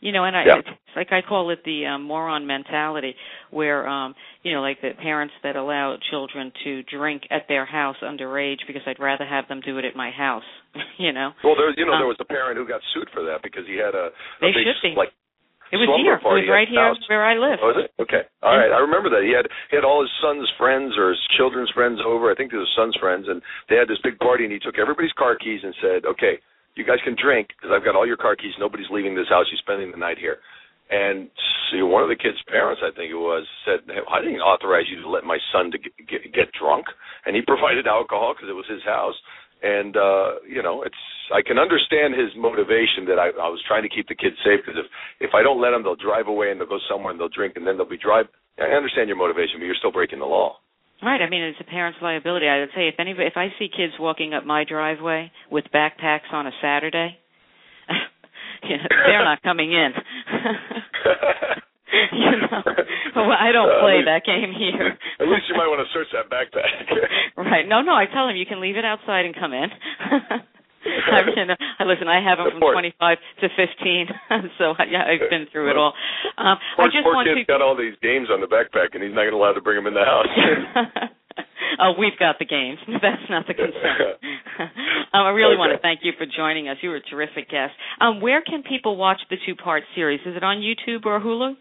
You 0.00 0.12
know, 0.12 0.24
and 0.24 0.34
I 0.36 0.44
Yeah. 0.46 0.58
it's 0.58 0.68
like 0.96 1.12
I 1.12 1.20
call 1.20 1.50
it 1.50 1.62
the 1.64 1.86
um, 1.86 2.02
moron 2.04 2.46
mentality 2.46 3.14
where 3.50 3.86
um, 3.86 4.14
you 4.42 4.52
know, 4.54 4.62
like 4.62 4.80
the 4.80 4.92
parents 5.02 5.34
that 5.42 5.56
allow 5.56 5.96
children 6.10 6.52
to 6.64 6.82
drink 6.84 7.22
at 7.30 7.42
their 7.48 7.66
house 7.66 7.96
underage 8.02 8.60
because 8.66 8.82
I'd 8.86 8.98
rather 8.98 9.26
have 9.26 9.46
them 9.48 9.60
do 9.60 9.76
it 9.78 9.84
at 9.84 9.94
my 9.94 10.10
house, 10.10 10.44
you 10.98 11.12
know. 11.12 11.32
Well, 11.44 11.54
there, 11.56 11.70
you 11.76 11.84
know, 11.84 11.92
Um, 11.92 12.00
there 12.00 12.06
was 12.08 12.16
a 12.20 12.24
parent 12.24 12.56
who 12.56 12.66
got 12.66 12.80
sued 12.94 13.08
for 13.12 13.22
that 13.24 13.42
because 13.42 13.66
he 13.66 13.76
had 13.76 13.94
a, 13.94 14.06
a 14.06 14.10
They 14.40 14.52
big 14.52 14.64
should 14.64 14.80
be. 14.82 14.94
like 14.96 15.12
It 15.70 15.78
was 15.78 15.86
here. 16.02 16.18
It 16.18 16.26
was 16.26 16.50
right 16.50 16.66
here 16.66 16.90
where 17.06 17.22
I 17.22 17.38
live. 17.38 17.58
Oh, 17.62 17.70
is 17.70 17.86
it? 17.86 17.94
Okay. 18.02 18.26
All 18.42 18.58
right. 18.58 18.74
I 18.74 18.82
remember 18.82 19.06
that. 19.10 19.22
He 19.22 19.30
had 19.30 19.46
he 19.70 19.78
had 19.78 19.86
all 19.86 20.02
his 20.02 20.10
son's 20.18 20.50
friends 20.58 20.98
or 20.98 21.14
his 21.14 21.22
children's 21.38 21.70
friends 21.70 22.02
over. 22.02 22.26
I 22.30 22.34
think 22.34 22.50
it 22.50 22.58
was 22.58 22.66
his 22.66 22.78
son's 22.78 22.98
friends, 22.98 23.30
and 23.30 23.38
they 23.70 23.78
had 23.78 23.86
this 23.86 24.02
big 24.02 24.18
party. 24.18 24.42
And 24.42 24.52
he 24.52 24.58
took 24.58 24.82
everybody's 24.82 25.14
car 25.14 25.38
keys 25.38 25.62
and 25.62 25.74
said, 25.78 26.02
"Okay, 26.06 26.42
you 26.74 26.82
guys 26.82 26.98
can 27.06 27.14
drink 27.14 27.54
because 27.54 27.70
I've 27.70 27.86
got 27.86 27.94
all 27.94 28.06
your 28.06 28.18
car 28.18 28.34
keys. 28.34 28.58
Nobody's 28.58 28.90
leaving 28.90 29.14
this 29.14 29.30
house. 29.30 29.46
You're 29.50 29.62
spending 29.62 29.94
the 29.94 30.02
night 30.02 30.18
here." 30.18 30.42
And 30.90 31.30
see, 31.70 31.86
one 31.86 32.02
of 32.02 32.10
the 32.10 32.18
kid's 32.18 32.42
parents, 32.50 32.82
I 32.82 32.90
think 32.90 33.14
it 33.14 33.22
was, 33.22 33.46
said, 33.62 33.86
hey, 33.86 34.02
"I 34.10 34.18
didn't 34.26 34.42
authorize 34.42 34.90
you 34.90 34.98
to 35.02 35.08
let 35.08 35.22
my 35.22 35.38
son 35.54 35.70
to 35.70 35.78
get, 35.78 35.94
get, 36.02 36.22
get 36.34 36.50
drunk." 36.58 36.90
And 37.26 37.38
he 37.38 37.42
provided 37.46 37.86
alcohol 37.86 38.34
because 38.34 38.50
it 38.50 38.58
was 38.58 38.66
his 38.66 38.82
house. 38.82 39.14
And 39.62 39.96
uh, 39.96 40.40
you 40.48 40.62
know, 40.62 40.82
it's 40.82 40.96
I 41.34 41.42
can 41.42 41.58
understand 41.58 42.14
his 42.14 42.32
motivation 42.36 43.04
that 43.06 43.18
I, 43.20 43.30
I 43.36 43.48
was 43.52 43.60
trying 43.68 43.82
to 43.84 43.92
keep 43.92 44.08
the 44.08 44.16
kids 44.16 44.36
safe 44.44 44.64
because 44.64 44.80
if 44.80 44.88
if 45.20 45.30
I 45.34 45.42
don't 45.42 45.60
let 45.60 45.70
them, 45.70 45.82
they'll 45.82 46.00
drive 46.00 46.28
away 46.28 46.50
and 46.50 46.60
they'll 46.60 46.68
go 46.70 46.80
somewhere 46.88 47.12
and 47.12 47.20
they'll 47.20 47.32
drink 47.32 47.54
and 47.56 47.66
then 47.66 47.76
they'll 47.76 47.88
be 47.88 48.00
drive. 48.00 48.26
I 48.58 48.76
understand 48.76 49.08
your 49.08 49.16
motivation, 49.16 49.56
but 49.56 49.64
you're 49.64 49.78
still 49.78 49.92
breaking 49.92 50.18
the 50.18 50.28
law. 50.28 50.56
Right. 51.02 51.22
I 51.22 51.30
mean, 51.30 51.40
it's 51.42 51.60
a 51.60 51.64
parent's 51.64 51.98
liability. 52.02 52.46
I 52.46 52.60
would 52.60 52.68
say 52.76 52.88
if 52.88 52.96
anybody, 52.98 53.26
if 53.26 53.36
I 53.36 53.48
see 53.58 53.68
kids 53.68 53.94
walking 53.98 54.34
up 54.34 54.44
my 54.44 54.64
driveway 54.68 55.32
with 55.50 55.64
backpacks 55.72 56.28
on 56.32 56.46
a 56.46 56.52
Saturday, 56.60 57.16
you 58.64 58.76
know, 58.76 58.84
they're 59.06 59.24
not 59.24 59.42
coming 59.42 59.72
in. 59.72 59.92
you 62.12 62.30
know, 62.46 62.62
well, 63.16 63.32
I 63.38 63.50
don't 63.52 63.70
Uh, 63.70 63.80
play 63.82 63.96
least- 64.02 64.06
that 64.06 64.24
game 64.24 64.52
here. 64.56 64.96
At 65.20 65.28
least 65.28 65.48
you 65.48 65.56
might 65.56 65.66
want 65.68 65.82
to 65.84 65.90
search 65.92 66.08
that 66.12 66.30
backpack. 66.30 66.70
right. 67.36 67.66
No, 67.66 67.82
no. 67.82 67.92
I 67.94 68.06
tell 68.06 68.26
them 68.26 68.36
you 68.36 68.46
can 68.46 68.60
leave 68.60 68.76
it 68.76 68.84
outside 68.84 69.24
and 69.26 69.34
come 69.34 69.52
in. 69.52 69.68
I 70.80 71.20
mean, 71.28 71.50
uh, 71.50 71.84
listen. 71.84 72.08
I 72.08 72.24
have 72.24 72.38
them 72.38 72.56
from 72.56 72.60
course. 72.60 72.72
25 72.74 73.18
to 73.42 73.48
15. 73.52 74.08
so 74.56 74.72
yeah, 74.88 75.04
I've 75.04 75.28
been 75.28 75.44
through 75.52 75.70
it 75.70 75.76
all. 75.76 75.92
Um, 76.38 76.56
I 76.56 76.74
poor, 76.76 76.86
just 76.88 77.04
poor 77.04 77.14
want 77.20 77.28
kid's 77.28 77.44
to. 77.44 77.52
got 77.52 77.60
all 77.60 77.76
these 77.76 77.92
games 78.00 78.28
on 78.32 78.40
the 78.40 78.48
backpack, 78.48 78.94
and 78.96 79.02
he's 79.04 79.12
not 79.12 79.28
going 79.28 79.36
to 79.36 79.36
allowed 79.36 79.60
to 79.60 79.60
bring 79.60 79.76
them 79.76 79.86
in 79.86 79.92
the 79.92 80.04
house. 80.08 80.24
oh, 81.84 81.92
we've 81.98 82.16
got 82.18 82.38
the 82.38 82.46
games. 82.48 82.78
That's 82.88 83.28
not 83.28 83.46
the 83.46 83.54
concern. 83.54 84.16
um, 85.12 85.28
I 85.28 85.30
really 85.30 85.56
want 85.56 85.72
to 85.76 85.78
thank 85.84 86.00
you 86.02 86.12
for 86.16 86.24
joining 86.24 86.68
us. 86.68 86.78
You 86.80 86.90
were 86.90 86.96
a 86.96 87.02
terrific 87.12 87.50
guest. 87.50 87.72
Um, 88.00 88.20
where 88.20 88.40
can 88.40 88.62
people 88.62 88.96
watch 88.96 89.20
the 89.28 89.36
two-part 89.44 89.82
series? 89.94 90.20
Is 90.24 90.36
it 90.36 90.42
on 90.42 90.64
YouTube 90.64 91.04
or 91.04 91.20
Hulu? 91.20 91.56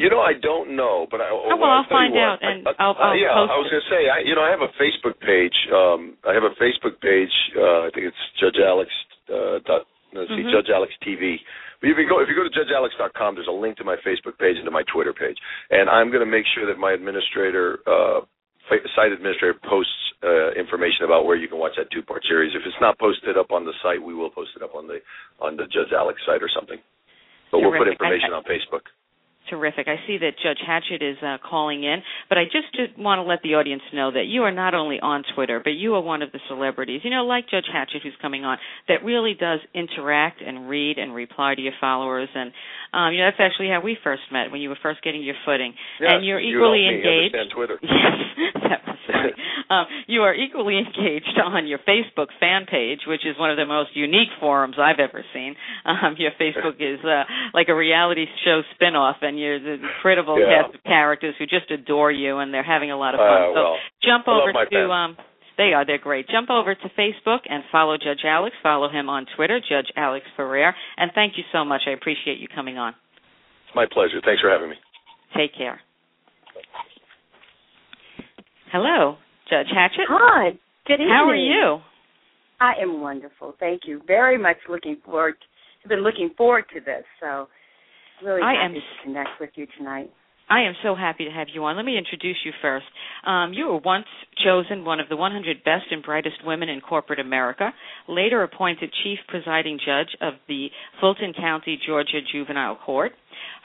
You 0.00 0.08
know, 0.08 0.20
I 0.24 0.32
don't 0.40 0.74
know, 0.74 1.06
but 1.10 1.20
I. 1.20 1.28
Oh, 1.28 1.52
well, 1.60 1.68
I'll 1.70 1.86
find 1.88 2.14
what, 2.16 2.20
out, 2.24 2.38
and 2.40 2.66
I, 2.66 2.70
I, 2.70 2.74
I'll- 2.80 2.96
I'll 2.98 3.16
yeah, 3.16 3.28
I 3.36 3.44
was 3.60 3.68
going 3.68 3.82
to 3.84 3.90
say, 3.92 4.08
I, 4.08 4.24
you 4.24 4.34
know, 4.34 4.40
I 4.42 4.48
have 4.50 4.64
a 4.64 4.72
Facebook 4.80 5.20
page. 5.20 5.54
Um, 5.68 6.16
I 6.24 6.32
have 6.32 6.44
a 6.48 6.54
Facebook 6.56 6.96
page. 7.04 7.32
Uh, 7.54 7.86
I 7.86 7.90
think 7.92 8.08
it's 8.08 8.22
Judge 8.40 8.56
Alex. 8.56 8.88
Uh, 9.28 9.60
dot, 9.68 9.84
let's 10.16 10.32
see, 10.32 10.42
Mhm. 10.48 10.50
Judge 10.50 10.70
Alex 10.72 10.92
TV. 11.04 11.36
But 11.80 11.90
if 11.92 11.98
you 12.00 12.08
go, 12.08 12.20
if 12.24 12.28
you 12.28 12.34
go 12.34 12.42
to 12.46 12.50
judgealex.com, 12.56 13.34
there's 13.36 13.48
a 13.48 13.54
link 13.54 13.76
to 13.78 13.84
my 13.84 13.96
Facebook 14.00 14.38
page 14.40 14.56
and 14.56 14.64
to 14.64 14.70
my 14.72 14.82
Twitter 14.88 15.12
page, 15.12 15.36
and 15.70 15.90
I'm 15.90 16.08
going 16.08 16.24
to 16.24 16.30
make 16.30 16.46
sure 16.56 16.66
that 16.66 16.78
my 16.78 16.92
administrator. 16.92 17.80
Uh, 17.86 18.20
Site 18.96 19.12
administrator 19.12 19.58
posts 19.68 19.92
uh, 20.24 20.52
information 20.56 21.04
about 21.04 21.26
where 21.26 21.36
you 21.36 21.44
can 21.48 21.58
watch 21.58 21.72
that 21.76 21.90
two-part 21.90 22.22
series. 22.24 22.54
If 22.54 22.62
it's 22.64 22.78
not 22.80 22.96
posted 22.98 23.36
up 23.36 23.50
on 23.50 23.66
the 23.66 23.72
site, 23.82 24.00
we 24.00 24.14
will 24.14 24.30
post 24.30 24.50
it 24.56 24.62
up 24.62 24.72
on 24.74 24.86
the 24.86 24.96
on 25.44 25.56
the 25.60 25.64
Judge 25.68 25.92
Alex 25.92 26.16
site 26.24 26.40
or 26.40 26.48
something. 26.48 26.78
But 27.50 27.58
we'll 27.60 27.72
put 27.76 27.84
Terrific. 27.84 28.00
I- 28.00 28.04
information 28.06 28.32
I- 28.32 28.36
on 28.40 28.44
Facebook. 28.48 28.86
Terrific. 29.50 29.88
I 29.88 29.96
see 30.06 30.18
that 30.18 30.32
Judge 30.42 30.60
Hatchett 30.64 31.02
is 31.02 31.16
uh, 31.22 31.38
calling 31.42 31.82
in, 31.82 32.00
but 32.32 32.38
I 32.38 32.44
just 32.44 32.96
want 32.96 33.18
to 33.18 33.28
let 33.28 33.42
the 33.42 33.60
audience 33.60 33.82
know 33.92 34.10
that 34.10 34.24
you 34.24 34.40
are 34.44 34.50
not 34.50 34.72
only 34.72 34.98
on 34.98 35.22
Twitter, 35.34 35.60
but 35.62 35.76
you 35.76 35.92
are 35.96 36.00
one 36.00 36.22
of 36.22 36.32
the 36.32 36.40
celebrities, 36.48 37.02
you 37.04 37.10
know, 37.10 37.26
like 37.26 37.44
Judge 37.50 37.66
Hatchett 37.70 38.00
who's 38.02 38.16
coming 38.22 38.42
on, 38.42 38.56
that 38.88 39.04
really 39.04 39.34
does 39.38 39.60
interact 39.74 40.40
and 40.40 40.66
read 40.66 40.96
and 40.96 41.14
reply 41.14 41.54
to 41.54 41.60
your 41.60 41.74
followers. 41.78 42.30
And, 42.34 42.50
um, 42.94 43.12
you 43.12 43.18
know, 43.20 43.26
that's 43.28 43.36
actually 43.52 43.68
how 43.68 43.82
we 43.84 43.98
first 44.02 44.22
met, 44.32 44.50
when 44.50 44.62
you 44.62 44.70
were 44.70 44.78
first 44.82 45.02
getting 45.02 45.22
your 45.22 45.34
footing. 45.44 45.74
Yes, 46.00 46.08
and 46.14 46.24
you're 46.24 46.40
you 46.40 46.56
equally 46.56 46.88
me 46.88 46.96
engaged. 46.96 47.36
Twitter. 47.54 47.78
Yes, 48.32 48.54
that 48.64 48.80
was 48.88 48.96
funny. 49.12 49.32
um, 49.70 49.84
you 50.06 50.22
are 50.22 50.34
equally 50.34 50.78
engaged 50.78 51.36
on 51.44 51.66
your 51.66 51.78
Facebook 51.80 52.28
fan 52.40 52.64
page, 52.64 53.00
which 53.06 53.26
is 53.26 53.36
one 53.38 53.50
of 53.50 53.58
the 53.58 53.66
most 53.66 53.90
unique 53.94 54.32
forums 54.40 54.76
I've 54.80 54.98
ever 54.98 55.22
seen. 55.34 55.54
Um, 55.84 56.16
your 56.18 56.30
Facebook 56.40 56.76
is 56.80 57.04
uh, 57.04 57.24
like 57.52 57.68
a 57.68 57.74
reality 57.74 58.24
show 58.44 58.62
spin-off, 58.74 59.16
and 59.20 59.38
you're 59.38 59.60
the 59.60 59.84
incredible 59.84 60.38
Yeah. 60.40 60.62
cast 60.62 60.74
of 60.76 60.82
characters 60.84 61.34
who 61.38 61.44
just 61.44 61.70
adore 61.70 62.10
you, 62.10 62.21
and 62.38 62.52
they're 62.52 62.62
having 62.62 62.90
a 62.90 62.96
lot 62.96 63.14
of 63.14 63.20
Uh, 63.20 63.24
fun. 63.28 63.54
so 63.54 63.62
well, 63.62 63.76
jump 64.02 64.28
over 64.28 64.52
to 64.52 64.66
fans. 64.70 64.90
um, 64.90 65.16
they 65.58 65.72
are 65.74 65.84
they're 65.84 65.98
great. 65.98 66.28
Jump 66.28 66.48
over 66.50 66.74
to 66.74 66.88
Facebook 66.98 67.40
and 67.48 67.62
follow 67.70 67.96
Judge 67.96 68.24
Alex. 68.24 68.54
Follow 68.62 68.88
him 68.88 69.08
on 69.08 69.26
Twitter, 69.36 69.60
Judge 69.60 69.90
Alex 69.96 70.24
Ferrer. 70.36 70.74
And 70.96 71.10
thank 71.14 71.36
you 71.36 71.44
so 71.52 71.64
much. 71.64 71.82
I 71.86 71.90
appreciate 71.90 72.38
you 72.38 72.48
coming 72.48 72.78
on. 72.78 72.94
It's 73.66 73.74
my 73.76 73.86
pleasure. 73.90 74.20
Thanks 74.24 74.40
for 74.40 74.50
having 74.50 74.70
me. 74.70 74.76
Take 75.36 75.54
care. 75.56 75.80
Hello, 78.72 79.16
Judge 79.50 79.66
Hatchett. 79.72 80.06
Hi. 80.08 80.50
Good 80.86 80.94
evening. 80.94 81.08
How 81.10 81.28
are 81.28 81.34
you? 81.36 81.78
I 82.60 82.72
am 82.80 83.00
wonderful. 83.00 83.54
Thank 83.60 83.82
you. 83.86 84.00
Very 84.06 84.38
much 84.38 84.56
looking 84.68 84.96
forward. 85.04 85.34
I've 85.84 85.88
been 85.88 86.02
looking 86.02 86.30
forward 86.36 86.64
to 86.74 86.80
this. 86.80 87.04
So 87.20 87.48
really 88.24 88.40
I 88.42 88.52
happy 88.54 88.64
am- 88.64 88.74
to 88.74 89.02
connect 89.04 89.40
with 89.40 89.50
you 89.56 89.66
tonight. 89.76 90.10
I 90.48 90.62
am 90.62 90.74
so 90.82 90.94
happy 90.94 91.24
to 91.24 91.30
have 91.30 91.48
you 91.52 91.64
on. 91.64 91.76
Let 91.76 91.84
me 91.84 91.96
introduce 91.96 92.36
you 92.44 92.52
first. 92.60 92.84
Um, 93.26 93.52
you 93.54 93.68
were 93.68 93.78
once 93.78 94.06
chosen 94.44 94.84
one 94.84 95.00
of 95.00 95.08
the 95.08 95.16
100 95.16 95.64
best 95.64 95.84
and 95.90 96.02
brightest 96.02 96.36
women 96.44 96.68
in 96.68 96.80
corporate 96.80 97.20
America, 97.20 97.72
later 98.08 98.42
appointed 98.42 98.92
chief 99.02 99.18
presiding 99.28 99.78
judge 99.84 100.14
of 100.20 100.34
the 100.48 100.68
Fulton 101.00 101.32
County, 101.32 101.78
Georgia 101.86 102.20
Juvenile 102.30 102.76
Court, 102.84 103.12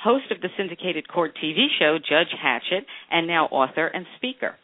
host 0.02 0.26
of 0.32 0.40
the 0.42 0.50
syndicated 0.56 1.08
court 1.10 1.38
TV 1.44 1.68
show 1.78 1.98
Judge 1.98 2.34
Hatchett, 2.42 2.86
and 3.12 3.28
now 3.28 3.46
author 3.48 3.88
and 3.88 4.06
speaker. 4.16 4.56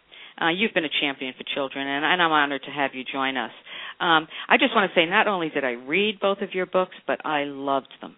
Uh, 0.42 0.50
you've 0.50 0.74
been 0.74 0.86
a 0.86 0.90
champion 1.02 1.34
for 1.38 1.44
children, 1.54 1.86
and, 1.88 2.06
and 2.06 2.22
I'm 2.22 2.32
honored 2.32 2.64
to 2.64 2.72
have 2.72 2.92
you 2.94 3.04
join 3.04 3.38
us. 3.38 3.52
Um, 4.00 4.28
I 4.50 4.58
just 4.58 4.74
want 4.76 4.90
to 4.92 5.00
say, 5.00 5.06
not 5.06 5.28
only 5.28 5.50
did 5.50 5.64
I 5.64 5.72
read 5.72 6.20
both 6.20 6.40
of 6.42 6.54
your 6.54 6.66
books, 6.66 6.96
but 7.06 7.24
I 7.26 7.44
loved 7.44 7.94
them. 8.02 8.16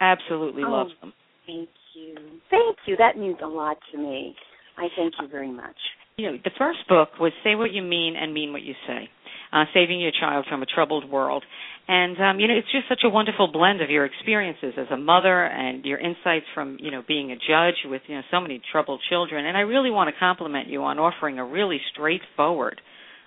Absolutely 0.00 0.64
Oh. 0.66 0.70
loved 0.70 0.92
them. 1.00 1.12
Thank 1.46 1.68
you. 1.94 2.14
Thank 2.50 2.76
you. 2.86 2.96
That 2.96 3.16
means 3.18 3.36
a 3.42 3.46
lot 3.46 3.76
to 3.92 3.98
me. 3.98 4.34
I 4.78 4.88
thank 4.96 5.14
you 5.20 5.28
very 5.28 5.50
much. 5.52 5.76
you 6.16 6.30
know, 6.30 6.38
the 6.44 6.50
first 6.58 6.80
book 6.88 7.10
was 7.20 7.32
Say 7.44 7.54
What 7.54 7.72
You 7.72 7.82
Mean 7.82 8.14
and 8.16 8.32
Mean 8.32 8.52
What 8.52 8.62
You 8.62 8.74
Say, 8.86 9.08
uh, 9.52 9.64
Saving 9.74 10.00
Your 10.00 10.12
Child 10.18 10.46
from 10.48 10.62
a 10.62 10.66
Troubled 10.66 11.08
World. 11.10 11.44
And, 11.88 12.16
um, 12.20 12.38
you 12.40 12.46
know, 12.48 12.54
it's 12.54 12.70
just 12.70 12.88
such 12.88 13.00
a 13.04 13.08
wonderful 13.08 13.50
blend 13.50 13.82
of 13.82 13.90
your 13.90 14.04
experiences 14.04 14.74
as 14.78 14.86
a 14.92 14.96
mother 14.96 15.44
and 15.44 15.84
your 15.84 15.98
insights 15.98 16.46
from, 16.54 16.76
you 16.80 16.90
know, 16.90 17.02
being 17.06 17.32
a 17.32 17.36
judge 17.36 17.74
with, 17.84 18.02
you 18.06 18.14
know, 18.14 18.22
so 18.30 18.40
many 18.40 18.60
troubled 18.70 19.00
children. 19.10 19.46
And 19.46 19.56
I 19.56 19.60
really 19.62 19.90
want 19.90 20.08
to 20.12 20.18
compliment 20.18 20.68
you 20.68 20.82
on 20.84 20.98
offering 20.98 21.38
a 21.38 21.44
really 21.44 21.80
straightforward, 21.92 22.80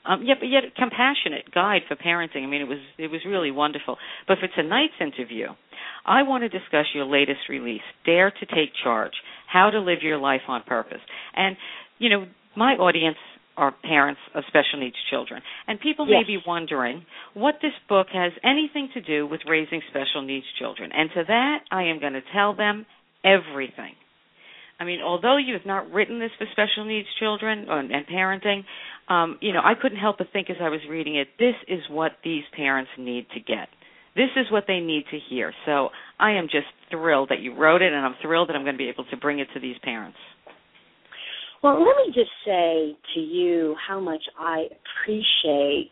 um, 0.08 0.24
yet, 0.24 0.38
yet 0.44 0.76
compassionate 0.76 1.52
guide 1.54 1.82
for 1.88 1.96
parenting. 1.96 2.44
I 2.44 2.48
mean, 2.48 2.62
it 2.62 2.68
was, 2.68 2.80
it 2.98 3.12
was 3.12 3.22
really 3.26 3.51
wonderful. 3.51 3.97
But 4.28 4.38
for 4.39 4.47
tonight's 4.47 4.93
interview, 4.99 5.47
I 6.06 6.24
want 6.24 6.43
to 6.43 6.49
discuss 6.49 6.86
your 6.93 7.06
latest 7.06 7.49
release, 7.49 7.82
Dare 8.06 8.32
to 8.32 8.45
Take 8.45 8.72
Charge 8.84 9.14
How 9.51 9.70
to 9.70 9.80
Live 9.80 9.99
Your 10.01 10.18
Life 10.18 10.41
on 10.47 10.64
Purpose. 10.64 11.01
And, 11.36 11.58
you 11.97 12.10
know, 12.10 12.26
my 12.56 12.74
audience 12.74 13.18
are 13.58 13.74
parents 13.84 14.20
of 14.34 14.43
special 14.47 14.80
needs 14.80 14.95
children. 15.10 15.41
And 15.68 15.80
people 15.80 16.06
may 16.06 16.24
be 16.28 16.38
wondering 16.45 17.06
what 17.34 17.56
this 17.62 17.72
book 17.88 18.08
has 18.14 18.34
anything 18.43 18.89
to 18.93 19.01
do 19.01 19.26
with 19.26 19.41
raising 19.47 19.82
special 19.89 20.22
needs 20.22 20.45
children. 20.60 20.91
And 20.93 21.10
to 21.16 21.24
that, 21.28 21.60
I 21.72 21.84
am 21.84 21.99
going 21.99 22.14
to 22.14 22.22
tell 22.34 22.53
them 22.53 22.86
everything. 23.24 23.93
I 24.78 24.84
mean, 24.84 24.99
although 25.01 25.38
you 25.38 25.53
have 25.53 25.66
not 25.66 25.89
written 25.91 26.20
this 26.20 26.32
for 26.38 26.45
special 26.51 26.84
needs 26.84 27.08
children 27.18 27.66
and, 27.70 27.91
and 27.91 28.06
parenting, 28.08 28.66
um, 29.10 29.38
you 29.41 29.53
know, 29.53 29.62
I 29.64 29.74
couldn't 29.80 29.99
help 29.99 30.18
but 30.18 30.28
think 30.34 30.49
as 30.49 30.58
I 30.62 30.70
was 30.70 30.80
reading 30.89 31.16
it, 31.16 31.28
this 31.38 31.56
is 31.68 31.82
what 31.89 32.14
these 32.24 32.43
parents 32.56 32.91
need 32.97 33.28
to 33.34 33.39
get. 33.39 33.70
this 34.16 34.30
is 34.38 34.49
what 34.51 34.64
they 34.68 34.80
need 34.80 35.03
to 35.12 35.20
hear. 35.30 35.53
So 35.66 35.89
I 36.20 36.32
am 36.32 36.45
just 36.45 36.68
thrilled 36.89 37.30
that 37.30 37.39
you 37.41 37.53
wrote 37.56 37.82
it, 37.82 37.91
and 37.91 38.06
I'm 38.06 38.16
thrilled 38.22 38.49
that 38.49 38.56
I'm 38.56 38.64
going 38.64 38.76
to 38.76 38.78
be 38.78 38.89
able 38.89 39.06
to 39.06 39.18
bring 39.18 39.39
it 39.39 39.47
to 39.53 39.60
these 39.60 39.76
parents. 39.84 40.18
Well, 41.62 41.80
let 41.80 41.97
me 41.97 42.14
just 42.14 42.30
say 42.45 42.95
to 43.16 43.20
you 43.20 43.76
how 43.88 43.99
much 43.99 44.22
I 44.39 44.68
appreciate 45.03 45.91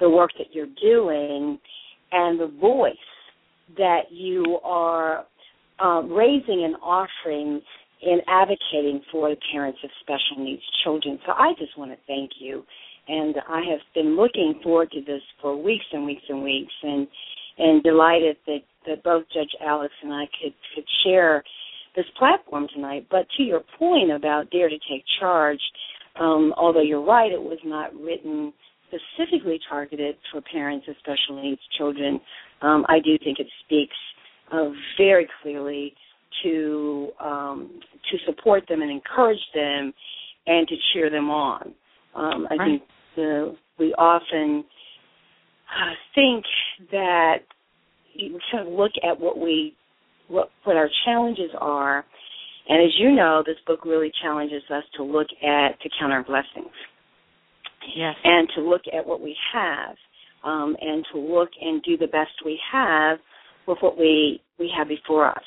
the 0.00 0.08
work 0.08 0.30
that 0.38 0.48
you're 0.52 0.66
doing 0.82 1.58
and 2.12 2.38
the 2.38 2.52
voice 2.60 2.94
that 3.76 4.02
you 4.10 4.58
are 4.62 5.24
uh, 5.82 6.02
raising 6.02 6.64
and 6.64 6.76
offering 6.82 7.60
in 8.04 8.20
advocating 8.28 9.02
for 9.10 9.30
the 9.30 9.36
parents 9.52 9.78
of 9.82 9.90
special 10.00 10.44
needs 10.44 10.62
children. 10.82 11.18
So 11.26 11.32
I 11.32 11.52
just 11.58 11.76
want 11.78 11.90
to 11.90 11.98
thank 12.06 12.32
you. 12.38 12.64
And 13.08 13.36
I 13.48 13.60
have 13.70 13.80
been 13.94 14.16
looking 14.16 14.60
forward 14.62 14.90
to 14.92 15.00
this 15.00 15.20
for 15.40 15.60
weeks 15.60 15.84
and 15.92 16.06
weeks 16.06 16.22
and 16.28 16.42
weeks 16.42 16.72
and 16.82 17.06
and 17.56 17.82
delighted 17.84 18.36
that, 18.46 18.62
that 18.86 19.04
both 19.04 19.24
Judge 19.32 19.54
Alex 19.64 19.92
and 20.02 20.12
I 20.12 20.24
could, 20.42 20.54
could 20.74 20.84
share 21.04 21.44
this 21.94 22.04
platform 22.18 22.66
tonight. 22.74 23.06
But 23.10 23.26
to 23.36 23.44
your 23.44 23.62
point 23.78 24.10
about 24.10 24.50
Dare 24.50 24.68
to 24.68 24.78
Take 24.90 25.04
Charge, 25.20 25.60
um, 26.18 26.52
although 26.56 26.82
you're 26.82 27.04
right, 27.04 27.30
it 27.30 27.40
was 27.40 27.58
not 27.64 27.94
written 27.94 28.52
specifically 28.88 29.60
targeted 29.68 30.16
for 30.30 30.40
parents 30.40 30.86
of 30.88 30.96
special 30.98 31.40
needs 31.42 31.60
children. 31.76 32.20
Um, 32.62 32.84
I 32.88 32.98
do 32.98 33.18
think 33.18 33.38
it 33.38 33.46
speaks 33.64 33.96
uh, 34.52 34.70
very 34.98 35.28
clearly 35.42 35.94
to 36.42 37.08
um, 37.20 37.80
to 38.10 38.18
support 38.26 38.64
them 38.68 38.82
and 38.82 38.90
encourage 38.90 39.40
them 39.54 39.92
and 40.46 40.68
to 40.68 40.74
cheer 40.92 41.10
them 41.10 41.30
on. 41.30 41.74
Um, 42.14 42.46
I 42.50 42.56
right. 42.56 42.68
think 42.68 42.82
the, 43.16 43.56
we 43.78 43.94
often 43.94 44.64
uh, 45.68 45.94
think 46.14 46.44
that 46.90 47.38
we 48.16 48.38
kind 48.52 48.66
of 48.66 48.72
look 48.72 48.92
at 49.08 49.18
what 49.18 49.38
we 49.38 49.74
what 50.28 50.50
what 50.64 50.76
our 50.76 50.88
challenges 51.04 51.50
are, 51.58 52.04
and 52.68 52.82
as 52.82 52.92
you 52.98 53.12
know, 53.12 53.42
this 53.44 53.56
book 53.66 53.84
really 53.84 54.10
challenges 54.22 54.62
us 54.70 54.84
to 54.96 55.02
look 55.02 55.28
at 55.42 55.80
to 55.80 55.88
count 55.98 56.12
our 56.12 56.24
blessings. 56.24 56.72
Yes. 57.94 58.14
And 58.24 58.48
to 58.56 58.62
look 58.62 58.82
at 58.96 59.06
what 59.06 59.20
we 59.20 59.36
have, 59.52 59.96
um, 60.42 60.74
and 60.80 61.04
to 61.12 61.18
look 61.18 61.50
and 61.60 61.82
do 61.82 61.98
the 61.98 62.06
best 62.06 62.30
we 62.44 62.58
have 62.72 63.18
with 63.66 63.78
what 63.80 63.98
we 63.98 64.40
we 64.58 64.70
have 64.76 64.88
before 64.88 65.28
us. 65.28 65.44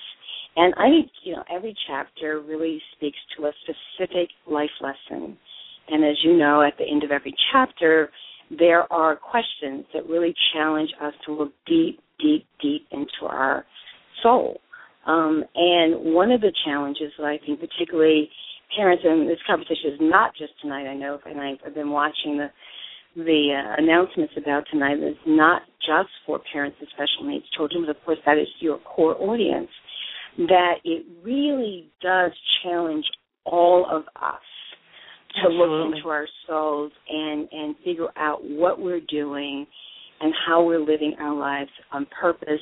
And 0.57 0.73
I 0.75 0.89
think 0.89 1.11
you 1.23 1.35
know 1.35 1.43
every 1.53 1.75
chapter 1.87 2.41
really 2.41 2.81
speaks 2.95 3.17
to 3.37 3.45
a 3.45 3.51
specific 3.61 4.29
life 4.49 4.73
lesson. 4.81 5.37
And 5.89 6.03
as 6.03 6.17
you 6.23 6.35
know, 6.35 6.61
at 6.61 6.73
the 6.77 6.83
end 6.83 7.03
of 7.03 7.11
every 7.11 7.33
chapter, 7.53 8.09
there 8.49 8.91
are 8.91 9.15
questions 9.15 9.85
that 9.93 10.09
really 10.09 10.33
challenge 10.53 10.89
us 11.01 11.13
to 11.25 11.33
look 11.33 11.53
deep, 11.65 11.99
deep, 12.19 12.45
deep 12.61 12.87
into 12.91 13.29
our 13.29 13.65
soul. 14.23 14.59
Um, 15.05 15.43
and 15.55 16.13
one 16.13 16.31
of 16.31 16.41
the 16.41 16.51
challenges 16.65 17.13
that 17.17 17.25
I 17.25 17.37
think 17.45 17.61
particularly 17.61 18.29
parents, 18.75 19.03
and 19.05 19.29
this 19.29 19.37
conversation 19.47 19.93
is 19.93 19.99
not 20.01 20.31
just 20.37 20.51
tonight, 20.61 20.87
I 20.87 20.95
know, 20.95 21.19
and 21.25 21.39
I've 21.39 21.75
been 21.75 21.91
watching 21.91 22.37
the 22.37 22.47
the 23.15 23.49
uh, 23.49 23.81
announcements 23.81 24.33
about 24.37 24.63
tonight 24.69 24.97
is 24.99 25.17
not 25.25 25.63
just 25.81 26.09
for 26.25 26.39
parents 26.53 26.77
with 26.79 26.89
special 26.89 27.27
needs 27.27 27.45
children, 27.55 27.83
but 27.83 27.95
of 27.95 28.03
course 28.05 28.19
that 28.27 28.37
is 28.37 28.47
your 28.59 28.77
core 28.79 29.19
audience. 29.19 29.69
That 30.37 30.75
it 30.83 31.05
really 31.23 31.89
does 32.01 32.31
challenge 32.63 33.05
all 33.45 33.85
of 33.89 34.03
us 34.21 34.41
to 35.35 35.41
Absolutely. 35.41 35.67
look 35.67 35.95
into 35.95 36.09
our 36.09 36.27
souls 36.47 36.91
and 37.09 37.47
and 37.51 37.75
figure 37.83 38.09
out 38.17 38.39
what 38.43 38.79
we're 38.79 39.01
doing 39.01 39.65
and 40.19 40.33
how 40.47 40.63
we're 40.63 40.79
living 40.79 41.15
our 41.19 41.35
lives 41.35 41.69
on 41.91 42.07
purpose 42.19 42.61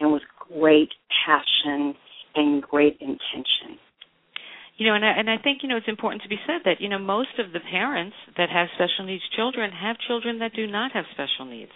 and 0.00 0.12
with 0.12 0.22
great 0.52 0.90
passion 1.26 1.94
and 2.34 2.62
great 2.62 2.96
intention 3.00 3.78
you 4.76 4.86
know 4.86 4.94
and 4.94 5.04
I, 5.04 5.10
and 5.10 5.30
I 5.30 5.36
think 5.38 5.62
you 5.62 5.68
know 5.68 5.76
it's 5.76 5.88
important 5.88 6.22
to 6.22 6.28
be 6.28 6.38
said 6.46 6.62
that 6.64 6.80
you 6.80 6.88
know 6.88 6.98
most 6.98 7.38
of 7.38 7.52
the 7.52 7.60
parents 7.60 8.16
that 8.36 8.48
have 8.50 8.68
special 8.74 9.06
needs 9.06 9.22
children 9.34 9.70
have 9.70 9.96
children 10.06 10.38
that 10.38 10.52
do 10.54 10.66
not 10.66 10.92
have 10.92 11.04
special 11.12 11.44
needs 11.44 11.72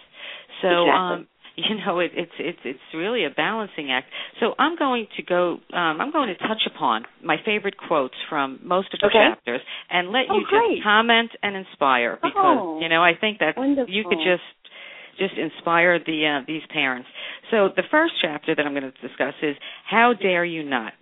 so 0.61 0.67
exactly. 0.67 0.91
um 0.91 1.27
you 1.57 1.75
know 1.85 1.99
it, 1.99 2.11
it's 2.13 2.31
it's 2.39 2.59
it's 2.63 2.87
really 2.93 3.25
a 3.25 3.29
balancing 3.29 3.91
act 3.91 4.07
so 4.39 4.53
i'm 4.59 4.77
going 4.77 5.07
to 5.17 5.23
go 5.23 5.57
um 5.73 5.99
i'm 5.99 6.11
going 6.11 6.27
to 6.27 6.37
touch 6.47 6.61
upon 6.73 7.03
my 7.23 7.37
favorite 7.43 7.75
quotes 7.77 8.13
from 8.29 8.59
most 8.63 8.93
of 8.93 8.99
the 8.99 9.07
okay. 9.07 9.33
chapters 9.33 9.61
and 9.89 10.09
let 10.09 10.25
oh, 10.29 10.37
you 10.37 10.45
great. 10.47 10.77
just 10.77 10.83
comment 10.83 11.31
and 11.41 11.55
inspire 11.55 12.15
because 12.21 12.31
oh, 12.37 12.79
you 12.79 12.87
know 12.87 13.03
i 13.03 13.11
think 13.19 13.39
that 13.39 13.57
wonderful. 13.57 13.91
you 13.91 14.03
could 14.07 14.19
just 14.19 14.45
just 15.17 15.33
inspire 15.33 15.97
the 15.97 16.39
uh, 16.39 16.45
these 16.45 16.61
parents 16.71 17.09
so 17.49 17.69
the 17.75 17.83
first 17.89 18.13
chapter 18.21 18.53
that 18.53 18.65
i'm 18.65 18.73
going 18.73 18.83
to 18.83 19.07
discuss 19.07 19.33
is 19.41 19.55
how 19.89 20.13
dare 20.13 20.45
you 20.45 20.63
not 20.63 20.93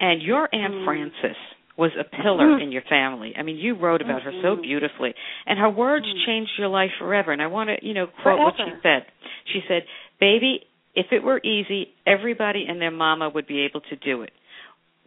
and 0.00 0.20
your 0.22 0.48
Aunt 0.52 0.74
mm. 0.74 0.84
Frances 0.84 1.36
was 1.76 1.90
a 1.98 2.04
pillar 2.04 2.46
mm. 2.46 2.62
in 2.62 2.72
your 2.72 2.82
family. 2.88 3.32
I 3.38 3.42
mean, 3.42 3.56
you 3.56 3.76
wrote 3.76 4.02
about 4.02 4.22
mm-hmm. 4.22 4.42
her 4.42 4.56
so 4.56 4.60
beautifully, 4.60 5.14
and 5.46 5.58
her 5.58 5.70
words 5.70 6.06
mm. 6.06 6.26
changed 6.26 6.52
your 6.58 6.68
life 6.68 6.90
forever. 6.98 7.32
And 7.32 7.40
I 7.40 7.46
want 7.46 7.70
to, 7.70 7.86
you 7.86 7.94
know, 7.94 8.06
quote 8.06 8.22
forever. 8.22 8.44
what 8.44 8.54
she 8.56 8.72
said. 8.82 9.06
She 9.52 9.60
said, 9.68 9.82
"Baby, 10.18 10.60
if 10.94 11.06
it 11.12 11.22
were 11.22 11.38
easy, 11.38 11.88
everybody 12.06 12.66
and 12.68 12.80
their 12.80 12.90
mama 12.90 13.30
would 13.30 13.46
be 13.46 13.60
able 13.64 13.80
to 13.82 13.96
do 13.96 14.22
it." 14.22 14.32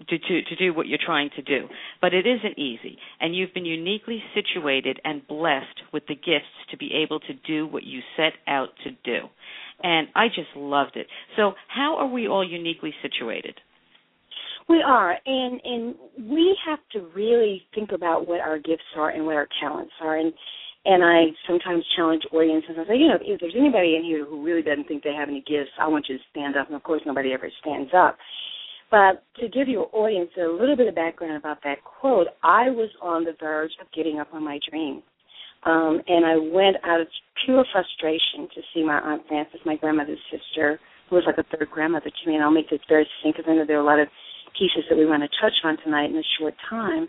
To, 0.09 0.17
to 0.17 0.41
to 0.41 0.55
do 0.57 0.73
what 0.73 0.87
you're 0.87 0.99
trying 1.05 1.29
to 1.37 1.41
do, 1.43 1.69
but 2.01 2.13
it 2.13 2.25
isn't 2.25 2.57
easy, 2.57 2.97
and 3.21 3.33
you've 3.33 3.53
been 3.53 3.63
uniquely 3.63 4.21
situated 4.33 4.99
and 5.05 5.25
blessed 5.25 5.81
with 5.93 6.03
the 6.07 6.15
gifts 6.15 6.51
to 6.71 6.77
be 6.77 6.91
able 7.03 7.21
to 7.21 7.33
do 7.47 7.67
what 7.67 7.83
you 7.83 8.01
set 8.17 8.33
out 8.45 8.69
to 8.83 8.89
do, 9.05 9.27
and 9.81 10.07
I 10.13 10.27
just 10.27 10.49
loved 10.57 10.97
it. 10.97 11.07
So, 11.37 11.53
how 11.67 11.97
are 11.99 12.07
we 12.07 12.27
all 12.27 12.43
uniquely 12.45 12.93
situated? 13.01 13.61
We 14.69 14.81
are, 14.81 15.17
and 15.25 15.61
and 15.63 15.95
we 16.29 16.57
have 16.65 16.79
to 16.93 17.07
really 17.15 17.63
think 17.75 17.91
about 17.91 18.27
what 18.27 18.39
our 18.39 18.57
gifts 18.57 18.83
are 18.95 19.09
and 19.09 19.25
what 19.25 19.35
our 19.35 19.47
talents 19.61 19.91
are, 20.01 20.17
and 20.17 20.33
and 20.85 21.03
I 21.03 21.35
sometimes 21.47 21.83
challenge 21.95 22.23
audiences. 22.31 22.75
I 22.77 22.87
say, 22.87 22.97
you 22.97 23.07
know, 23.07 23.17
if 23.21 23.39
there's 23.39 23.55
anybody 23.57 23.95
in 23.95 24.03
here 24.03 24.25
who 24.25 24.43
really 24.43 24.61
doesn't 24.61 24.87
think 24.87 25.03
they 25.03 25.13
have 25.13 25.29
any 25.29 25.43
gifts, 25.47 25.71
I 25.79 25.87
want 25.87 26.05
you 26.09 26.17
to 26.17 26.23
stand 26.31 26.57
up. 26.57 26.67
And 26.67 26.75
of 26.75 26.83
course, 26.83 27.01
nobody 27.05 27.31
ever 27.33 27.49
stands 27.61 27.91
up. 27.95 28.17
But 28.91 29.23
to 29.39 29.47
give 29.49 29.67
your 29.67 29.89
audience 29.91 30.29
a 30.37 30.45
little 30.45 30.75
bit 30.75 30.87
of 30.87 30.95
background 30.95 31.37
about 31.37 31.63
that 31.63 31.83
quote, 31.83 32.27
I 32.43 32.69
was 32.69 32.89
on 33.01 33.23
the 33.23 33.33
verge 33.39 33.71
of 33.81 33.87
getting 33.91 34.19
up 34.19 34.27
on 34.33 34.43
my 34.43 34.59
dream. 34.69 35.01
Um, 35.65 36.01
and 36.07 36.25
I 36.25 36.35
went 36.35 36.77
out 36.83 36.99
of 36.99 37.07
pure 37.45 37.65
frustration 37.71 38.47
to 38.53 38.61
see 38.73 38.83
my 38.83 38.99
Aunt 38.99 39.23
Frances, 39.27 39.61
my 39.65 39.77
grandmother's 39.77 40.19
sister, 40.29 40.79
who 41.09 41.15
was 41.15 41.23
like 41.25 41.37
a 41.37 41.57
third 41.57 41.69
grandmother 41.71 42.11
to 42.11 42.29
me. 42.29 42.35
And 42.35 42.43
I'll 42.43 42.51
make 42.51 42.69
this 42.69 42.81
very 42.89 43.07
succinct 43.17 43.37
because 43.37 43.49
I 43.49 43.55
know 43.55 43.65
there 43.65 43.77
are 43.77 43.81
a 43.81 43.85
lot 43.85 43.99
of 43.99 44.09
pieces 44.57 44.85
that 44.89 44.97
we 44.97 45.05
want 45.05 45.23
to 45.23 45.29
touch 45.41 45.53
on 45.63 45.77
tonight 45.83 46.09
in 46.09 46.17
a 46.17 46.29
short 46.39 46.53
time. 46.69 47.07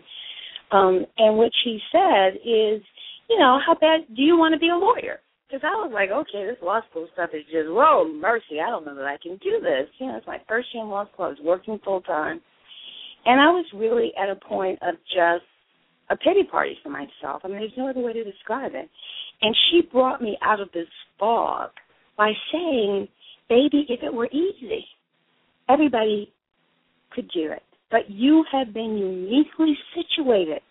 Um, 0.71 1.05
and 1.17 1.37
what 1.37 1.51
she 1.63 1.79
said 1.91 2.35
is, 2.41 2.81
you 3.29 3.37
know, 3.39 3.59
how 3.65 3.75
bad 3.75 4.01
do 4.15 4.21
you 4.21 4.37
want 4.37 4.53
to 4.53 4.59
be 4.59 4.69
a 4.69 4.77
lawyer? 4.77 5.19
Because 5.47 5.61
I 5.63 5.77
was 5.77 5.91
like, 5.93 6.09
okay, 6.09 6.45
this 6.45 6.61
law 6.61 6.81
school 6.89 7.07
stuff 7.13 7.29
is 7.33 7.45
just, 7.45 7.69
whoa, 7.69 8.09
mercy, 8.11 8.59
I 8.59 8.69
don't 8.69 8.85
know 8.85 8.95
that 8.95 9.05
I 9.05 9.17
can 9.21 9.37
do 9.37 9.61
this. 9.61 9.87
You 9.99 10.07
know, 10.07 10.17
it's 10.17 10.27
my 10.27 10.41
first 10.47 10.69
year 10.73 10.83
in 10.83 10.89
law 10.89 11.05
school. 11.13 11.25
I 11.25 11.29
was 11.29 11.37
working 11.43 11.79
full 11.83 12.01
time. 12.01 12.41
And 13.25 13.39
I 13.39 13.49
was 13.49 13.65
really 13.73 14.11
at 14.21 14.29
a 14.29 14.35
point 14.35 14.79
of 14.81 14.95
just 15.09 15.45
a 16.09 16.15
pity 16.15 16.43
party 16.49 16.77
for 16.83 16.89
myself. 16.89 17.41
I 17.43 17.47
mean, 17.47 17.59
there's 17.59 17.71
no 17.77 17.89
other 17.89 18.01
way 18.01 18.13
to 18.13 18.23
describe 18.23 18.71
it. 18.73 18.89
And 19.41 19.55
she 19.69 19.81
brought 19.91 20.21
me 20.21 20.37
out 20.41 20.61
of 20.61 20.71
this 20.73 20.87
fog 21.19 21.69
by 22.17 22.31
saying, 22.51 23.07
baby, 23.49 23.85
if 23.89 24.01
it 24.03 24.13
were 24.13 24.27
easy, 24.27 24.85
everybody 25.69 26.31
could 27.15 27.29
do 27.33 27.51
it. 27.51 27.63
But 27.89 28.09
you 28.09 28.43
have 28.51 28.73
been 28.73 28.97
uniquely 28.97 29.77
situated. 29.95 30.61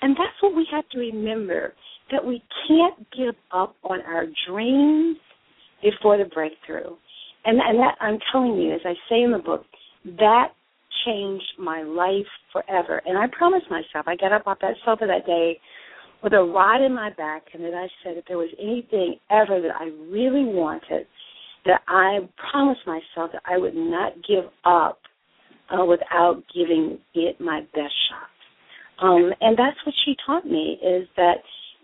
And 0.00 0.16
that's 0.16 0.40
what 0.40 0.54
we 0.54 0.66
have 0.72 0.88
to 0.90 0.98
remember 0.98 1.74
that 2.10 2.24
we 2.24 2.42
can't 2.66 3.06
give 3.16 3.34
up 3.52 3.74
on 3.84 4.00
our 4.02 4.26
dreams 4.48 5.18
before 5.82 6.18
the 6.18 6.24
breakthrough. 6.24 6.96
And, 7.44 7.60
and 7.60 7.78
that 7.78 7.96
I'm 8.00 8.18
telling 8.32 8.54
you, 8.54 8.74
as 8.74 8.80
I 8.84 8.94
say 9.08 9.22
in 9.22 9.32
the 9.32 9.38
book, 9.38 9.64
that 10.18 10.48
changed 11.04 11.44
my 11.58 11.82
life 11.82 12.26
forever. 12.52 13.02
And 13.06 13.18
I 13.18 13.26
promised 13.36 13.66
myself, 13.70 14.06
I 14.06 14.16
got 14.16 14.32
up 14.32 14.46
off 14.46 14.58
that 14.60 14.74
sofa 14.84 15.06
that 15.06 15.26
day 15.26 15.58
with 16.22 16.32
a 16.32 16.42
rod 16.42 16.84
in 16.84 16.94
my 16.94 17.10
back, 17.10 17.44
and 17.54 17.62
that 17.62 17.74
I 17.74 17.86
said, 18.02 18.16
if 18.16 18.24
there 18.26 18.38
was 18.38 18.50
anything 18.60 19.16
ever 19.30 19.60
that 19.60 19.74
I 19.78 19.84
really 20.10 20.44
wanted, 20.44 21.06
that 21.64 21.82
I 21.86 22.18
promised 22.50 22.80
myself 22.86 23.30
that 23.32 23.42
I 23.46 23.58
would 23.58 23.76
not 23.76 24.14
give 24.26 24.44
up 24.64 24.98
uh, 25.70 25.84
without 25.84 26.42
giving 26.54 26.98
it 27.14 27.40
my 27.40 27.60
best 27.74 27.94
shot. 28.08 29.04
Um, 29.06 29.30
and 29.40 29.56
that's 29.56 29.76
what 29.86 29.94
she 30.04 30.16
taught 30.26 30.44
me 30.44 30.78
is 30.82 31.06
that, 31.16 31.36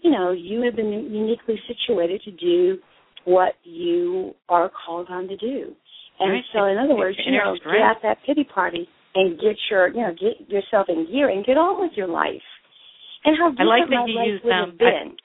you 0.03 0.11
know, 0.11 0.33
you 0.33 0.63
have 0.63 0.75
been 0.75 0.93
uniquely 0.93 1.61
situated 1.69 2.23
to 2.23 2.31
do 2.33 2.79
what 3.25 3.55
you 3.63 4.35
are 4.49 4.71
called 4.85 5.07
on 5.11 5.29
to 5.29 5.37
do. 5.37 5.75
And 6.19 6.33
right. 6.33 6.45
so, 6.53 6.65
in 6.65 6.79
other 6.79 6.95
words, 6.95 7.19
you 7.25 7.33
know, 7.33 7.57
get 7.65 7.83
out 7.83 7.97
that 8.03 8.19
pity 8.27 8.45
party 8.45 8.89
and 9.15 9.39
get 9.39 9.57
your, 9.71 9.89
you 9.89 10.01
know, 10.01 10.13
get 10.13 10.49
yourself 10.49 10.87
in 10.89 11.07
gear 11.11 11.29
and 11.29 11.45
get 11.45 11.57
on 11.57 11.81
with 11.81 11.93
your 11.97 12.09
life. 12.09 12.43
And 13.25 13.37
how 13.39 13.49
I 13.59 13.65
like 13.65 13.89
that 13.89 14.09
you 14.09 14.33
used 14.33 14.45
um, 14.45 14.77
been. 14.79 15.17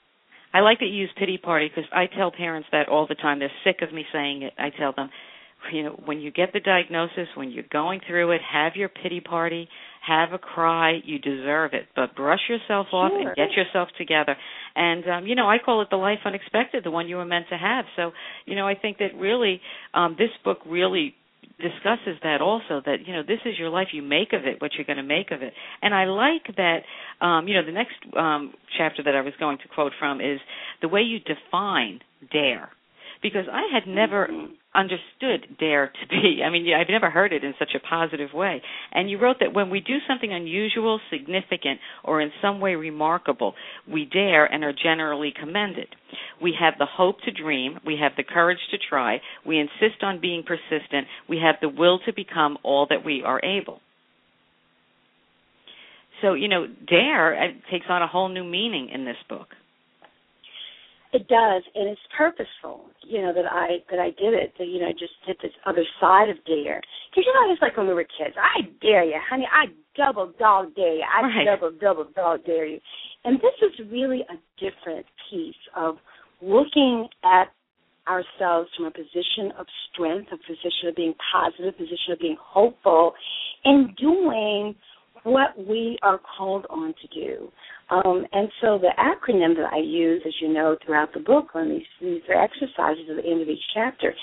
I 0.53 0.61
like 0.61 0.79
that 0.79 0.85
you 0.85 1.01
use 1.01 1.11
pity 1.17 1.37
party 1.37 1.69
because 1.69 1.89
I 1.93 2.05
tell 2.07 2.31
parents 2.31 2.67
that 2.71 2.89
all 2.89 3.05
the 3.07 3.15
time. 3.15 3.39
They're 3.39 3.51
sick 3.63 3.81
of 3.81 3.93
me 3.93 4.05
saying 4.11 4.43
it. 4.43 4.53
I 4.57 4.69
tell 4.69 4.93
them, 4.95 5.09
you 5.73 5.83
know, 5.83 6.01
when 6.05 6.19
you 6.19 6.31
get 6.31 6.53
the 6.53 6.59
diagnosis, 6.59 7.27
when 7.35 7.51
you're 7.51 7.63
going 7.71 8.01
through 8.07 8.31
it, 8.31 8.41
have 8.51 8.75
your 8.75 8.89
pity 8.89 9.19
party, 9.19 9.67
have 10.05 10.31
a 10.33 10.37
cry. 10.37 10.99
You 11.03 11.19
deserve 11.19 11.73
it, 11.73 11.87
but 11.95 12.15
brush 12.15 12.39
yourself 12.49 12.87
off 12.93 13.11
Sure. 13.11 13.27
and 13.27 13.35
get 13.35 13.51
yourself 13.51 13.89
together. 13.97 14.35
And 14.75 15.07
um, 15.07 15.27
you 15.27 15.35
know, 15.35 15.49
I 15.49 15.57
call 15.63 15.81
it 15.81 15.89
the 15.89 15.97
life 15.97 16.19
unexpected, 16.25 16.83
the 16.83 16.91
one 16.91 17.07
you 17.07 17.17
were 17.17 17.25
meant 17.25 17.47
to 17.49 17.57
have. 17.57 17.85
So, 17.95 18.11
you 18.45 18.55
know, 18.55 18.67
I 18.67 18.75
think 18.75 18.97
that 18.99 19.15
really 19.17 19.61
um, 19.93 20.15
this 20.17 20.29
book 20.43 20.59
really 20.65 21.15
discusses 21.61 22.17
that 22.23 22.41
also 22.41 22.81
that 22.85 22.97
you 23.05 23.13
know 23.13 23.21
this 23.21 23.39
is 23.45 23.59
your 23.59 23.69
life 23.69 23.87
you 23.91 24.01
make 24.01 24.31
of 24.33 24.45
it 24.45 24.61
what 24.61 24.71
you're 24.75 24.85
going 24.85 24.97
to 24.97 25.03
make 25.03 25.31
of 25.31 25.41
it 25.41 25.51
and 25.81 25.93
i 25.93 26.05
like 26.05 26.55
that 26.55 26.79
um 27.21 27.47
you 27.49 27.53
know 27.53 27.65
the 27.65 27.71
next 27.71 27.95
um 28.17 28.53
chapter 28.77 29.03
that 29.03 29.13
i 29.15 29.19
was 29.21 29.33
going 29.39 29.57
to 29.57 29.67
quote 29.73 29.91
from 29.99 30.21
is 30.21 30.39
the 30.81 30.87
way 30.87 31.01
you 31.01 31.19
define 31.19 31.99
dare 32.31 32.69
because 33.21 33.45
i 33.51 33.63
had 33.73 33.87
never 33.87 34.27
Mhm. 34.27 34.49
understood 34.75 35.57
dare 35.59 35.87
to 35.87 36.07
be. 36.07 36.41
I 36.45 36.49
mean 36.49 36.71
i've 36.73 36.89
never 36.89 37.09
heard 37.09 37.33
it 37.33 37.43
in 37.43 37.53
such 37.57 37.73
a 37.75 37.79
positive 37.79 38.33
way. 38.33 38.61
And 38.91 39.09
you 39.09 39.17
wrote 39.17 39.37
that 39.39 39.53
when 39.53 39.69
we 39.71 39.79
do 39.79 39.97
something 40.07 40.31
unusual 40.31 40.99
significant 41.09 41.79
or 42.03 42.21
in 42.21 42.31
some 42.41 42.59
way 42.59 42.75
remarkable 42.75 43.55
we 43.87 44.05
dare 44.05 44.45
and 44.45 44.63
are 44.63 44.73
generally 44.73 45.31
commended. 45.31 45.87
We 46.41 46.53
have 46.59 46.75
the 46.77 46.85
hope 46.85 47.21
to 47.21 47.31
dream. 47.31 47.79
We 47.85 47.97
have 47.97 48.13
the 48.15 48.23
courage 48.23 48.59
to 48.71 48.77
try. 48.77 49.21
We 49.45 49.59
insist 49.59 50.03
on 50.03 50.19
being 50.21 50.43
persistent. 50.43 51.07
We 51.27 51.39
have 51.39 51.55
the 51.61 51.69
will 51.69 51.99
to 52.05 52.13
become 52.13 52.57
all 52.63 52.85
that 52.89 53.03
we 53.03 53.23
are 53.23 53.41
able. 53.43 53.81
So 56.21 56.33
you 56.33 56.47
know 56.47 56.67
dare 56.67 57.41
uh, 57.43 57.47
takes 57.71 57.87
on 57.89 58.01
a 58.03 58.07
whole 58.07 58.29
new 58.29 58.43
meaning 58.43 58.89
in 58.93 59.03
this 59.05 59.17
book 59.27 59.47
It 61.11 61.27
does, 61.27 61.63
and 61.73 61.89
it's 61.89 62.01
purposeful. 62.15 62.85
You 63.01 63.23
know 63.23 63.33
that 63.33 63.45
I 63.49 63.81
that 63.89 63.99
I 63.99 64.11
did 64.11 64.33
it. 64.33 64.53
That 64.59 64.67
you 64.67 64.79
know 64.79 64.91
just 64.91 65.13
did 65.25 65.37
this 65.41 65.51
other 65.65 65.83
side 65.99 66.29
of 66.29 66.37
dare. 66.45 66.81
Because 67.09 67.25
you 67.25 67.33
know 67.33 67.51
it's 67.51 67.61
like 67.61 67.75
when 67.77 67.87
we 67.87 67.93
were 67.95 68.03
kids. 68.03 68.35
I 68.37 68.69
dare 68.79 69.03
you, 69.03 69.17
honey. 69.27 69.47
I 69.51 69.65
double 69.97 70.31
dog 70.37 70.75
dare 70.75 70.95
you. 70.95 71.03
I 71.03 71.21
Right. 71.21 71.45
double 71.45 71.71
double 71.71 72.05
dog 72.15 72.45
dare 72.45 72.65
you. 72.65 72.79
And 73.25 73.39
this 73.41 73.57
is 73.61 73.91
really 73.91 74.21
a 74.29 74.37
different 74.59 75.05
piece 75.29 75.55
of 75.75 75.97
looking 76.41 77.07
at 77.23 77.51
ourselves 78.07 78.69
from 78.75 78.85
a 78.85 78.91
position 78.91 79.51
of 79.57 79.65
strength, 79.91 80.31
a 80.31 80.37
position 80.37 80.89
of 80.89 80.95
being 80.95 81.13
positive, 81.31 81.73
a 81.73 81.77
position 81.77 82.13
of 82.13 82.19
being 82.19 82.37
hopeful, 82.39 83.13
and 83.65 83.95
doing 83.97 84.75
what 85.23 85.49
we 85.67 85.97
are 86.01 86.19
called 86.37 86.65
on 86.69 86.93
to 87.01 87.07
do. 87.13 87.51
Um, 87.89 88.25
and 88.31 88.49
so 88.61 88.77
the 88.77 88.91
acronym 88.99 89.55
that 89.55 89.69
I 89.73 89.79
use, 89.79 90.21
as 90.25 90.33
you 90.41 90.53
know, 90.53 90.77
throughout 90.85 91.13
the 91.13 91.21
book 91.21 91.47
on 91.55 91.69
these 91.69 91.81
these 91.99 92.21
are 92.29 92.41
exercises 92.41 93.05
at 93.09 93.23
the 93.23 93.29
end 93.29 93.41
of 93.41 93.49
each 93.49 93.63
chapter. 93.73 94.13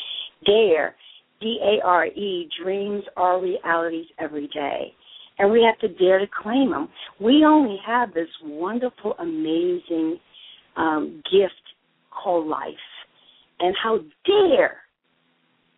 DARE, 0.44 0.94
D 1.40 1.58
A 1.62 1.84
R 1.84 2.06
E, 2.06 2.48
dreams 2.62 3.02
are 3.16 3.40
realities 3.40 4.06
every 4.18 4.48
day. 4.48 4.92
And 5.38 5.50
we 5.50 5.62
have 5.62 5.78
to 5.80 5.94
dare 5.98 6.18
to 6.18 6.26
claim 6.42 6.70
them. 6.70 6.88
We 7.20 7.44
only 7.44 7.78
have 7.86 8.14
this 8.14 8.28
wonderful, 8.42 9.14
amazing 9.18 10.18
um, 10.76 11.22
gift 11.30 11.54
called 12.10 12.46
life. 12.46 12.72
And 13.60 13.74
how 13.82 13.98
dare 14.24 14.76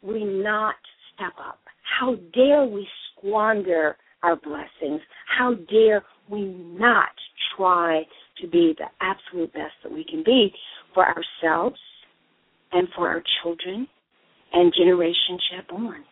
we 0.02 0.24
not 0.24 0.74
step 1.14 1.32
up? 1.40 1.58
How 1.98 2.16
dare 2.34 2.66
we 2.66 2.86
squander 3.16 3.96
our 4.22 4.36
blessings? 4.36 5.00
How 5.38 5.54
dare 5.70 6.04
we 6.30 6.44
not 6.78 7.10
try 7.56 8.02
to 8.40 8.46
be 8.46 8.74
the 8.78 8.86
absolute 9.00 9.52
best 9.52 9.74
that 9.82 9.92
we 9.92 10.04
can 10.04 10.22
be 10.24 10.52
for 10.94 11.04
ourselves 11.06 11.78
and 12.72 12.88
for 12.94 13.08
our 13.08 13.22
children 13.42 13.86
and 14.52 14.72
generationship 14.76 15.72
on? 15.72 16.04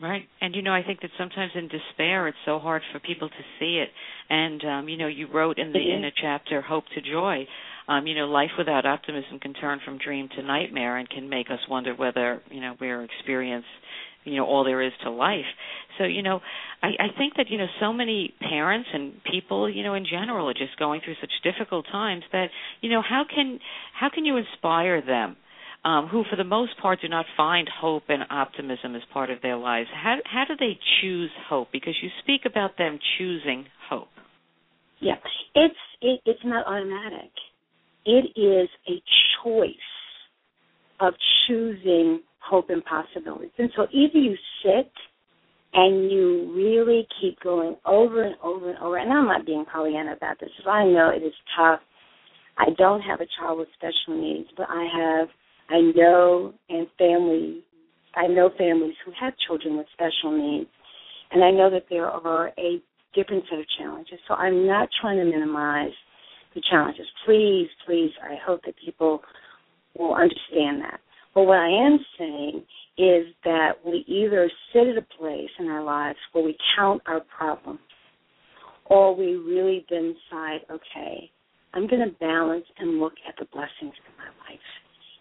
Right. 0.00 0.28
And 0.42 0.54
you 0.54 0.60
know, 0.60 0.74
I 0.74 0.82
think 0.82 1.00
that 1.00 1.10
sometimes 1.16 1.52
in 1.54 1.68
despair 1.68 2.28
it's 2.28 2.36
so 2.44 2.58
hard 2.58 2.82
for 2.92 3.00
people 3.00 3.28
to 3.30 3.44
see 3.58 3.78
it. 3.78 3.88
And 4.28 4.62
um, 4.64 4.88
you 4.88 4.98
know, 4.98 5.06
you 5.06 5.26
wrote 5.26 5.58
in 5.58 5.72
the 5.72 5.78
Mhm. 5.78 5.96
in 5.96 6.04
a 6.04 6.10
chapter 6.10 6.60
Hope 6.60 6.84
to 6.94 7.00
Joy, 7.00 7.46
um, 7.88 8.06
you 8.06 8.14
know, 8.14 8.26
life 8.26 8.50
without 8.58 8.84
optimism 8.84 9.38
can 9.38 9.54
turn 9.54 9.80
from 9.80 9.96
dream 9.98 10.28
to 10.30 10.42
nightmare 10.42 10.98
and 10.98 11.08
can 11.08 11.28
make 11.28 11.50
us 11.50 11.60
wonder 11.68 11.94
whether, 11.94 12.42
you 12.50 12.60
know, 12.60 12.76
we're 12.78 13.04
experience 13.04 13.66
you 14.26 14.36
know 14.36 14.44
all 14.44 14.64
there 14.64 14.82
is 14.82 14.92
to 15.02 15.10
life 15.10 15.46
so 15.98 16.04
you 16.04 16.22
know 16.22 16.40
i 16.82 16.88
i 16.88 17.18
think 17.18 17.34
that 17.36 17.46
you 17.48 17.56
know 17.56 17.66
so 17.80 17.92
many 17.92 18.34
parents 18.40 18.88
and 18.92 19.12
people 19.24 19.70
you 19.70 19.82
know 19.82 19.94
in 19.94 20.04
general 20.04 20.48
are 20.48 20.54
just 20.54 20.78
going 20.78 21.00
through 21.04 21.14
such 21.20 21.30
difficult 21.42 21.86
times 21.90 22.22
that 22.32 22.48
you 22.80 22.90
know 22.90 23.02
how 23.02 23.24
can 23.32 23.58
how 23.98 24.10
can 24.12 24.24
you 24.24 24.36
inspire 24.36 25.00
them 25.00 25.36
um, 25.86 26.08
who, 26.08 26.24
for 26.28 26.34
the 26.34 26.42
most 26.42 26.72
part, 26.82 27.00
do 27.00 27.08
not 27.08 27.26
find 27.36 27.68
hope 27.68 28.04
and 28.08 28.24
optimism 28.28 28.96
as 28.96 29.02
part 29.12 29.30
of 29.30 29.40
their 29.40 29.56
lives. 29.56 29.88
How 29.94 30.16
how 30.24 30.44
do 30.44 30.54
they 30.58 30.76
choose 31.00 31.30
hope? 31.48 31.68
Because 31.70 31.94
you 32.02 32.08
speak 32.24 32.40
about 32.44 32.76
them 32.76 32.98
choosing 33.16 33.66
hope. 33.88 34.08
Yeah, 35.00 35.14
it's 35.54 35.74
it, 36.02 36.20
it's 36.26 36.40
not 36.44 36.66
automatic. 36.66 37.30
It 38.04 38.36
is 38.36 38.68
a 38.88 39.00
choice 39.44 39.70
of 40.98 41.14
choosing 41.46 42.20
hope 42.48 42.70
and 42.70 42.84
possibilities. 42.84 43.50
And 43.58 43.70
so 43.76 43.86
either 43.92 44.18
you 44.18 44.36
sit 44.64 44.90
and 45.72 46.10
you 46.10 46.52
really 46.54 47.06
keep 47.20 47.38
going 47.40 47.76
over 47.84 48.22
and 48.22 48.36
over 48.42 48.70
and 48.70 48.78
over. 48.78 48.96
And 48.96 49.12
I'm 49.12 49.26
not 49.26 49.46
being 49.46 49.64
Pollyanna 49.70 50.12
about 50.12 50.40
this. 50.40 50.50
I 50.66 50.84
know 50.84 51.10
it 51.10 51.22
is 51.22 51.34
tough. 51.56 51.80
I 52.58 52.66
don't 52.78 53.02
have 53.02 53.20
a 53.20 53.26
child 53.38 53.58
with 53.58 53.68
special 53.74 54.20
needs, 54.20 54.48
but 54.56 54.66
I 54.70 54.88
have 54.96 55.28
I 55.68 55.80
know 55.94 56.54
and 56.68 56.86
family 56.96 57.62
I 58.14 58.26
know 58.28 58.50
families 58.56 58.94
who 59.04 59.12
have 59.20 59.34
children 59.46 59.76
with 59.76 59.86
special 59.92 60.32
needs 60.32 60.70
and 61.30 61.44
I 61.44 61.50
know 61.50 61.70
that 61.70 61.86
there 61.90 62.06
are 62.06 62.48
a 62.58 62.80
different 63.14 63.44
set 63.50 63.58
of 63.58 63.66
challenges. 63.78 64.18
So 64.28 64.34
I'm 64.34 64.66
not 64.66 64.88
trying 65.00 65.18
to 65.18 65.24
minimize 65.24 65.92
the 66.54 66.62
challenges. 66.70 67.06
Please, 67.24 67.68
please, 67.84 68.10
I 68.22 68.36
hope 68.44 68.60
that 68.64 68.74
people 68.82 69.20
will 69.98 70.14
understand 70.14 70.82
that. 70.82 71.00
But 71.36 71.42
what 71.42 71.58
I 71.58 71.68
am 71.68 71.98
saying 72.18 72.64
is 72.96 73.26
that 73.44 73.72
we 73.84 74.06
either 74.08 74.50
sit 74.72 74.88
at 74.88 74.96
a 74.96 75.06
place 75.18 75.50
in 75.58 75.66
our 75.66 75.84
lives 75.84 76.16
where 76.32 76.42
we 76.42 76.56
count 76.74 77.02
our 77.04 77.20
problems 77.20 77.78
or 78.86 79.14
we 79.14 79.36
really 79.36 79.84
then 79.90 80.14
decide, 80.14 80.60
okay, 80.70 81.30
I'm 81.74 81.86
going 81.88 82.08
to 82.08 82.14
balance 82.18 82.64
and 82.78 83.00
look 83.00 83.12
at 83.28 83.34
the 83.38 83.44
blessings 83.52 83.68
in 83.82 84.16
my 84.16 84.30
life. 84.48 84.58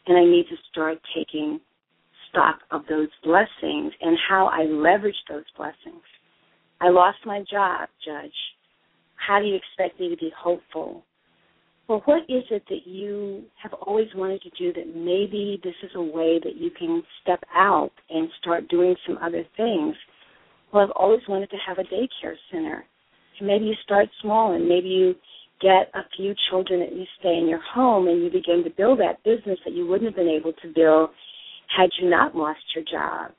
And 0.08 0.18
I 0.18 0.24
need 0.24 0.46
to 0.50 0.56
start 0.72 1.00
taking 1.14 1.60
stock 2.30 2.60
of 2.72 2.84
those 2.88 3.10
blessings 3.22 3.92
and 4.00 4.18
how 4.30 4.46
I 4.46 4.64
leverage 4.64 5.22
those 5.30 5.44
blessings. 5.58 6.04
I 6.80 6.92
lost 6.92 7.18
my 7.26 7.44
job, 7.52 7.90
Judge. 8.06 8.32
How 9.16 9.40
do 9.40 9.48
you 9.48 9.56
expect 9.56 10.00
me 10.00 10.08
to 10.12 10.16
be 10.16 10.32
hopeful? 10.38 11.04
Well, 11.88 12.02
what 12.06 12.24
is 12.24 12.44
it 12.50 12.64
that 12.70 12.88
you 12.88 13.44
have 13.62 13.74
always 13.74 14.08
wanted 14.16 14.42
to 14.42 14.50
do 14.58 14.74
that 14.74 14.96
maybe 14.96 15.60
this 15.64 15.76
is 15.84 15.92
a 15.96 16.02
way 16.02 16.40
that 16.44 16.56
you 16.56 16.72
can 16.72 17.04
step 17.22 17.44
out 17.54 17.92
and 18.10 18.28
start 18.42 18.68
doing 18.70 18.96
some 19.06 19.20
other 19.22 19.44
things? 19.56 19.96
Well, 20.74 20.84
I've 20.84 20.92
always 20.96 21.22
wanted 21.30 21.50
to 21.52 21.58
have 21.66 21.78
a 21.78 21.84
daycare 21.84 22.36
center. 22.52 22.86
Maybe 23.40 23.66
you 23.66 23.76
start 23.84 24.10
small 24.22 24.54
and 24.54 24.68
maybe 24.68 24.88
you 24.88 25.16
get 25.62 25.92
a 25.94 26.02
few 26.18 26.34
children 26.50 26.80
that 26.80 26.94
you 26.94 27.06
stay 27.20 27.38
in 27.38 27.48
your 27.48 27.62
home 27.62 28.08
and 28.08 28.24
you 28.24 28.32
begin 28.32 28.64
to 28.64 28.70
build 28.72 29.00
that 29.00 29.24
business 29.24 29.60
that 29.64 29.74
you 29.74 29.86
wouldn't 29.86 30.10
have 30.10 30.16
been 30.16 30.28
able 30.28 30.54
to 30.54 30.74
build 30.74 31.12
had 31.76 31.90
you 32.02 32.10
not 32.10 32.36
lost 32.36 32.60
your 32.74 32.84
job. 32.84 33.32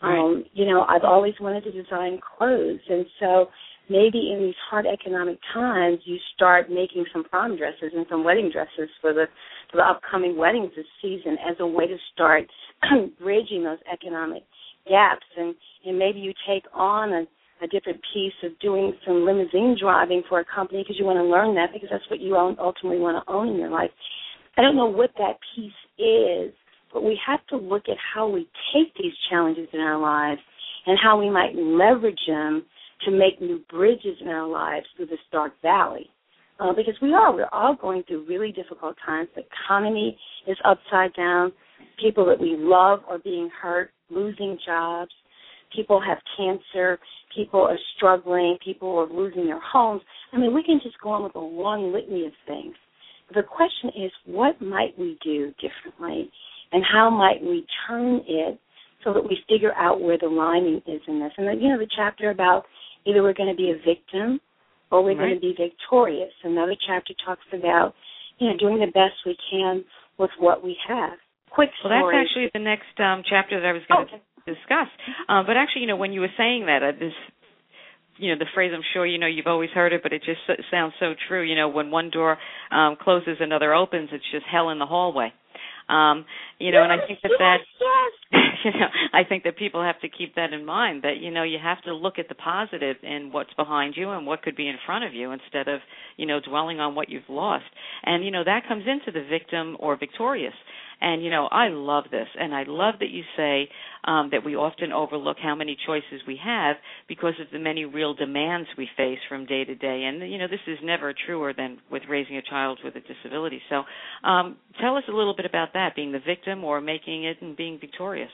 Right. 0.00 0.18
Um, 0.18 0.44
you 0.52 0.66
know, 0.66 0.82
I've 0.82 1.04
always 1.04 1.34
wanted 1.40 1.64
to 1.64 1.72
design 1.72 2.20
clothes 2.38 2.80
and 2.88 3.04
so 3.18 3.48
maybe 3.88 4.32
in 4.32 4.40
these 4.40 4.54
hard 4.70 4.86
economic 4.86 5.38
times 5.52 5.98
you 6.04 6.16
start 6.34 6.70
making 6.70 7.04
some 7.12 7.24
prom 7.24 7.56
dresses 7.56 7.92
and 7.94 8.06
some 8.10 8.24
wedding 8.24 8.50
dresses 8.52 8.90
for 9.00 9.12
the 9.12 9.26
for 9.70 9.78
the 9.78 9.82
upcoming 9.82 10.36
weddings 10.36 10.70
this 10.76 10.86
season 11.02 11.36
as 11.48 11.56
a 11.60 11.66
way 11.66 11.86
to 11.86 11.96
start 12.14 12.44
bridging 13.20 13.64
those 13.64 13.78
economic 13.92 14.42
gaps 14.88 15.26
and 15.36 15.54
and 15.86 15.98
maybe 15.98 16.18
you 16.18 16.32
take 16.46 16.64
on 16.74 17.12
a 17.12 17.24
a 17.62 17.66
different 17.66 18.00
piece 18.14 18.34
of 18.44 18.56
doing 18.60 18.92
some 19.06 19.24
limousine 19.24 19.76
driving 19.80 20.22
for 20.28 20.40
a 20.40 20.44
company 20.44 20.82
because 20.82 20.96
you 20.98 21.04
want 21.04 21.18
to 21.18 21.24
learn 21.24 21.54
that 21.54 21.72
because 21.72 21.88
that's 21.90 22.08
what 22.10 22.20
you 22.20 22.36
ultimately 22.36 22.98
want 22.98 23.22
to 23.24 23.32
own 23.32 23.48
in 23.48 23.56
your 23.56 23.70
life. 23.70 23.90
I 24.56 24.62
don't 24.62 24.76
know 24.76 24.86
what 24.86 25.10
that 25.18 25.38
piece 25.54 25.72
is, 25.98 26.52
but 26.92 27.02
we 27.02 27.18
have 27.26 27.44
to 27.48 27.56
look 27.56 27.88
at 27.88 27.96
how 28.14 28.28
we 28.28 28.48
take 28.72 28.94
these 28.94 29.12
challenges 29.30 29.68
in 29.72 29.80
our 29.80 29.98
lives 29.98 30.40
and 30.86 30.98
how 31.02 31.18
we 31.18 31.30
might 31.30 31.54
leverage 31.54 32.18
them 32.26 32.64
to 33.04 33.10
make 33.10 33.40
new 33.40 33.60
bridges 33.70 34.16
in 34.20 34.28
our 34.28 34.46
lives 34.46 34.86
through 34.96 35.06
this 35.06 35.18
dark 35.32 35.52
valley. 35.62 36.08
Uh, 36.60 36.72
because 36.72 36.94
we 37.00 37.12
are, 37.12 37.32
we're 37.32 37.48
all 37.52 37.76
going 37.80 38.02
through 38.08 38.26
really 38.26 38.50
difficult 38.50 38.96
times. 39.06 39.28
The 39.36 39.42
economy 39.42 40.18
is 40.48 40.56
upside 40.64 41.14
down. 41.14 41.52
People 42.02 42.26
that 42.26 42.40
we 42.40 42.56
love 42.58 43.00
are 43.08 43.18
being 43.18 43.48
hurt, 43.62 43.90
losing 44.10 44.58
jobs. 44.66 45.12
People 45.74 46.00
have 46.00 46.18
cancer. 46.36 46.98
People 47.34 47.60
are 47.60 47.78
struggling. 47.96 48.58
People 48.64 48.96
are 48.98 49.08
losing 49.08 49.46
their 49.46 49.60
homes. 49.60 50.02
I 50.32 50.38
mean, 50.38 50.52
we 50.52 50.64
can 50.64 50.80
just 50.82 50.96
go 51.00 51.10
on 51.10 51.22
with 51.22 51.36
a 51.36 51.40
long 51.40 51.92
litany 51.92 52.26
of 52.26 52.32
things. 52.46 52.74
the 53.34 53.42
question 53.42 53.90
is, 54.04 54.10
what 54.26 54.60
might 54.60 54.98
we 54.98 55.18
do 55.22 55.52
differently, 55.60 56.30
and 56.72 56.82
how 56.84 57.08
might 57.10 57.42
we 57.42 57.66
turn 57.86 58.22
it 58.26 58.58
so 59.04 59.12
that 59.12 59.22
we 59.22 59.38
figure 59.48 59.74
out 59.74 60.00
where 60.00 60.18
the 60.18 60.26
lining 60.26 60.82
is 60.86 61.00
in 61.06 61.20
this? 61.20 61.32
And 61.36 61.62
you 61.62 61.68
know, 61.68 61.78
the 61.78 61.86
chapter 61.94 62.30
about 62.30 62.64
either 63.08 63.22
we're 63.22 63.34
going 63.34 63.50
to 63.50 63.56
be 63.56 63.70
a 63.70 63.76
victim 63.76 64.40
or 64.90 65.02
we're 65.02 65.10
right. 65.10 65.32
going 65.32 65.34
to 65.34 65.40
be 65.40 65.54
victorious. 65.56 66.32
Another 66.44 66.76
chapter 66.86 67.14
talks 67.24 67.44
about, 67.52 67.94
you 68.38 68.48
know, 68.48 68.56
doing 68.56 68.78
the 68.78 68.92
best 68.92 69.14
we 69.24 69.36
can 69.50 69.84
with 70.18 70.30
what 70.38 70.62
we 70.62 70.76
have. 70.88 71.18
Quick 71.50 71.70
story. 71.80 72.02
Well, 72.02 72.12
that's 72.12 72.28
actually 72.28 72.50
the 72.52 72.64
next 72.64 72.92
um, 72.98 73.22
chapter 73.28 73.60
that 73.60 73.66
I 73.66 73.72
was 73.72 73.82
going 73.88 74.06
to 74.08 74.14
oh, 74.14 74.44
discuss. 74.44 74.88
Um, 75.28 75.44
but 75.46 75.56
actually, 75.56 75.82
you 75.82 75.88
know, 75.88 75.96
when 75.96 76.12
you 76.12 76.20
were 76.20 76.34
saying 76.36 76.66
that, 76.66 76.82
uh, 76.82 76.92
this 76.92 77.12
you 78.18 78.32
know 78.32 78.38
the 78.38 78.50
phrase 78.52 78.72
i'm 78.74 78.82
sure 78.92 79.06
you 79.06 79.16
know 79.16 79.28
you've 79.28 79.46
always 79.46 79.70
heard 79.70 79.92
it 79.92 80.02
but 80.02 80.12
it 80.12 80.22
just 80.24 80.40
sounds 80.72 80.92
so 80.98 81.14
true 81.28 81.42
you 81.42 81.54
know 81.54 81.68
when 81.68 81.92
one 81.92 82.10
door 82.10 82.36
um 82.72 82.96
closes 83.00 83.36
another 83.38 83.72
opens 83.72 84.08
it's 84.12 84.24
just 84.32 84.44
hell 84.50 84.70
in 84.70 84.80
the 84.80 84.86
hallway 84.86 85.32
um, 85.88 86.24
you 86.58 86.70
know, 86.72 86.82
yes, 86.82 86.90
and 86.90 87.00
I 87.00 87.06
think 87.06 87.20
that 87.22 87.30
yes, 87.30 87.38
that 87.38 87.58
yes. 88.32 88.42
you 88.64 88.80
know, 88.80 88.86
I 89.12 89.24
think 89.24 89.44
that 89.44 89.56
people 89.56 89.82
have 89.82 90.00
to 90.00 90.08
keep 90.08 90.34
that 90.34 90.52
in 90.52 90.64
mind 90.64 91.02
that 91.02 91.18
you 91.20 91.30
know 91.30 91.42
you 91.42 91.58
have 91.62 91.80
to 91.82 91.94
look 91.94 92.18
at 92.18 92.28
the 92.28 92.34
positive 92.34 92.96
in 93.02 93.30
what's 93.32 93.52
behind 93.54 93.94
you 93.96 94.10
and 94.10 94.26
what 94.26 94.42
could 94.42 94.56
be 94.56 94.68
in 94.68 94.76
front 94.84 95.04
of 95.04 95.14
you 95.14 95.32
instead 95.32 95.68
of 95.68 95.80
you 96.16 96.26
know 96.26 96.40
dwelling 96.40 96.80
on 96.80 96.94
what 96.94 97.08
you've 97.08 97.28
lost. 97.28 97.64
And 98.04 98.24
you 98.24 98.30
know 98.30 98.44
that 98.44 98.68
comes 98.68 98.84
into 98.86 99.12
the 99.18 99.26
victim 99.26 99.76
or 99.80 99.96
victorious. 99.96 100.54
And 101.00 101.22
you 101.22 101.30
know, 101.30 101.46
I 101.50 101.68
love 101.68 102.04
this, 102.10 102.26
and 102.38 102.52
I 102.52 102.64
love 102.66 102.94
that 103.00 103.10
you 103.10 103.22
say 103.36 103.68
um, 104.04 104.30
that 104.32 104.44
we 104.44 104.56
often 104.56 104.92
overlook 104.92 105.36
how 105.40 105.54
many 105.54 105.76
choices 105.86 106.20
we 106.26 106.38
have 106.44 106.76
because 107.08 107.34
of 107.40 107.46
the 107.52 107.58
many 107.60 107.84
real 107.84 108.14
demands 108.14 108.68
we 108.76 108.88
face 108.96 109.18
from 109.28 109.46
day 109.46 109.64
to 109.64 109.74
day. 109.76 110.04
And 110.04 110.30
you 110.30 110.38
know, 110.38 110.48
this 110.48 110.60
is 110.66 110.78
never 110.82 111.14
truer 111.26 111.52
than 111.56 111.78
with 111.90 112.02
raising 112.08 112.36
a 112.36 112.42
child 112.42 112.80
with 112.82 112.94
a 112.96 113.00
disability. 113.00 113.60
So, 113.68 113.84
um, 114.28 114.56
tell 114.80 114.96
us 114.96 115.04
a 115.08 115.12
little 115.12 115.36
bit 115.36 115.46
about 115.46 115.72
that: 115.74 115.94
being 115.94 116.10
the 116.10 116.20
victim 116.24 116.64
or 116.64 116.80
making 116.80 117.24
it 117.24 117.36
and 117.40 117.56
being 117.56 117.78
victorious. 117.78 118.30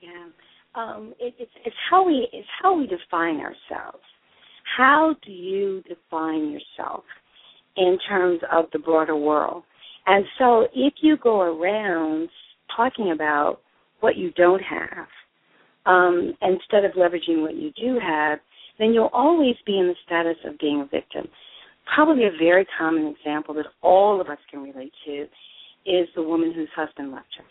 Yeah, 0.00 0.28
um, 0.74 1.14
it, 1.20 1.34
it's 1.38 1.52
it's 1.66 1.76
how 1.90 2.06
we 2.06 2.28
it's 2.32 2.48
how 2.62 2.78
we 2.78 2.86
define 2.86 3.40
ourselves. 3.40 4.04
How 4.76 5.14
do 5.24 5.32
you 5.32 5.82
define 5.82 6.50
yourself 6.50 7.04
in 7.76 7.98
terms 8.08 8.40
of 8.52 8.66
the 8.72 8.78
broader 8.78 9.16
world? 9.16 9.64
And 10.08 10.24
so 10.38 10.66
if 10.74 10.94
you 11.02 11.18
go 11.22 11.42
around 11.42 12.30
talking 12.74 13.12
about 13.12 13.60
what 14.00 14.16
you 14.16 14.32
don't 14.32 14.62
have, 14.62 15.06
um, 15.84 16.32
instead 16.40 16.84
of 16.84 16.92
leveraging 16.92 17.42
what 17.42 17.54
you 17.54 17.70
do 17.78 17.98
have, 18.02 18.38
then 18.78 18.94
you'll 18.94 19.10
always 19.12 19.54
be 19.66 19.78
in 19.78 19.86
the 19.86 19.94
status 20.06 20.36
of 20.46 20.58
being 20.58 20.80
a 20.80 20.86
victim. 20.86 21.26
Probably 21.94 22.24
a 22.24 22.30
very 22.38 22.66
common 22.78 23.14
example 23.18 23.54
that 23.54 23.66
all 23.82 24.18
of 24.20 24.28
us 24.28 24.38
can 24.50 24.62
relate 24.62 24.92
to 25.04 25.22
is 25.84 26.08
the 26.16 26.22
woman 26.22 26.54
whose 26.54 26.68
husband 26.74 27.12
left 27.12 27.28
her. 27.36 27.44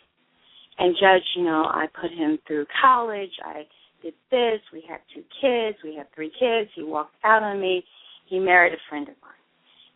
And 0.79 0.95
judge, 0.99 1.23
you 1.35 1.43
know, 1.43 1.65
I 1.65 1.85
put 1.99 2.11
him 2.11 2.39
through 2.47 2.65
college, 2.81 3.31
I 3.45 3.63
did 4.01 4.13
this, 4.31 4.61
we 4.73 4.83
had 4.87 4.99
two 5.13 5.23
kids, 5.41 5.77
we 5.83 5.95
had 5.95 6.07
three 6.13 6.31
kids, 6.39 6.69
he 6.75 6.83
walked 6.83 7.15
out 7.23 7.43
on 7.43 7.59
me, 7.61 7.83
he 8.27 8.39
married 8.39 8.73
a 8.73 8.81
friend 8.89 9.07
of 9.07 9.15
mine. 9.21 9.31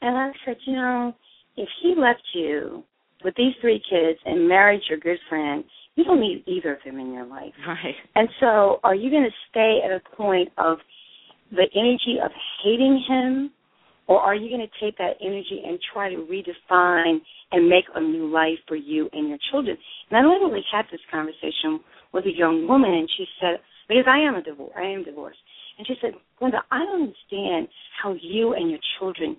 And 0.01 0.17
I 0.17 0.31
said, 0.45 0.57
you 0.65 0.73
know, 0.73 1.13
if 1.57 1.69
he 1.81 1.93
left 1.97 2.23
you 2.33 2.83
with 3.23 3.35
these 3.35 3.53
three 3.61 3.81
kids 3.89 4.19
and 4.25 4.47
married 4.47 4.81
your 4.89 4.99
good 4.99 5.19
friend, 5.29 5.63
you 5.95 6.03
don't 6.03 6.19
need 6.19 6.43
either 6.47 6.73
of 6.73 6.79
them 6.85 6.99
in 6.99 7.13
your 7.13 7.25
life. 7.25 7.53
Right. 7.67 7.95
And 8.15 8.29
so, 8.39 8.79
are 8.83 8.95
you 8.95 9.09
going 9.09 9.23
to 9.23 9.35
stay 9.49 9.79
at 9.83 9.91
a 9.91 10.15
point 10.15 10.49
of 10.57 10.77
the 11.51 11.67
energy 11.75 12.17
of 12.23 12.31
hating 12.63 13.03
him, 13.07 13.51
or 14.07 14.19
are 14.19 14.35
you 14.35 14.49
going 14.49 14.65
to 14.65 14.85
take 14.85 14.97
that 14.97 15.17
energy 15.21 15.61
and 15.65 15.77
try 15.93 16.09
to 16.09 16.15
redefine 16.15 17.19
and 17.51 17.69
make 17.69 17.85
a 17.93 18.01
new 18.01 18.31
life 18.31 18.57
for 18.67 18.75
you 18.75 19.09
and 19.11 19.27
your 19.27 19.37
children? 19.51 19.77
And 20.09 20.17
I 20.17 20.29
literally 20.29 20.63
had 20.71 20.85
this 20.91 21.01
conversation 21.11 21.81
with 22.13 22.25
a 22.25 22.35
young 22.35 22.67
woman, 22.67 22.91
and 22.93 23.09
she 23.17 23.25
said, 23.39 23.59
because 23.87 24.05
I 24.07 24.19
am 24.19 24.35
a 24.35 24.41
divorce, 24.41 24.71
I 24.77 24.83
am 24.83 25.03
divorced, 25.03 25.39
and 25.77 25.85
she 25.85 25.95
said, 26.01 26.11
Glenda, 26.39 26.59
I 26.71 26.79
don't 26.79 27.11
understand 27.11 27.67
how 28.01 28.15
you 28.21 28.53
and 28.53 28.69
your 28.69 28.79
children 28.97 29.35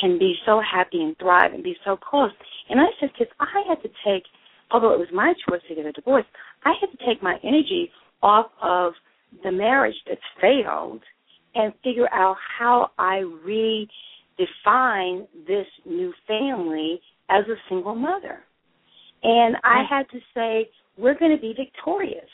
can 0.00 0.18
be 0.18 0.34
so 0.44 0.60
happy 0.60 1.02
and 1.02 1.16
thrive 1.18 1.52
and 1.52 1.62
be 1.62 1.76
so 1.84 1.96
close. 1.96 2.30
And 2.68 2.80
I 2.80 2.86
said, 3.00 3.10
because 3.12 3.32
I 3.40 3.62
had 3.68 3.82
to 3.82 3.88
take, 4.04 4.24
although 4.70 4.92
it 4.92 4.98
was 4.98 5.08
my 5.12 5.32
choice 5.48 5.60
to 5.68 5.74
get 5.74 5.86
a 5.86 5.92
divorce, 5.92 6.24
I 6.64 6.72
had 6.80 6.90
to 6.90 7.06
take 7.06 7.22
my 7.22 7.36
energy 7.42 7.90
off 8.22 8.46
of 8.62 8.92
the 9.44 9.52
marriage 9.52 9.94
that's 10.08 10.20
failed 10.40 11.02
and 11.54 11.72
figure 11.82 12.12
out 12.12 12.36
how 12.58 12.90
I 12.98 13.22
redefine 13.46 15.26
this 15.46 15.66
new 15.86 16.12
family 16.26 17.00
as 17.30 17.44
a 17.48 17.56
single 17.68 17.94
mother. 17.94 18.40
And 19.22 19.56
I 19.64 19.84
had 19.88 20.08
to 20.10 20.18
say, 20.34 20.68
we're 20.98 21.18
going 21.18 21.34
to 21.34 21.40
be 21.40 21.54
victorious. 21.56 22.28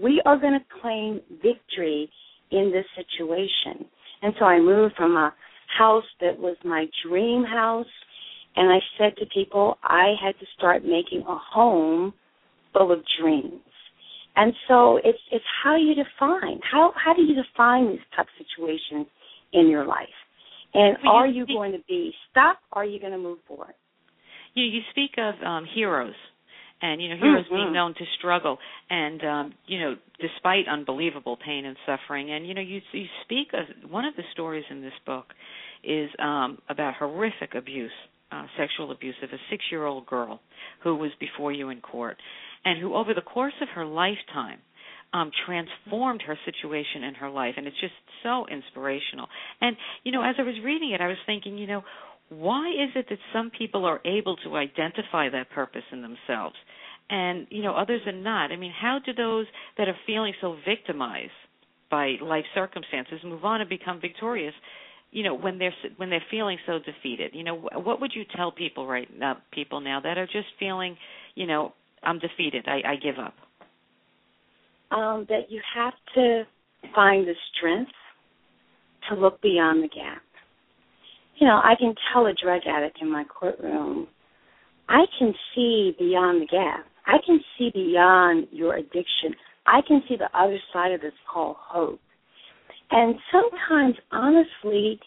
We 0.00 0.22
are 0.24 0.38
going 0.38 0.54
to 0.54 0.80
claim 0.80 1.20
victory 1.42 2.10
in 2.50 2.72
this 2.72 2.86
situation. 2.96 3.86
And 4.22 4.34
so 4.38 4.44
I 4.44 4.58
moved 4.60 4.94
from 4.96 5.16
a 5.16 5.34
house 5.76 6.04
that 6.20 6.38
was 6.38 6.56
my 6.64 6.86
dream 7.06 7.44
house. 7.44 7.86
And 8.54 8.70
I 8.70 8.78
said 8.98 9.16
to 9.18 9.26
people, 9.32 9.78
I 9.82 10.14
had 10.22 10.38
to 10.38 10.46
start 10.56 10.84
making 10.84 11.24
a 11.26 11.36
home 11.36 12.12
full 12.72 12.92
of 12.92 13.00
dreams. 13.20 13.60
And 14.36 14.52
so 14.66 14.98
it's 15.04 15.18
it's 15.30 15.44
how 15.62 15.76
you 15.76 15.94
define 15.94 16.60
how 16.70 16.92
how 16.96 17.12
do 17.12 17.22
you 17.22 17.34
define 17.34 17.88
these 17.88 18.00
tough 18.16 18.28
situations 18.38 19.06
in 19.52 19.68
your 19.68 19.84
life, 19.84 20.08
and 20.72 20.96
well, 21.04 21.12
are 21.14 21.26
you, 21.26 21.46
going 21.46 21.72
to 21.72 21.80
be 21.86 22.12
stuck? 22.30 22.56
Or 22.72 22.82
are 22.82 22.84
you 22.86 22.98
going 22.98 23.12
to 23.12 23.18
move 23.18 23.38
forward? 23.46 23.74
You 24.54 24.64
you 24.64 24.80
speak 24.90 25.12
of 25.18 25.34
um, 25.46 25.66
heroes 25.74 26.14
and 26.82 27.00
you 27.00 27.08
know 27.08 27.16
heroes 27.16 27.44
mm-hmm. 27.46 27.54
being 27.54 27.72
known 27.72 27.94
to 27.94 28.04
struggle. 28.18 28.58
And 28.90 29.24
um 29.24 29.54
you 29.66 29.80
know 29.80 29.94
despite 30.20 30.68
unbelievable 30.68 31.38
pain 31.42 31.64
and 31.64 31.76
suffering 31.86 32.30
and 32.30 32.46
you 32.46 32.54
know 32.54 32.60
you 32.60 32.80
you 32.92 33.06
speak 33.24 33.48
of 33.54 33.90
one 33.90 34.04
of 34.04 34.14
the 34.16 34.24
stories 34.32 34.64
in 34.70 34.82
this 34.82 34.92
book 35.06 35.26
is 35.82 36.10
um 36.18 36.58
about 36.68 36.94
horrific 36.94 37.54
abuse 37.54 37.92
uh 38.30 38.44
sexual 38.58 38.90
abuse 38.90 39.14
of 39.22 39.30
a 39.30 39.54
6-year-old 39.54 40.06
girl 40.06 40.40
who 40.82 40.96
was 40.96 41.10
before 41.18 41.52
you 41.52 41.70
in 41.70 41.80
court 41.80 42.16
and 42.64 42.80
who 42.80 42.94
over 42.94 43.14
the 43.14 43.22
course 43.22 43.54
of 43.62 43.68
her 43.74 43.86
lifetime 43.86 44.58
um 45.12 45.30
transformed 45.46 46.22
her 46.26 46.38
situation 46.44 47.04
in 47.04 47.14
her 47.14 47.30
life. 47.30 47.54
And 47.56 47.66
it's 47.66 47.80
just 47.80 47.94
so 48.22 48.46
inspirational. 48.50 49.28
And 49.60 49.76
you 50.04 50.12
know 50.12 50.22
as 50.22 50.36
i 50.38 50.42
was 50.42 50.54
reading 50.64 50.92
it 50.92 51.00
i 51.00 51.08
was 51.08 51.18
thinking 51.26 51.58
you 51.58 51.66
know 51.66 51.82
why 52.38 52.70
is 52.70 52.90
it 52.94 53.06
that 53.10 53.18
some 53.32 53.50
people 53.56 53.84
are 53.84 54.00
able 54.04 54.36
to 54.36 54.56
identify 54.56 55.28
that 55.30 55.50
purpose 55.50 55.82
in 55.92 56.02
themselves 56.02 56.56
and 57.10 57.46
you 57.50 57.62
know 57.62 57.74
others 57.74 58.00
are 58.06 58.12
not? 58.12 58.52
I 58.52 58.56
mean 58.56 58.72
how 58.72 58.98
do 59.04 59.12
those 59.12 59.46
that 59.78 59.88
are 59.88 59.96
feeling 60.06 60.32
so 60.40 60.56
victimized 60.66 61.30
by 61.90 62.14
life 62.22 62.44
circumstances 62.54 63.20
move 63.24 63.44
on 63.44 63.60
and 63.60 63.68
become 63.68 64.00
victorious 64.00 64.54
you 65.10 65.22
know 65.22 65.34
when 65.34 65.58
they're 65.58 65.74
when 65.96 66.10
they're 66.10 66.24
feeling 66.30 66.58
so 66.66 66.78
defeated? 66.78 67.32
You 67.34 67.44
know 67.44 67.56
what 67.56 68.00
would 68.00 68.12
you 68.14 68.24
tell 68.34 68.50
people 68.50 68.86
right 68.86 69.08
now 69.16 69.38
people 69.52 69.80
now 69.80 70.00
that 70.00 70.16
are 70.16 70.26
just 70.26 70.48
feeling 70.58 70.96
you 71.34 71.46
know 71.46 71.74
i'm 72.02 72.18
defeated 72.18 72.66
i 72.66 72.92
i 72.92 72.96
give 72.96 73.18
up? 73.18 73.34
Um 74.90 75.26
that 75.28 75.50
you 75.50 75.60
have 75.74 75.94
to 76.14 76.44
find 76.94 77.26
the 77.26 77.34
strength 77.56 77.92
to 79.08 79.16
look 79.16 79.40
beyond 79.42 79.82
the 79.82 79.88
gap 79.88 80.22
you 81.42 81.48
know, 81.48 81.60
I 81.60 81.74
can 81.76 81.92
tell 82.12 82.26
a 82.26 82.32
drug 82.32 82.62
addict 82.68 82.98
in 83.02 83.10
my 83.10 83.24
courtroom, 83.24 84.06
I 84.88 85.06
can 85.18 85.34
see 85.52 85.92
beyond 85.98 86.42
the 86.42 86.46
gap. 86.46 86.86
I 87.04 87.16
can 87.26 87.40
see 87.58 87.72
beyond 87.74 88.46
your 88.52 88.76
addiction. 88.76 89.34
I 89.66 89.80
can 89.88 90.04
see 90.08 90.14
the 90.14 90.30
other 90.38 90.58
side 90.72 90.92
of 90.92 91.00
this 91.00 91.12
called 91.28 91.56
hope. 91.58 91.98
And 92.92 93.16
sometimes, 93.32 93.96
honestly, 94.12 95.00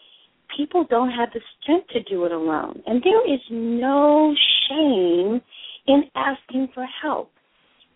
people 0.54 0.84
don't 0.90 1.08
have 1.08 1.30
the 1.32 1.40
strength 1.62 1.88
to 1.94 2.02
do 2.02 2.26
it 2.26 2.32
alone. 2.32 2.82
And 2.86 3.02
there 3.02 3.34
is 3.34 3.40
no 3.50 4.34
shame 4.68 5.40
in 5.86 6.02
asking 6.16 6.68
for 6.74 6.86
help. 7.00 7.30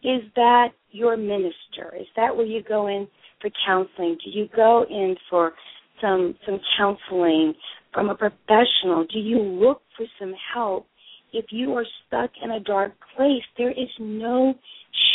Is 0.03 0.23
that 0.37 0.69
your 0.93 1.19
minister? 1.19 1.95
Is 1.95 2.07
that 2.17 2.35
where 2.35 2.47
you 2.47 2.63
go 2.67 2.87
in 2.87 3.07
for 3.43 3.51
counseling? 3.67 4.17
Do 4.25 4.31
you 4.31 4.49
go 4.57 4.87
in 4.89 5.15
for 5.29 5.53
some 6.01 6.35
some 6.47 6.59
counseling 6.79 7.53
from 7.93 8.11
a 8.11 8.15
professional? 8.15 9.07
Do 9.13 9.19
you 9.19 9.39
look 9.39 9.83
for 9.97 10.07
some 10.19 10.35
help? 10.55 10.87
If 11.33 11.47
you 11.51 11.75
are 11.75 11.87
stuck 12.07 12.31
in 12.43 12.51
a 12.51 12.61
dark 12.61 12.93
place, 13.17 13.43
there 13.57 13.71
is 13.71 13.89
no 13.99 14.55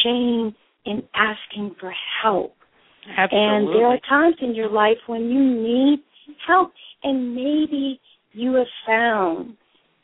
shame 0.04 0.56
in 0.86 1.04
asking 1.14 1.76
for 1.80 1.94
help. 2.24 2.56
Absolutely. 3.18 3.48
And 3.48 3.68
there 3.68 3.88
are 3.88 4.00
times 4.10 4.36
in 4.42 4.56
your 4.56 4.70
life 4.70 4.98
when 5.08 5.30
you 5.30 5.44
need 5.44 6.00
help, 6.48 6.72
and 7.04 7.36
maybe 7.36 8.00
you 8.32 8.54
have 8.56 8.68
found 8.86 9.56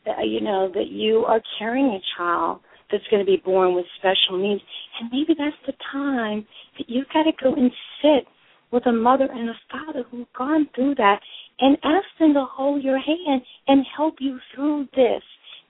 that 0.06 0.28
you 0.28 0.42
know 0.42 0.70
that 0.74 0.88
you 0.88 1.26
are 1.26 1.42
carrying 1.58 1.88
a 1.88 2.00
child 2.18 2.60
that's 2.92 3.04
going 3.10 3.26
to 3.26 3.26
be 3.26 3.42
born 3.44 3.74
with 3.74 3.86
special 3.98 4.38
needs, 4.38 4.62
and 5.00 5.10
maybe 5.12 5.34
that's 5.38 5.56
the 5.66 5.74
time 5.92 6.46
that 6.78 6.90
you've 6.90 7.08
got 7.14 7.24
to 7.24 7.32
go 7.42 7.54
and 7.56 7.72
sit 8.02 8.28
with 8.72 8.86
a 8.88 8.92
mother 8.92 9.28
and 9.32 9.50
a 9.50 9.54
father 9.72 10.04
who've 10.10 10.32
gone 10.38 10.68
through 10.76 10.96
that 10.96 11.20
and 11.60 11.78
ask 11.84 12.06
them 12.20 12.34
to 12.34 12.46
hold 12.50 12.84
your 12.84 12.98
hand 13.00 13.42
and 13.68 13.86
help 13.96 14.16
you 14.20 14.40
through 14.56 14.88
this. 14.96 15.22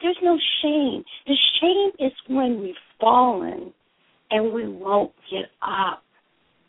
there's 0.02 0.18
no 0.24 0.36
shame. 0.64 1.04
The 1.28 1.36
shame 1.62 1.92
is 2.00 2.12
when 2.28 2.60
we've 2.60 2.74
fallen 3.00 3.72
and 4.32 4.52
we 4.52 4.68
won't 4.68 5.12
get 5.30 5.46
up. 5.62 6.02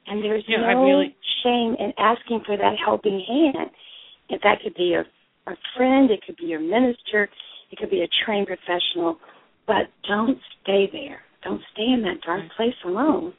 And 0.07 0.23
there's 0.23 0.45
Yeah, 0.47 0.59
no 0.75 0.85
really- 0.85 1.15
shame 1.43 1.75
in 1.77 1.95
asking 1.97 2.41
for 2.41 2.59
that 2.59 2.77
helping 2.79 3.21
hand. 3.21 3.71
If 4.29 4.43
that 4.43 4.61
could 4.63 4.75
be 4.75 4.93
a, 4.93 5.07
a 5.47 5.57
friend, 5.75 6.11
it 6.11 6.21
could 6.27 6.37
be 6.37 6.45
your 6.45 6.61
minister, 6.61 7.31
it 7.71 7.79
could 7.79 7.89
be 7.89 8.03
a 8.03 8.09
trained 8.25 8.49
professional, 8.49 9.19
but 9.67 9.89
don't 10.07 10.39
stay 10.63 10.89
there. 10.93 11.23
Don't 11.43 11.63
stay 11.73 11.87
in 11.91 12.03
that 12.03 12.21
dark 12.21 12.43
place 12.57 12.75
alone. 12.85 13.33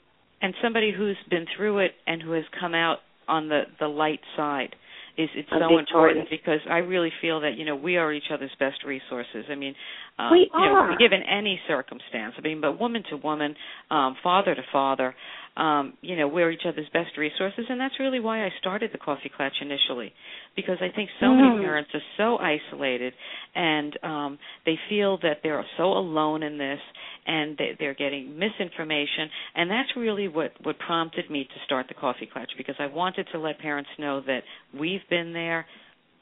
And 0.43 0.53
somebody 0.61 0.93
who's 0.95 1.17
been 1.29 1.45
through 1.57 1.79
it 1.79 1.91
and 2.05 2.21
who 2.21 2.33
has 2.33 2.43
come 2.59 2.75
out 2.75 2.97
on 3.27 3.49
the 3.49 3.63
the 3.79 3.87
light 3.87 4.19
side 4.37 4.75
is 5.17 5.29
it's 5.35 5.49
so 5.49 5.77
important 5.77 6.27
because 6.29 6.59
I 6.69 6.77
really 6.79 7.11
feel 7.21 7.41
that 7.41 7.51
you 7.55 7.65
know 7.65 7.75
we 7.75 7.97
are 7.97 8.11
each 8.11 8.31
other's 8.33 8.51
best 8.59 8.83
resources. 8.85 9.45
I 9.49 9.55
mean, 9.55 9.75
um, 10.19 10.31
We 10.31 10.49
you 10.53 10.59
know, 10.59 10.75
are. 10.75 10.97
given 10.97 11.21
any 11.23 11.59
circumstance. 11.67 12.33
I 12.37 12.41
mean, 12.41 12.61
but 12.61 12.79
woman 12.79 13.03
to 13.11 13.17
woman, 13.17 13.55
um, 13.91 14.15
father 14.23 14.53
to 14.55 14.61
father, 14.71 15.15
um, 15.55 15.93
you 16.01 16.15
know, 16.15 16.27
we're 16.27 16.49
each 16.49 16.65
other's 16.67 16.89
best 16.93 17.15
resources, 17.17 17.65
and 17.69 17.79
that's 17.79 17.99
really 17.99 18.19
why 18.19 18.43
I 18.43 18.49
started 18.59 18.89
the 18.91 18.97
Coffee 18.97 19.29
Klatch 19.37 19.61
initially, 19.61 20.11
because 20.55 20.77
I 20.81 20.89
think 20.95 21.09
so 21.19 21.27
many 21.33 21.49
Mm. 21.49 21.61
parents 21.61 21.91
are 21.93 22.01
so 22.17 22.37
isolated 22.39 23.13
and 23.55 23.97
um, 24.03 24.39
they 24.65 24.79
feel 24.89 25.17
that 25.19 25.37
they're 25.43 25.63
so 25.77 25.83
alone 25.93 26.41
in 26.41 26.57
this, 26.57 26.79
and 27.27 27.55
they, 27.57 27.75
they're 27.79 27.93
getting 27.93 28.37
misinformation, 28.37 29.29
and 29.55 29.69
that's 29.69 29.95
really 29.95 30.27
what 30.27 30.53
what 30.63 30.79
prompted 30.79 31.29
me 31.29 31.43
to 31.43 31.59
start 31.65 31.87
the 31.87 31.93
Coffee 31.93 32.27
Klatch 32.35 32.49
because 32.57 32.75
I 32.79 32.87
wanted 32.87 33.27
to 33.31 33.39
let 33.39 33.59
parents 33.59 33.89
know 33.99 34.21
that 34.21 34.41
we've 34.77 35.07
been 35.09 35.33
there. 35.33 35.67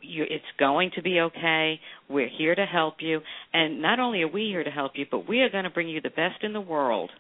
You, 0.02 0.24
it's 0.30 0.44
going 0.58 0.92
to 0.96 1.02
be 1.04 1.20
okay. 1.22 1.80
We're 2.10 2.28
here 2.28 2.56
to 2.56 2.66
help 2.66 2.96
you, 3.00 3.22
and 3.54 3.82
not 3.82 4.00
only 4.00 4.24
are 4.24 4.28
we 4.28 4.46
here 4.46 4.64
to 4.64 4.72
help 4.72 4.94
you, 4.96 5.06
but 5.10 5.30
we 5.30 5.40
are 5.42 5.50
going 5.50 5.64
to 5.64 5.70
bring 5.70 5.88
you 5.88 6.02
the 6.02 6.10
best 6.10 6.44
in 6.44 6.54
the 6.54 6.62
world 6.62 7.12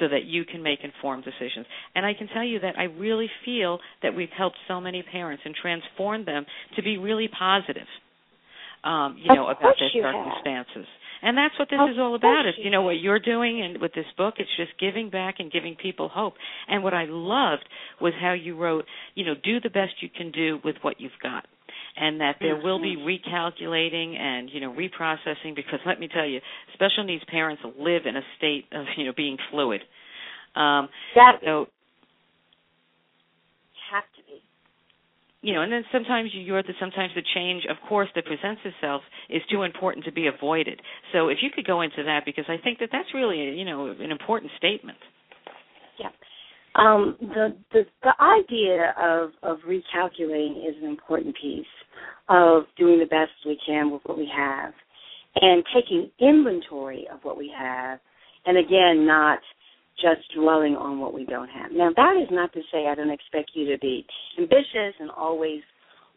so 0.00 0.08
that 0.08 0.24
you 0.24 0.44
can 0.44 0.62
make 0.62 0.80
informed 0.82 1.24
decisions. 1.24 1.66
And 1.94 2.04
I 2.04 2.14
can 2.14 2.28
tell 2.28 2.44
you 2.44 2.60
that 2.60 2.78
I 2.78 2.84
really 2.84 3.28
feel 3.44 3.78
that 4.02 4.14
we've 4.14 4.30
helped 4.36 4.56
so 4.68 4.80
many 4.80 5.02
parents 5.02 5.42
and 5.44 5.54
transformed 5.54 6.26
them 6.26 6.46
to 6.76 6.82
be 6.82 6.98
really 6.98 7.28
positive, 7.28 7.86
um, 8.84 9.16
you 9.18 9.30
Of 9.30 9.36
know, 9.36 9.48
about 9.48 9.74
their 9.78 9.90
circumstances. 10.02 10.86
And 11.22 11.36
that's 11.36 11.58
what 11.58 11.68
this 11.70 11.78
Of 11.80 11.90
is 11.90 11.96
all 11.98 12.14
about. 12.14 12.44
you 12.58 12.64
you 12.64 12.70
know 12.70 12.82
what 12.82 13.00
you're 13.00 13.18
doing 13.18 13.62
and 13.62 13.80
with 13.80 13.94
this 13.94 14.04
book, 14.16 14.34
it's 14.38 14.50
just 14.56 14.78
giving 14.78 15.10
back 15.10 15.36
and 15.38 15.50
giving 15.50 15.74
people 15.74 16.08
hope. 16.08 16.34
And 16.68 16.84
what 16.84 16.94
I 16.94 17.06
loved 17.08 17.64
was 18.00 18.12
how 18.20 18.32
you 18.34 18.56
wrote, 18.56 18.84
you 19.14 19.24
know, 19.24 19.34
do 19.42 19.60
the 19.60 19.70
best 19.70 19.94
you 20.00 20.08
can 20.14 20.30
do 20.30 20.60
with 20.64 20.76
what 20.82 21.00
you've 21.00 21.18
got. 21.22 21.46
And 21.98 22.20
that 22.20 22.36
there 22.40 22.56
will 22.56 22.78
be 22.80 22.96
recalculating 22.96 24.18
and 24.18 24.50
you 24.52 24.60
know 24.60 24.72
reprocessing 24.72 25.54
because 25.56 25.80
let 25.86 25.98
me 25.98 26.08
tell 26.08 26.26
you, 26.26 26.40
special 26.74 27.04
needs 27.04 27.24
parents 27.24 27.62
live 27.78 28.02
in 28.06 28.16
a 28.16 28.22
state 28.36 28.66
of 28.72 28.84
you 28.96 29.04
know 29.06 29.12
being 29.16 29.38
fluid. 29.50 29.80
Um, 30.54 30.88
That 31.14 31.40
so 31.44 31.68
have 33.90 34.04
to 34.16 34.22
be. 34.26 34.42
you 35.42 35.54
know, 35.54 35.62
and 35.62 35.72
then 35.72 35.84
sometimes 35.92 36.34
you- 36.34 36.42
you're 36.42 36.62
the 36.62 36.74
sometimes 36.80 37.14
the 37.14 37.22
change, 37.22 37.64
of 37.66 37.80
course, 37.82 38.10
that 38.14 38.24
presents 38.26 38.60
itself 38.64 39.02
is 39.28 39.42
too 39.46 39.62
important 39.62 40.04
to 40.06 40.12
be 40.12 40.26
avoided. 40.26 40.80
So 41.12 41.28
if 41.28 41.42
you 41.42 41.50
could 41.50 41.64
go 41.66 41.82
into 41.82 42.02
that, 42.04 42.24
because 42.24 42.48
I 42.48 42.56
think 42.58 42.78
that 42.80 42.90
that's 42.90 43.12
really 43.14 43.58
you 43.58 43.64
know 43.64 43.86
an 43.88 44.10
important 44.10 44.52
statement. 44.56 44.98
Um, 46.76 47.16
the, 47.20 47.56
the 47.72 47.86
the 48.02 48.12
idea 48.20 48.94
of 49.00 49.30
of 49.42 49.58
recalculating 49.66 50.68
is 50.68 50.74
an 50.82 50.88
important 50.88 51.34
piece 51.40 51.64
of 52.28 52.64
doing 52.76 52.98
the 52.98 53.06
best 53.06 53.30
we 53.44 53.58
can 53.66 53.90
with 53.90 54.02
what 54.04 54.18
we 54.18 54.30
have, 54.34 54.72
and 55.36 55.64
taking 55.74 56.10
inventory 56.20 57.06
of 57.12 57.20
what 57.22 57.38
we 57.38 57.52
have, 57.56 57.98
and 58.44 58.58
again, 58.58 59.06
not 59.06 59.38
just 59.96 60.20
dwelling 60.34 60.76
on 60.76 61.00
what 61.00 61.14
we 61.14 61.24
don't 61.24 61.48
have. 61.48 61.72
Now, 61.72 61.90
that 61.96 62.20
is 62.22 62.28
not 62.30 62.52
to 62.52 62.60
say 62.70 62.86
I 62.86 62.94
don't 62.94 63.10
expect 63.10 63.52
you 63.54 63.70
to 63.72 63.78
be 63.78 64.04
ambitious 64.38 64.94
and 65.00 65.10
always 65.16 65.62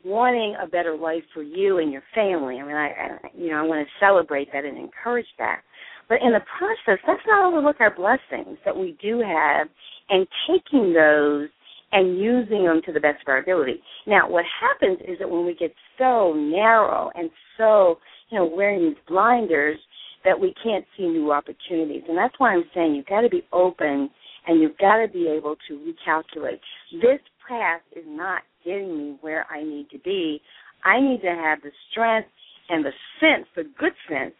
wanting 0.03 0.55
a 0.61 0.67
better 0.67 0.97
life 0.97 1.23
for 1.33 1.43
you 1.43 1.77
and 1.77 1.91
your 1.91 2.03
family. 2.13 2.59
I 2.59 2.65
mean, 2.65 2.75
I, 2.75 2.87
I 2.87 3.09
you 3.37 3.49
know 3.49 3.57
I 3.57 3.61
want 3.63 3.85
to 3.87 4.05
celebrate 4.05 4.51
that 4.51 4.65
and 4.65 4.77
encourage 4.77 5.27
that. 5.37 5.61
But 6.09 6.21
in 6.21 6.33
the 6.33 6.41
process, 6.57 7.01
let's 7.07 7.21
not 7.27 7.45
overlook 7.45 7.77
our 7.79 7.93
blessings 7.93 8.57
that 8.65 8.75
we 8.75 8.97
do 9.01 9.19
have 9.19 9.67
and 10.09 10.27
taking 10.47 10.93
those 10.93 11.49
and 11.91 12.19
using 12.19 12.65
them 12.65 12.81
to 12.85 12.93
the 12.93 12.99
best 12.99 13.21
of 13.21 13.27
our 13.27 13.39
ability. 13.39 13.81
Now, 14.05 14.29
what 14.29 14.45
happens 14.61 14.99
is 15.07 15.17
that 15.19 15.29
when 15.29 15.45
we 15.45 15.55
get 15.55 15.73
so 15.97 16.33
narrow 16.33 17.09
and 17.15 17.29
so, 17.57 17.97
you 18.29 18.37
know, 18.37 18.45
wearing 18.45 18.89
these 18.89 18.97
blinders 19.07 19.77
that 20.23 20.39
we 20.39 20.53
can't 20.63 20.85
see 20.97 21.03
new 21.03 21.31
opportunities. 21.31 22.03
And 22.07 22.17
that's 22.17 22.35
why 22.37 22.53
I'm 22.53 22.65
saying 22.75 22.95
you've 22.95 23.07
got 23.07 23.21
to 23.21 23.29
be 23.29 23.43
open 23.51 24.09
and 24.47 24.61
you've 24.61 24.77
got 24.77 24.97
to 24.97 25.07
be 25.11 25.27
able 25.27 25.55
to 25.67 25.73
recalculate. 25.73 26.59
This 27.01 27.19
path 27.47 27.81
is 27.95 28.03
not 28.07 28.43
getting 28.63 28.97
me 28.97 29.17
where 29.21 29.45
I 29.49 29.63
need 29.63 29.87
to 29.91 29.99
be. 29.99 30.41
I 30.83 30.99
need 30.99 31.21
to 31.21 31.29
have 31.29 31.61
the 31.61 31.71
strength 31.91 32.29
and 32.69 32.85
the 32.85 32.91
sense, 33.19 33.47
the 33.55 33.63
good 33.79 33.93
sense, 34.07 34.33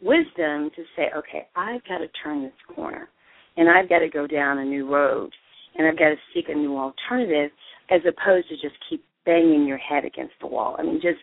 wisdom 0.00 0.70
to 0.76 0.82
say, 0.96 1.10
okay, 1.16 1.46
I've 1.54 1.84
got 1.86 1.98
to 1.98 2.08
turn 2.22 2.42
this 2.42 2.74
corner 2.74 3.08
and 3.56 3.68
I've 3.68 3.88
got 3.88 4.00
to 4.00 4.08
go 4.08 4.26
down 4.26 4.58
a 4.58 4.64
new 4.64 4.92
road 4.92 5.32
and 5.76 5.86
I've 5.86 5.98
got 5.98 6.10
to 6.10 6.16
seek 6.34 6.46
a 6.48 6.54
new 6.54 6.76
alternative 6.76 7.50
as 7.90 8.00
opposed 8.00 8.48
to 8.48 8.54
just 8.56 8.74
keep 8.88 9.04
banging 9.24 9.66
your 9.66 9.78
head 9.78 10.04
against 10.04 10.34
the 10.40 10.46
wall. 10.46 10.76
I 10.78 10.82
mean, 10.82 11.00
just 11.02 11.18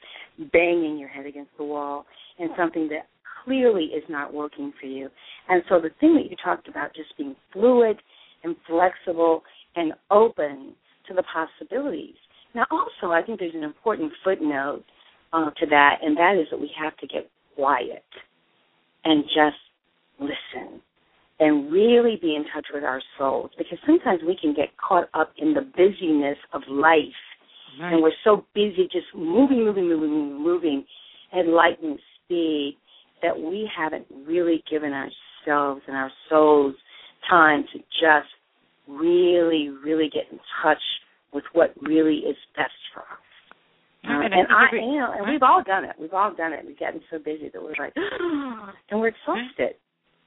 banging 0.52 0.98
your 0.98 1.10
head 1.10 1.26
against 1.26 1.52
the 1.58 1.64
wall 1.64 2.06
and 2.40 2.50
something 2.58 2.88
that 2.90 3.08
clearly 3.44 3.86
is 3.86 4.04
not 4.10 4.34
working 4.34 4.74
for 4.80 4.88
you. 4.88 5.10
And 5.50 5.64
so 5.70 5.80
the 5.80 5.90
thing 6.00 6.16
that 6.16 6.30
you 6.30 6.38
talked 6.44 6.68
about, 6.68 6.94
just 6.96 7.16
being 7.18 7.36
fluid 7.52 7.98
and 8.44 8.56
flexible 8.68 9.44
and 9.76 9.94
open 10.12 10.74
to 11.08 11.14
the 11.14 11.24
possibilities. 11.24 12.16
Now, 12.56 12.66
also, 12.70 13.12
I 13.12 13.22
think 13.24 13.40
there's 13.40 13.56
an 13.56 13.64
important 13.64 14.12
footnote 14.24 14.84
uh, 15.34 15.50
to 15.50 15.66
that, 15.68 15.98
and 16.02 16.16
that 16.18 16.38
is 16.40 16.48
that 16.52 16.60
we 16.60 16.72
have 16.82 16.96
to 16.98 17.08
get 17.08 17.30
quiet 17.56 18.04
and 19.04 19.24
just 19.24 19.58
listen 20.20 20.82
and 21.44 21.72
really 21.72 22.16
be 22.22 22.36
in 22.36 22.44
touch 22.54 22.68
with 22.74 22.84
our 22.84 23.02
souls 23.18 23.52
because 23.58 23.78
sometimes 23.86 24.22
we 24.26 24.36
can 24.39 24.54
get 24.54 24.70
caught 24.78 25.10
up 25.14 25.32
in 25.38 25.54
the 25.54 25.62
busyness 25.62 26.38
of 26.54 26.62
life 26.70 27.20
and 27.82 28.04
we're 28.04 28.20
so 28.24 28.46
busy 28.54 28.84
just 28.91 29.08
moving, 29.16 29.66
moving, 29.66 29.88
moving, 29.89 30.10
moving, 30.10 30.44
moving 30.44 30.86
at 31.38 31.48
lightning 31.48 31.98
speed 32.24 32.78
that 33.24 33.36
we 33.38 33.68
haven't 33.76 34.06
really 34.28 34.64
given 34.70 34.94
ourselves 34.94 35.82
and 35.88 35.96
our 35.98 36.12
souls 36.30 36.76
time 37.30 37.66
to 37.74 37.80
just 38.04 38.30
really, 38.88 39.70
really 39.84 40.10
get 40.14 40.24
in 40.32 40.39
touch 40.62 40.82
with 41.34 41.44
what 41.54 41.74
really 41.82 42.18
is 42.18 42.38
best 42.56 42.78
for 42.94 43.00
us. 43.02 43.08
Uh, 44.06 44.22
And 44.26 44.34
and 44.34 44.48
I 44.52 44.68
every- 44.68 44.84
you 44.86 45.00
know, 45.00 45.12
and 45.18 45.30
we've 45.32 45.41
all 45.41 45.64
done 45.64 45.86
it. 45.86 45.96
We've 45.98 46.14
all 46.14 46.32
done 46.34 46.54
it. 46.54 46.66
We've 46.68 46.78
gotten 46.80 47.02
so 47.10 47.18
busy 47.18 47.50
that 47.50 47.62
we're 47.64 47.74
like, 47.80 47.94
and 48.89 49.00
we're 49.00 49.08
exhausted. 49.08 49.76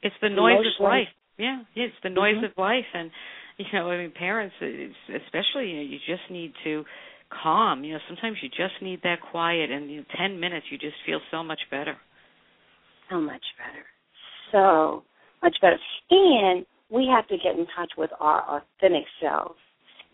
It's 0.06 0.16
the 0.22 0.30
noise 0.30 0.66
of 0.66 0.84
life. 0.84 1.08
Yeah, 1.38 1.62
yeah, 1.74 1.84
it's 1.84 2.00
the 2.02 2.10
noise 2.10 2.36
Mhm. 2.36 2.44
of 2.44 2.56
life, 2.56 2.86
and 2.94 3.10
you 3.58 3.66
know, 3.72 3.90
I 3.90 3.98
mean, 3.98 4.10
parents, 4.12 4.54
it's, 4.60 4.94
especially, 5.08 5.70
you 5.70 5.76
know, 5.76 5.82
you 5.82 5.98
just 6.06 6.30
need 6.30 6.54
to 6.64 6.84
calm. 7.30 7.84
You 7.84 7.94
know, 7.94 8.00
sometimes 8.06 8.36
you 8.42 8.48
just 8.48 8.80
need 8.80 9.02
that 9.02 9.20
quiet, 9.20 9.70
and 9.70 9.90
know, 9.98 10.04
ten 10.16 10.38
minutes, 10.38 10.66
you 10.70 10.78
just 10.78 10.96
feel 11.04 11.20
so 11.30 11.42
much 11.42 11.60
better. 11.70 11.96
So 13.10 13.20
much 13.20 13.44
better. 13.58 13.84
So 14.52 15.04
much 15.42 15.56
better. 15.60 15.78
And 16.10 16.66
we 16.90 17.06
have 17.06 17.26
to 17.28 17.36
get 17.36 17.58
in 17.58 17.66
touch 17.76 17.92
with 17.96 18.10
our 18.20 18.42
authentic 18.60 19.04
selves. 19.20 19.58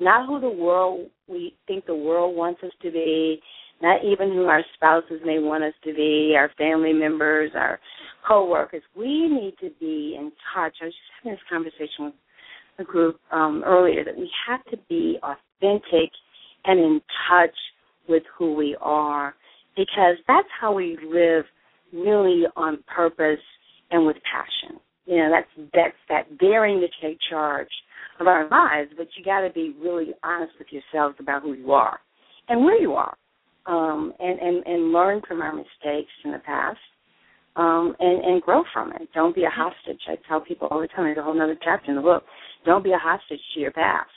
Not 0.01 0.27
who 0.27 0.41
the 0.41 0.49
world 0.49 1.11
we 1.29 1.55
think 1.67 1.87
the 1.87 1.95
world 1.95 2.35
wants 2.35 2.63
us 2.63 2.73
to 2.83 2.91
be, 2.91 3.41
not 3.83 4.05
even 4.05 4.29
who 4.29 4.45
our 4.45 4.63
spouses 4.75 5.21
may 5.25 5.39
want 5.41 5.65
us 5.65 5.75
to 5.85 5.93
be, 5.93 6.35
our 6.37 6.51
family 6.57 6.93
members, 6.93 7.51
our 7.55 7.81
coworkers. 8.27 8.83
We 8.97 9.29
need 9.29 9.55
to 9.61 9.71
be 9.81 10.17
in 10.19 10.31
touch. 10.55 10.75
I 10.81 10.87
was 10.87 10.95
just 10.95 11.13
having 11.23 11.33
this 11.33 11.41
conversation 11.51 12.05
with 12.07 12.15
a 12.79 12.85
group 12.85 13.19
um, 13.33 13.63
earlier 13.67 14.05
that 14.05 14.17
we 14.17 14.31
have 14.49 14.65
to 14.67 14.77
be 14.89 15.19
authentic 15.23 16.11
and 16.65 16.79
in 16.79 17.01
touch 17.29 17.55
with 18.09 18.23
who 18.39 18.55
we 18.55 18.77
are 18.81 19.35
because 19.77 20.17
that's 20.29 20.49
how 20.61 20.73
we 20.73 20.99
live 21.05 21.45
really 21.93 22.45
on 22.57 22.83
purpose 22.95 23.41
and 23.91 24.07
with 24.07 24.17
passion. 24.31 24.81
You 25.07 25.17
know, 25.17 25.31
that's 25.31 25.69
that's 25.75 25.97
that 26.09 26.39
daring 26.39 26.81
to 26.81 26.87
take 27.07 27.19
charge 27.29 27.69
of 28.21 28.27
our 28.29 28.49
lives, 28.49 28.91
but 28.97 29.09
you 29.17 29.25
got 29.25 29.41
to 29.41 29.53
be 29.53 29.75
really 29.83 30.13
honest 30.23 30.53
with 30.59 30.69
yourselves 30.71 31.17
about 31.19 31.43
who 31.43 31.55
you 31.55 31.73
are 31.73 31.99
and 32.49 32.65
where 32.65 32.81
you 32.81 32.93
are, 32.93 33.17
um, 33.67 34.13
and 34.19 34.39
and 34.39 34.67
and 34.67 34.93
learn 34.93 35.23
from 35.27 35.41
our 35.43 35.55
mistakes 35.55 36.13
in 36.25 36.33
the 36.33 36.39
past, 36.39 36.79
um, 37.57 37.95
and 38.01 38.25
and 38.25 38.43
grow 38.43 38.63
from 38.73 38.93
it. 38.93 39.09
Don't 39.15 39.35
be 39.35 39.45
a 39.45 39.51
hostage. 39.51 40.01
I 40.09 40.17
tell 40.29 40.41
people 40.41 40.69
all 40.71 40.81
the 40.81 40.89
time. 40.89 41.05
There's 41.05 41.19
a 41.19 41.23
whole 41.23 41.41
other 41.41 41.59
chapter 41.63 41.91
in 41.91 41.97
the 41.97 42.03
book. 42.03 42.25
Don't 42.65 42.85
be 42.85 42.93
a 42.93 42.99
hostage 42.99 43.41
to 43.55 43.61
your 43.61 43.73
past. 43.73 44.11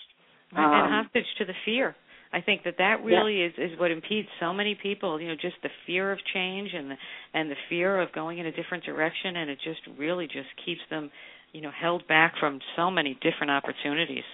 Um, 0.56 0.64
and 0.64 1.06
hostage 1.06 1.26
to 1.40 1.46
the 1.46 1.54
fear 1.66 1.96
I 2.36 2.42
think 2.42 2.64
that 2.66 2.76
that 2.80 3.02
really 3.02 3.44
is 3.44 3.54
is 3.58 3.80
what 3.80 3.92
impedes 3.92 4.28
so 4.42 4.54
many 4.54 4.76
people. 4.76 5.22
You 5.22 5.30
know, 5.30 5.36
just 5.36 5.56
the 5.64 5.70
fear 5.88 6.12
of 6.12 6.20
change 6.34 6.70
and 6.74 6.92
the 6.92 6.96
and 7.34 7.50
the 7.50 7.56
fear 7.70 8.02
of 8.02 8.12
going 8.12 8.40
in 8.40 8.46
a 8.46 8.52
different 8.52 8.84
direction, 8.84 9.38
and 9.38 9.50
it 9.50 9.58
just 9.64 9.80
really 9.98 10.28
just 10.28 10.50
keeps 10.66 10.82
them, 10.90 11.10
you 11.54 11.62
know, 11.62 11.72
held 11.72 12.06
back 12.08 12.34
from 12.38 12.60
so 12.76 12.92
many 12.92 13.18
different 13.22 13.52
opportunities. 13.52 14.26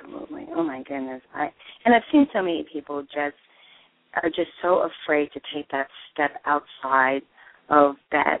Absolutely. 0.00 0.46
Oh 0.54 0.62
my 0.62 0.82
goodness. 0.82 1.22
I 1.34 1.48
and 1.84 1.94
I've 1.94 2.02
seen 2.12 2.26
so 2.32 2.42
many 2.42 2.66
people 2.72 3.02
just 3.02 3.36
are 4.22 4.28
just 4.28 4.50
so 4.62 4.88
afraid 5.04 5.30
to 5.32 5.40
take 5.54 5.70
that 5.70 5.86
step 6.12 6.30
outside 6.46 7.22
of 7.68 7.94
that 8.12 8.38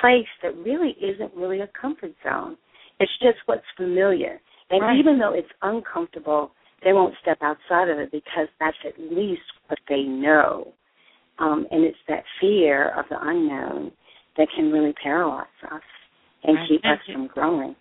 place 0.00 0.26
that 0.42 0.56
really 0.56 0.96
isn't 1.00 1.32
really 1.34 1.60
a 1.60 1.70
comfort 1.80 2.12
zone. 2.24 2.56
It's 2.98 3.12
just 3.20 3.38
what's 3.46 3.62
familiar. 3.76 4.40
And 4.70 4.82
right. 4.82 4.98
even 4.98 5.18
though 5.18 5.34
it's 5.34 5.48
uncomfortable, 5.62 6.52
they 6.84 6.92
won't 6.92 7.14
step 7.20 7.38
outside 7.42 7.88
of 7.88 7.98
it 7.98 8.10
because 8.10 8.48
that's 8.58 8.76
at 8.86 8.98
least 8.98 9.42
what 9.68 9.78
they 9.88 10.02
know. 10.02 10.72
Um, 11.38 11.66
and 11.70 11.84
it's 11.84 11.98
that 12.08 12.24
fear 12.40 12.90
of 12.98 13.04
the 13.10 13.16
unknown 13.20 13.92
that 14.36 14.48
can 14.54 14.70
really 14.70 14.94
paralyze 15.02 15.46
us 15.70 15.80
and 16.44 16.56
right. 16.56 16.68
keep 16.68 16.80
us 16.84 16.98
from 17.12 17.26
growing. 17.28 17.74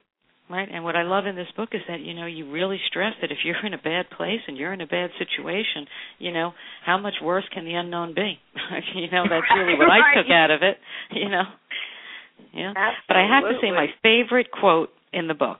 Right, 0.49 0.67
and 0.71 0.83
what 0.83 0.95
I 0.95 1.03
love 1.03 1.27
in 1.27 1.35
this 1.35 1.51
book 1.55 1.69
is 1.73 1.81
that 1.87 1.99
you 1.99 2.15
know 2.15 2.25
you 2.25 2.49
really 2.49 2.79
stress 2.89 3.13
that 3.21 3.31
if 3.31 3.37
you're 3.45 3.63
in 3.63 3.75
a 3.75 3.77
bad 3.77 4.09
place 4.09 4.39
and 4.47 4.57
you're 4.57 4.73
in 4.73 4.81
a 4.81 4.87
bad 4.87 5.11
situation, 5.19 5.85
you 6.17 6.33
know 6.33 6.53
how 6.83 6.97
much 6.97 7.13
worse 7.21 7.43
can 7.53 7.65
the 7.65 7.75
unknown 7.75 8.15
be? 8.15 8.39
you 8.95 9.11
know 9.11 9.25
that's 9.29 9.45
really 9.55 9.77
what 9.77 9.89
I 9.91 10.17
took 10.17 10.31
out 10.31 10.49
of 10.49 10.63
it. 10.63 10.77
You 11.11 11.29
know, 11.29 11.43
yeah. 12.53 12.73
But 13.07 13.17
I 13.17 13.27
have 13.29 13.43
to 13.43 13.59
say, 13.61 13.69
my 13.69 13.87
favorite 14.01 14.49
quote 14.51 14.89
in 15.13 15.27
the 15.27 15.35
book 15.35 15.59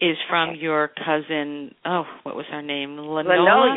is 0.00 0.16
from 0.28 0.50
okay. 0.50 0.58
your 0.60 0.88
cousin. 0.88 1.74
Oh, 1.84 2.04
what 2.22 2.36
was 2.36 2.46
her 2.50 2.62
name? 2.62 2.90
Lanola. 2.90 3.74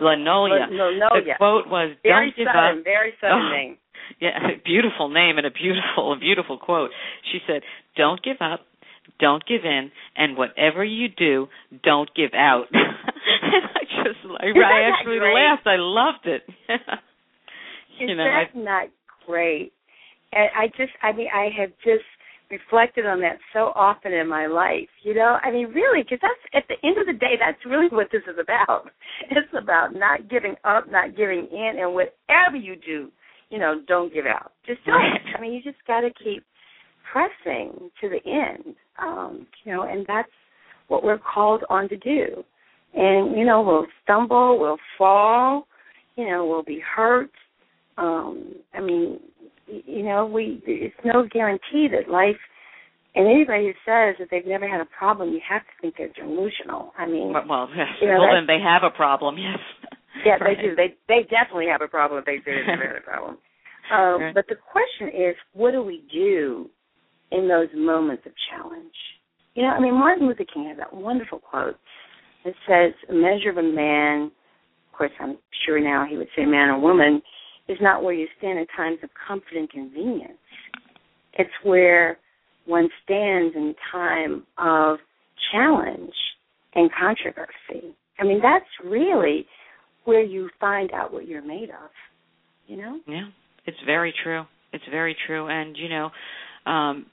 Lanola. 0.00 0.68
Lanola. 0.70 1.24
The 1.24 1.32
quote 1.38 1.66
was, 1.68 1.96
very 2.02 2.30
"Don't 2.30 2.36
give 2.36 2.46
sudden, 2.46 2.78
up." 2.78 2.84
Very 2.84 3.12
sudden 3.20 3.36
oh, 3.36 3.50
name. 3.50 3.76
Yeah, 4.20 4.38
beautiful 4.64 5.08
name 5.08 5.38
and 5.38 5.46
a 5.46 5.50
beautiful, 5.50 6.12
a 6.12 6.18
beautiful 6.18 6.58
quote. 6.58 6.90
She 7.32 7.38
said, 7.46 7.62
"Don't 7.96 8.22
give 8.22 8.36
up." 8.40 8.60
Don't 9.18 9.44
give 9.46 9.64
in, 9.64 9.90
and 10.16 10.36
whatever 10.36 10.84
you 10.84 11.08
do, 11.08 11.46
don't 11.84 12.10
give 12.14 12.34
out. 12.34 12.66
and 12.72 13.64
I 13.64 13.84
just, 14.04 14.18
I, 14.40 14.46
I 14.46 14.90
actually 14.90 15.18
laughed. 15.20 15.66
I 15.66 15.76
loved 15.78 16.26
it. 16.26 16.42
Is 18.00 18.08
you 18.08 18.16
know, 18.16 18.24
that 18.24 18.44
I, 18.54 18.58
not 18.58 18.88
great? 19.26 19.72
And 20.32 20.48
I 20.56 20.66
just, 20.68 20.92
I 21.02 21.12
mean, 21.12 21.28
I 21.32 21.50
have 21.56 21.70
just 21.84 22.04
reflected 22.50 23.06
on 23.06 23.20
that 23.20 23.38
so 23.52 23.72
often 23.74 24.12
in 24.12 24.28
my 24.28 24.46
life. 24.46 24.88
You 25.02 25.14
know, 25.14 25.38
I 25.42 25.50
mean, 25.50 25.68
really, 25.68 26.02
because 26.02 26.18
that's 26.20 26.54
at 26.54 26.68
the 26.68 26.86
end 26.86 26.98
of 26.98 27.06
the 27.06 27.18
day, 27.18 27.34
that's 27.40 27.64
really 27.64 27.88
what 27.90 28.08
this 28.12 28.22
is 28.28 28.38
about. 28.40 28.90
It's 29.30 29.54
about 29.56 29.94
not 29.94 30.28
giving 30.28 30.56
up, 30.64 30.90
not 30.90 31.16
giving 31.16 31.46
in, 31.50 31.76
and 31.78 31.94
whatever 31.94 32.56
you 32.56 32.76
do, 32.76 33.10
you 33.50 33.58
know, 33.58 33.80
don't 33.86 34.12
give 34.12 34.26
out. 34.26 34.52
Just 34.66 34.84
don't. 34.84 34.96
I 35.36 35.40
mean, 35.40 35.52
you 35.52 35.62
just 35.62 35.78
got 35.86 36.00
to 36.00 36.10
keep 36.10 36.44
pressing 37.12 37.90
to 38.00 38.08
the 38.08 38.20
end. 38.28 38.74
Um, 38.98 39.46
you 39.64 39.72
know, 39.72 39.82
and 39.82 40.06
that's 40.06 40.28
what 40.88 41.04
we're 41.04 41.18
called 41.18 41.62
on 41.68 41.88
to 41.88 41.96
do. 41.96 42.44
And 42.94 43.36
you 43.36 43.44
know, 43.44 43.62
we'll 43.62 43.86
stumble, 44.02 44.58
we'll 44.58 44.78
fall, 44.98 45.66
you 46.16 46.26
know, 46.28 46.46
we'll 46.46 46.62
be 46.62 46.82
hurt. 46.94 47.30
Um, 47.98 48.54
I 48.74 48.80
mean, 48.80 49.20
you 49.66 50.02
know, 50.02 50.26
we 50.26 50.62
it's 50.66 50.94
no 51.04 51.26
guarantee 51.30 51.88
that 51.92 52.10
life 52.10 52.36
and 53.14 53.26
anybody 53.26 53.66
who 53.66 53.72
says 53.84 54.16
that 54.18 54.28
they've 54.30 54.46
never 54.46 54.66
had 54.66 54.80
a 54.80 54.86
problem, 54.86 55.32
you 55.32 55.40
have 55.46 55.60
to 55.60 55.72
think 55.80 55.94
they're 55.98 56.08
delusional. 56.08 56.92
I 56.96 57.06
mean, 57.06 57.32
well, 57.46 57.68
yes. 57.76 57.88
you 58.00 58.08
know, 58.08 58.20
well 58.20 58.34
then 58.34 58.46
they 58.46 58.62
have 58.62 58.82
a 58.84 58.94
problem. 58.94 59.36
Yes. 59.38 59.58
Yeah, 60.26 60.32
right. 60.34 60.56
they 60.56 60.62
do. 60.62 60.76
They 60.76 60.94
they 61.08 61.22
definitely 61.22 61.66
have 61.72 61.80
a 61.80 61.88
problem 61.88 62.20
if 62.20 62.26
they 62.26 62.36
say 62.44 62.54
they've 62.54 62.66
never 62.66 62.86
had 62.86 62.96
a 62.96 63.00
problem. 63.00 63.38
Um, 63.92 64.20
right. 64.22 64.34
But 64.34 64.44
the 64.48 64.54
question 64.54 65.08
is, 65.08 65.34
what 65.54 65.72
do 65.72 65.82
we 65.82 66.04
do 66.12 66.70
in 67.32 67.48
those 67.48 67.68
moments 67.74 68.24
of 68.26 68.32
challenge? 68.50 68.94
You 69.54 69.62
know, 69.62 69.70
I 69.70 69.80
mean, 69.80 69.94
Martin 69.94 70.26
Luther 70.26 70.44
King 70.52 70.68
had 70.68 70.78
that 70.78 70.94
wonderful 70.94 71.38
quote 71.38 71.76
that 72.44 72.54
says, 72.66 72.92
"A 73.08 73.12
measure 73.12 73.50
of 73.50 73.58
a 73.58 73.62
man." 73.62 74.30
Of 74.90 74.98
course, 74.98 75.12
I'm 75.20 75.38
sure 75.64 75.80
now 75.80 76.04
he 76.04 76.16
would 76.16 76.28
say 76.36 76.44
man 76.44 76.68
or 76.68 76.78
woman 76.78 77.22
is 77.68 77.78
not 77.80 78.02
where 78.02 78.14
you 78.14 78.26
stand 78.38 78.58
in 78.58 78.66
times 78.76 78.98
of 79.02 79.10
comfort 79.26 79.54
and 79.54 79.70
convenience. 79.70 80.38
It's 81.34 81.50
where 81.62 82.18
one 82.66 82.88
stands 83.02 83.56
in 83.56 83.74
time 83.90 84.46
of 84.58 84.98
challenge 85.50 86.14
and 86.74 86.90
controversy. 86.92 87.94
I 88.18 88.24
mean, 88.24 88.40
that's 88.42 88.64
really 88.84 89.46
where 90.04 90.22
you 90.22 90.50
find 90.60 90.92
out 90.92 91.12
what 91.12 91.26
you're 91.26 91.42
made 91.42 91.70
of. 91.70 91.90
You 92.66 92.76
know? 92.76 93.00
Yeah, 93.06 93.28
it's 93.66 93.80
very 93.86 94.12
true. 94.22 94.44
It's 94.72 94.84
very 94.90 95.16
true, 95.26 95.48
and 95.48 95.76
you 95.76 95.88
know, 95.88 96.10
um, 96.66 97.06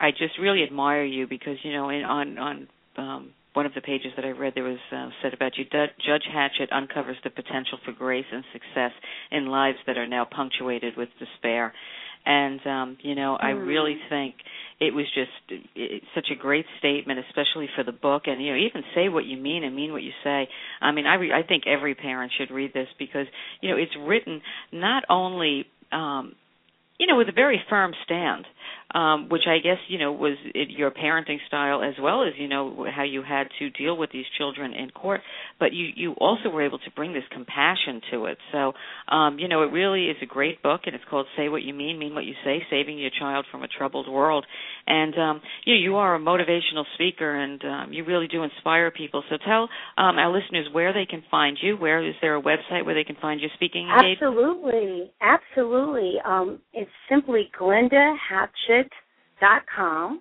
I 0.00 0.10
just 0.10 0.38
really 0.40 0.62
admire 0.62 1.04
you 1.04 1.26
because 1.26 1.56
you 1.62 1.72
know, 1.72 1.88
in, 1.88 2.02
on 2.02 2.38
on 2.38 2.68
um, 2.96 3.30
one 3.56 3.66
of 3.66 3.74
the 3.74 3.80
pages 3.80 4.12
that 4.16 4.24
I 4.24 4.30
read, 4.30 4.52
there 4.54 4.64
was 4.64 4.78
uh, 4.92 5.08
said 5.22 5.32
about 5.32 5.52
you. 5.56 5.64
Judge 5.64 6.24
Hatchett 6.30 6.70
uncovers 6.72 7.16
the 7.24 7.30
potential 7.30 7.78
for 7.84 7.92
grace 7.92 8.26
and 8.30 8.44
success 8.52 8.92
in 9.30 9.46
lives 9.46 9.78
that 9.86 9.96
are 9.96 10.06
now 10.06 10.26
punctuated 10.30 10.94
with 10.96 11.08
despair. 11.18 11.72
And 12.26 12.60
um, 12.66 12.98
you 13.00 13.14
know, 13.14 13.36
I 13.40 13.50
really 13.50 13.96
think 14.10 14.34
it 14.78 14.92
was 14.92 15.06
just 15.14 15.62
it, 15.74 16.02
such 16.14 16.26
a 16.30 16.34
great 16.34 16.66
statement, 16.78 17.20
especially 17.20 17.68
for 17.74 17.84
the 17.84 17.92
book. 17.92 18.24
And 18.26 18.44
you 18.44 18.52
know, 18.52 18.58
even 18.58 18.82
say 18.94 19.08
what 19.08 19.24
you 19.24 19.38
mean 19.38 19.64
and 19.64 19.74
mean 19.74 19.92
what 19.92 20.02
you 20.02 20.12
say. 20.22 20.48
I 20.82 20.92
mean, 20.92 21.06
I 21.06 21.14
re- 21.14 21.32
I 21.32 21.46
think 21.46 21.64
every 21.66 21.94
parent 21.94 22.32
should 22.36 22.52
read 22.52 22.74
this 22.74 22.88
because 22.98 23.26
you 23.62 23.70
know 23.70 23.76
it's 23.76 23.96
written 23.98 24.42
not 24.72 25.04
only 25.08 25.66
um, 25.92 26.34
you 26.98 27.06
know 27.06 27.16
with 27.16 27.28
a 27.28 27.32
very 27.32 27.62
firm 27.70 27.92
stand 28.04 28.44
um, 28.96 29.28
which 29.28 29.42
I 29.46 29.58
guess 29.58 29.76
you 29.88 29.98
know 29.98 30.12
was 30.12 30.38
it, 30.54 30.70
your 30.70 30.90
parenting 30.90 31.36
style 31.46 31.82
as 31.82 31.94
well 32.00 32.22
as 32.22 32.32
you 32.38 32.48
know 32.48 32.86
how 32.94 33.04
you 33.04 33.22
had 33.22 33.48
to 33.58 33.68
deal 33.68 33.96
with 33.96 34.10
these 34.10 34.24
children 34.38 34.72
in 34.72 34.90
court. 34.90 35.20
But 35.60 35.74
you 35.74 35.88
you 35.94 36.12
also 36.12 36.48
were 36.48 36.64
able 36.64 36.78
to 36.78 36.90
bring 36.92 37.12
this 37.12 37.24
compassion 37.30 38.00
to 38.12 38.24
it. 38.26 38.38
So 38.52 38.72
um, 39.14 39.38
you 39.38 39.48
know 39.48 39.62
it 39.62 39.70
really 39.72 40.06
is 40.06 40.16
a 40.22 40.26
great 40.26 40.62
book, 40.62 40.82
and 40.86 40.94
it's 40.94 41.04
called 41.10 41.26
"Say 41.36 41.50
What 41.50 41.62
You 41.62 41.74
Mean, 41.74 41.98
Mean 41.98 42.14
What 42.14 42.24
You 42.24 42.32
Say: 42.42 42.62
Saving 42.70 42.98
Your 42.98 43.10
Child 43.20 43.44
from 43.50 43.62
a 43.62 43.68
Troubled 43.68 44.08
World." 44.10 44.46
And 44.86 45.14
um, 45.18 45.40
you 45.66 45.74
know, 45.74 45.80
you 45.80 45.96
are 45.96 46.14
a 46.14 46.18
motivational 46.18 46.84
speaker, 46.94 47.34
and 47.34 47.62
um, 47.64 47.92
you 47.92 48.02
really 48.04 48.28
do 48.28 48.44
inspire 48.44 48.90
people. 48.90 49.22
So 49.28 49.36
tell 49.44 49.68
um, 49.98 50.16
our 50.16 50.32
listeners 50.32 50.68
where 50.72 50.94
they 50.94 51.04
can 51.04 51.22
find 51.30 51.58
you. 51.60 51.76
Where 51.76 52.02
is 52.06 52.14
there 52.22 52.36
a 52.36 52.42
website 52.42 52.86
where 52.86 52.94
they 52.94 53.04
can 53.04 53.16
find 53.20 53.42
you 53.42 53.48
speaking? 53.54 53.90
Absolutely, 53.92 55.12
absolutely. 55.20 56.14
Um, 56.24 56.60
it's 56.72 56.90
simply 57.10 57.50
Glenda 57.60 58.14
Hatchett 58.30 58.85
dot 59.40 59.62
com, 59.74 60.20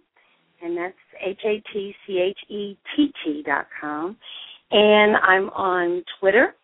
and 0.61 0.77
that's 0.77 0.93
H 1.23 1.39
A 1.45 1.63
T 1.71 1.93
C 2.05 2.19
H 2.19 2.39
E 2.49 2.77
T 2.95 3.11
T 3.23 3.43
dot 3.45 3.67
com. 3.79 4.17
And 4.71 5.15
I'm 5.17 5.49
on 5.49 6.03
Twitter 6.19 6.55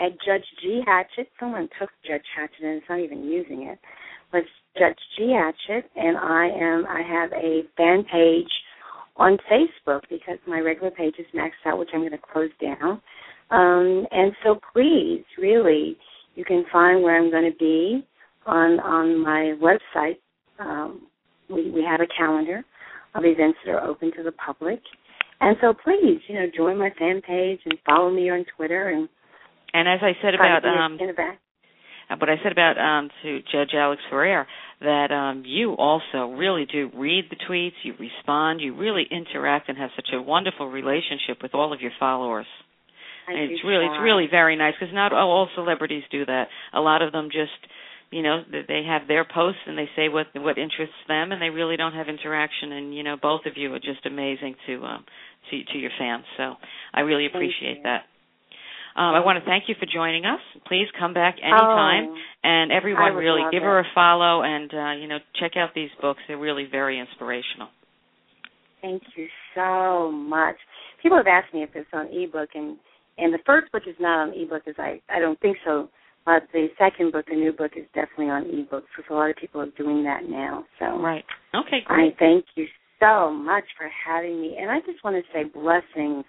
at 0.00 0.12
Judge 0.24 0.44
G 0.62 0.82
Hatchett. 0.86 1.28
Someone 1.38 1.68
took 1.78 1.90
Judge 2.06 2.22
Hatchett 2.36 2.64
and 2.64 2.76
it's 2.76 2.86
not 2.88 3.00
even 3.00 3.24
using 3.24 3.64
it. 3.64 3.78
But 4.30 4.38
it's 4.38 4.48
Judge 4.78 4.98
G 5.16 5.32
Hatchett, 5.32 5.90
and 5.96 6.16
I 6.16 6.48
am. 6.48 6.86
I 6.86 7.02
have 7.02 7.32
a 7.32 7.62
fan 7.76 8.04
page 8.10 8.50
on 9.16 9.36
Facebook 9.50 10.02
because 10.08 10.38
my 10.46 10.60
regular 10.60 10.90
page 10.90 11.14
is 11.18 11.26
maxed 11.34 11.66
out, 11.66 11.78
which 11.78 11.88
I'm 11.92 12.00
going 12.00 12.12
to 12.12 12.18
close 12.32 12.50
down. 12.60 13.00
Um, 13.50 14.06
and 14.10 14.32
so 14.44 14.60
please, 14.72 15.24
really, 15.38 15.96
you 16.34 16.44
can 16.44 16.64
find 16.70 17.02
where 17.02 17.16
I'm 17.16 17.30
going 17.30 17.50
to 17.50 17.58
be 17.58 18.06
on 18.46 18.78
on 18.80 19.18
my 19.18 19.54
website, 19.60 20.18
um, 20.58 21.06
we, 21.48 21.70
we 21.70 21.82
have 21.82 22.00
a 22.00 22.06
calendar 22.16 22.64
of 23.14 23.24
events 23.24 23.58
that 23.64 23.72
are 23.72 23.86
open 23.86 24.12
to 24.16 24.22
the 24.22 24.32
public. 24.32 24.80
And 25.40 25.56
so 25.60 25.72
please, 25.72 26.20
you 26.28 26.34
know, 26.34 26.46
join 26.54 26.78
my 26.78 26.90
fan 26.98 27.20
page 27.22 27.60
and 27.64 27.78
follow 27.86 28.10
me 28.10 28.30
on 28.30 28.44
Twitter 28.56 28.88
and 28.88 29.08
and 29.72 29.86
as 29.86 30.00
I 30.02 30.12
said 30.22 30.34
about 30.34 30.64
um 30.64 30.98
in 31.00 31.08
the 31.08 31.12
back. 31.12 31.38
what 32.18 32.30
I 32.30 32.36
said 32.42 32.52
about 32.52 32.78
um 32.78 33.10
to 33.22 33.40
Judge 33.52 33.70
Alex 33.74 34.02
Ferrer 34.10 34.46
that 34.80 35.12
um 35.12 35.44
you 35.46 35.74
also 35.74 36.32
really 36.32 36.66
do 36.66 36.90
read 36.94 37.26
the 37.30 37.36
tweets, 37.48 37.78
you 37.84 37.94
respond, 37.98 38.60
you 38.60 38.74
really 38.76 39.06
interact 39.10 39.68
and 39.68 39.78
have 39.78 39.90
such 39.94 40.08
a 40.12 40.20
wonderful 40.20 40.68
relationship 40.68 41.42
with 41.42 41.54
all 41.54 41.72
of 41.72 41.80
your 41.80 41.92
followers. 42.00 42.46
Thank 43.26 43.38
and 43.38 43.52
it's 43.52 43.62
really 43.64 43.84
Sean. 43.84 43.94
it's 43.94 44.02
really 44.02 44.26
very 44.30 44.56
nice 44.56 44.74
because 44.78 44.94
not 44.94 45.12
all 45.12 45.48
celebrities 45.54 46.02
do 46.10 46.24
that. 46.24 46.48
A 46.72 46.80
lot 46.80 47.02
of 47.02 47.12
them 47.12 47.28
just 47.30 47.52
you 48.10 48.22
know 48.22 48.42
they 48.50 48.82
have 48.86 49.06
their 49.08 49.24
posts 49.24 49.60
and 49.66 49.76
they 49.76 49.88
say 49.96 50.08
what 50.08 50.26
what 50.34 50.58
interests 50.58 50.94
them 51.08 51.32
and 51.32 51.42
they 51.42 51.50
really 51.50 51.76
don't 51.76 51.92
have 51.92 52.08
interaction 52.08 52.72
and 52.72 52.94
you 52.94 53.02
know 53.02 53.16
both 53.20 53.42
of 53.46 53.56
you 53.56 53.72
are 53.74 53.78
just 53.78 54.04
amazing 54.06 54.54
to 54.66 54.82
um 54.84 55.04
to 55.50 55.64
to 55.72 55.78
your 55.78 55.90
fans 55.98 56.24
so 56.36 56.54
i 56.94 57.00
really 57.00 57.26
appreciate 57.26 57.82
that 57.82 58.02
um, 58.96 59.14
I 59.14 59.20
want 59.20 59.38
to 59.38 59.44
thank 59.44 59.68
you 59.68 59.76
for 59.78 59.86
joining 59.86 60.24
us. 60.24 60.40
Please 60.66 60.86
come 60.98 61.14
back 61.14 61.36
anytime, 61.40 62.08
Oh, 62.08 62.16
and 62.42 62.72
everyone 62.72 63.14
really 63.14 63.42
give 63.52 63.62
her 63.62 63.78
a 63.78 63.84
follow 63.94 64.42
and 64.42 64.74
uh, 64.74 65.00
you 65.00 65.06
know 65.06 65.18
check 65.38 65.52
out 65.56 65.70
these 65.72 65.90
books. 66.00 66.18
They're 66.26 66.36
really 66.36 66.66
very 66.68 66.98
inspirational. 66.98 67.68
Thank 68.82 69.02
you 69.14 69.28
so 69.54 70.10
much. 70.10 70.56
people 71.00 71.16
have 71.16 71.28
asked 71.28 71.54
me 71.54 71.62
if 71.62 71.70
it's 71.74 71.88
on 71.92 72.08
ebook, 72.08 72.48
and 72.54 72.76
and 73.18 73.32
the 73.32 73.38
first 73.46 73.70
book 73.70 73.82
is 73.86 73.94
not 74.00 74.28
on 74.28 74.34
ebook, 74.34 74.62
as 74.66 74.74
I 74.78 75.00
I 75.08 75.20
don't 75.20 75.38
think 75.38 75.58
so. 75.64 75.88
But 76.28 76.42
the 76.52 76.66
second 76.78 77.12
book, 77.12 77.24
the 77.30 77.36
new 77.36 77.52
book, 77.52 77.72
is 77.74 77.86
definitely 77.94 78.28
on 78.28 78.44
ebook. 78.50 78.84
So 78.94 79.14
a 79.14 79.16
lot 79.16 79.30
of 79.30 79.36
people 79.36 79.62
are 79.62 79.70
doing 79.78 80.04
that 80.04 80.28
now. 80.28 80.62
So 80.78 81.00
right, 81.00 81.24
okay, 81.54 81.78
great. 81.86 82.12
I 82.12 82.16
thank 82.18 82.44
you 82.54 82.66
so 83.00 83.32
much 83.32 83.64
for 83.78 83.88
having 84.06 84.38
me, 84.42 84.58
and 84.60 84.70
I 84.70 84.80
just 84.80 85.02
want 85.02 85.16
to 85.16 85.22
say 85.32 85.44
blessings 85.44 86.26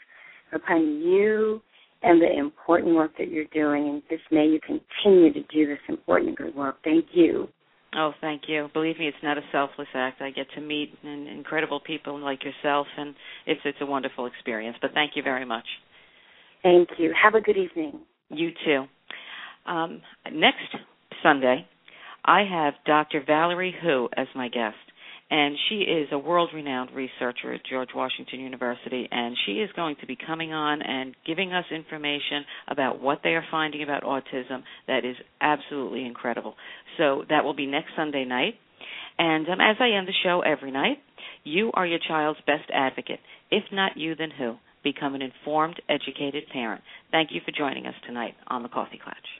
upon 0.53 1.01
you 1.01 1.61
and 2.01 2.21
the 2.21 2.31
important 2.31 2.95
work 2.95 3.11
that 3.17 3.27
you're 3.27 3.51
doing. 3.53 3.89
And 3.89 4.01
just 4.09 4.23
may 4.31 4.45
you 4.45 4.61
continue 4.65 5.33
to 5.33 5.41
do 5.53 5.67
this 5.67 5.79
important 5.89 6.37
good 6.37 6.55
work. 6.55 6.77
Thank 6.85 7.07
you. 7.11 7.49
Oh, 7.93 8.13
thank 8.21 8.43
you. 8.47 8.69
Believe 8.71 8.99
me, 8.99 9.07
it's 9.09 9.17
not 9.21 9.37
a 9.37 9.41
selfless 9.51 9.89
act. 9.93 10.21
I 10.21 10.29
get 10.29 10.47
to 10.55 10.61
meet 10.61 10.93
incredible 11.03 11.81
people 11.81 12.17
like 12.17 12.39
yourself, 12.45 12.87
and 12.97 13.13
it's 13.45 13.59
it's 13.65 13.79
a 13.81 13.85
wonderful 13.85 14.27
experience. 14.27 14.77
But 14.81 14.91
thank 14.93 15.17
you 15.17 15.23
very 15.23 15.43
much. 15.43 15.65
Thank 16.63 16.87
you. 16.97 17.13
Have 17.21 17.35
a 17.35 17.41
good 17.41 17.57
evening. 17.57 17.99
You 18.29 18.51
too. 18.63 18.85
Um, 19.69 20.01
next 20.33 20.75
Sunday, 21.23 21.65
I 22.25 22.43
have 22.43 22.73
Dr. 22.85 23.23
Valerie 23.25 23.75
Hu 23.81 24.09
as 24.17 24.27
my 24.35 24.49
guest 24.49 24.75
and 25.31 25.55
she 25.69 25.75
is 25.81 26.07
a 26.11 26.17
world 26.17 26.49
renowned 26.53 26.89
researcher 26.91 27.53
at 27.53 27.61
George 27.69 27.89
Washington 27.93 28.39
University 28.39 29.07
and 29.11 29.35
she 29.45 29.53
is 29.53 29.69
going 29.75 29.95
to 30.01 30.07
be 30.07 30.17
coming 30.17 30.53
on 30.53 30.81
and 30.81 31.15
giving 31.25 31.53
us 31.53 31.65
information 31.71 32.43
about 32.67 32.99
what 32.99 33.19
they 33.23 33.29
are 33.31 33.45
finding 33.51 33.83
about 33.83 34.03
autism 34.03 34.63
that 34.87 35.05
is 35.05 35.15
absolutely 35.39 36.05
incredible. 36.05 36.55
So 36.97 37.23
that 37.29 37.43
will 37.43 37.53
be 37.55 37.67
next 37.67 37.89
Sunday 37.95 38.25
night. 38.25 38.55
And 39.17 39.47
um, 39.49 39.61
as 39.61 39.75
I 39.79 39.97
end 39.97 40.07
the 40.07 40.13
show 40.23 40.41
every 40.41 40.71
night, 40.71 40.97
you 41.43 41.71
are 41.73 41.85
your 41.85 41.99
child's 42.07 42.39
best 42.47 42.69
advocate. 42.73 43.19
If 43.51 43.63
not 43.71 43.97
you, 43.97 44.15
then 44.15 44.31
who? 44.31 44.55
Become 44.83 45.13
an 45.15 45.21
informed, 45.21 45.81
educated 45.89 46.45
parent. 46.51 46.81
Thank 47.11 47.29
you 47.31 47.41
for 47.45 47.51
joining 47.51 47.85
us 47.85 47.95
tonight 48.07 48.33
on 48.47 48.63
the 48.63 48.69
Coffee 48.69 48.99
Klatch. 49.05 49.38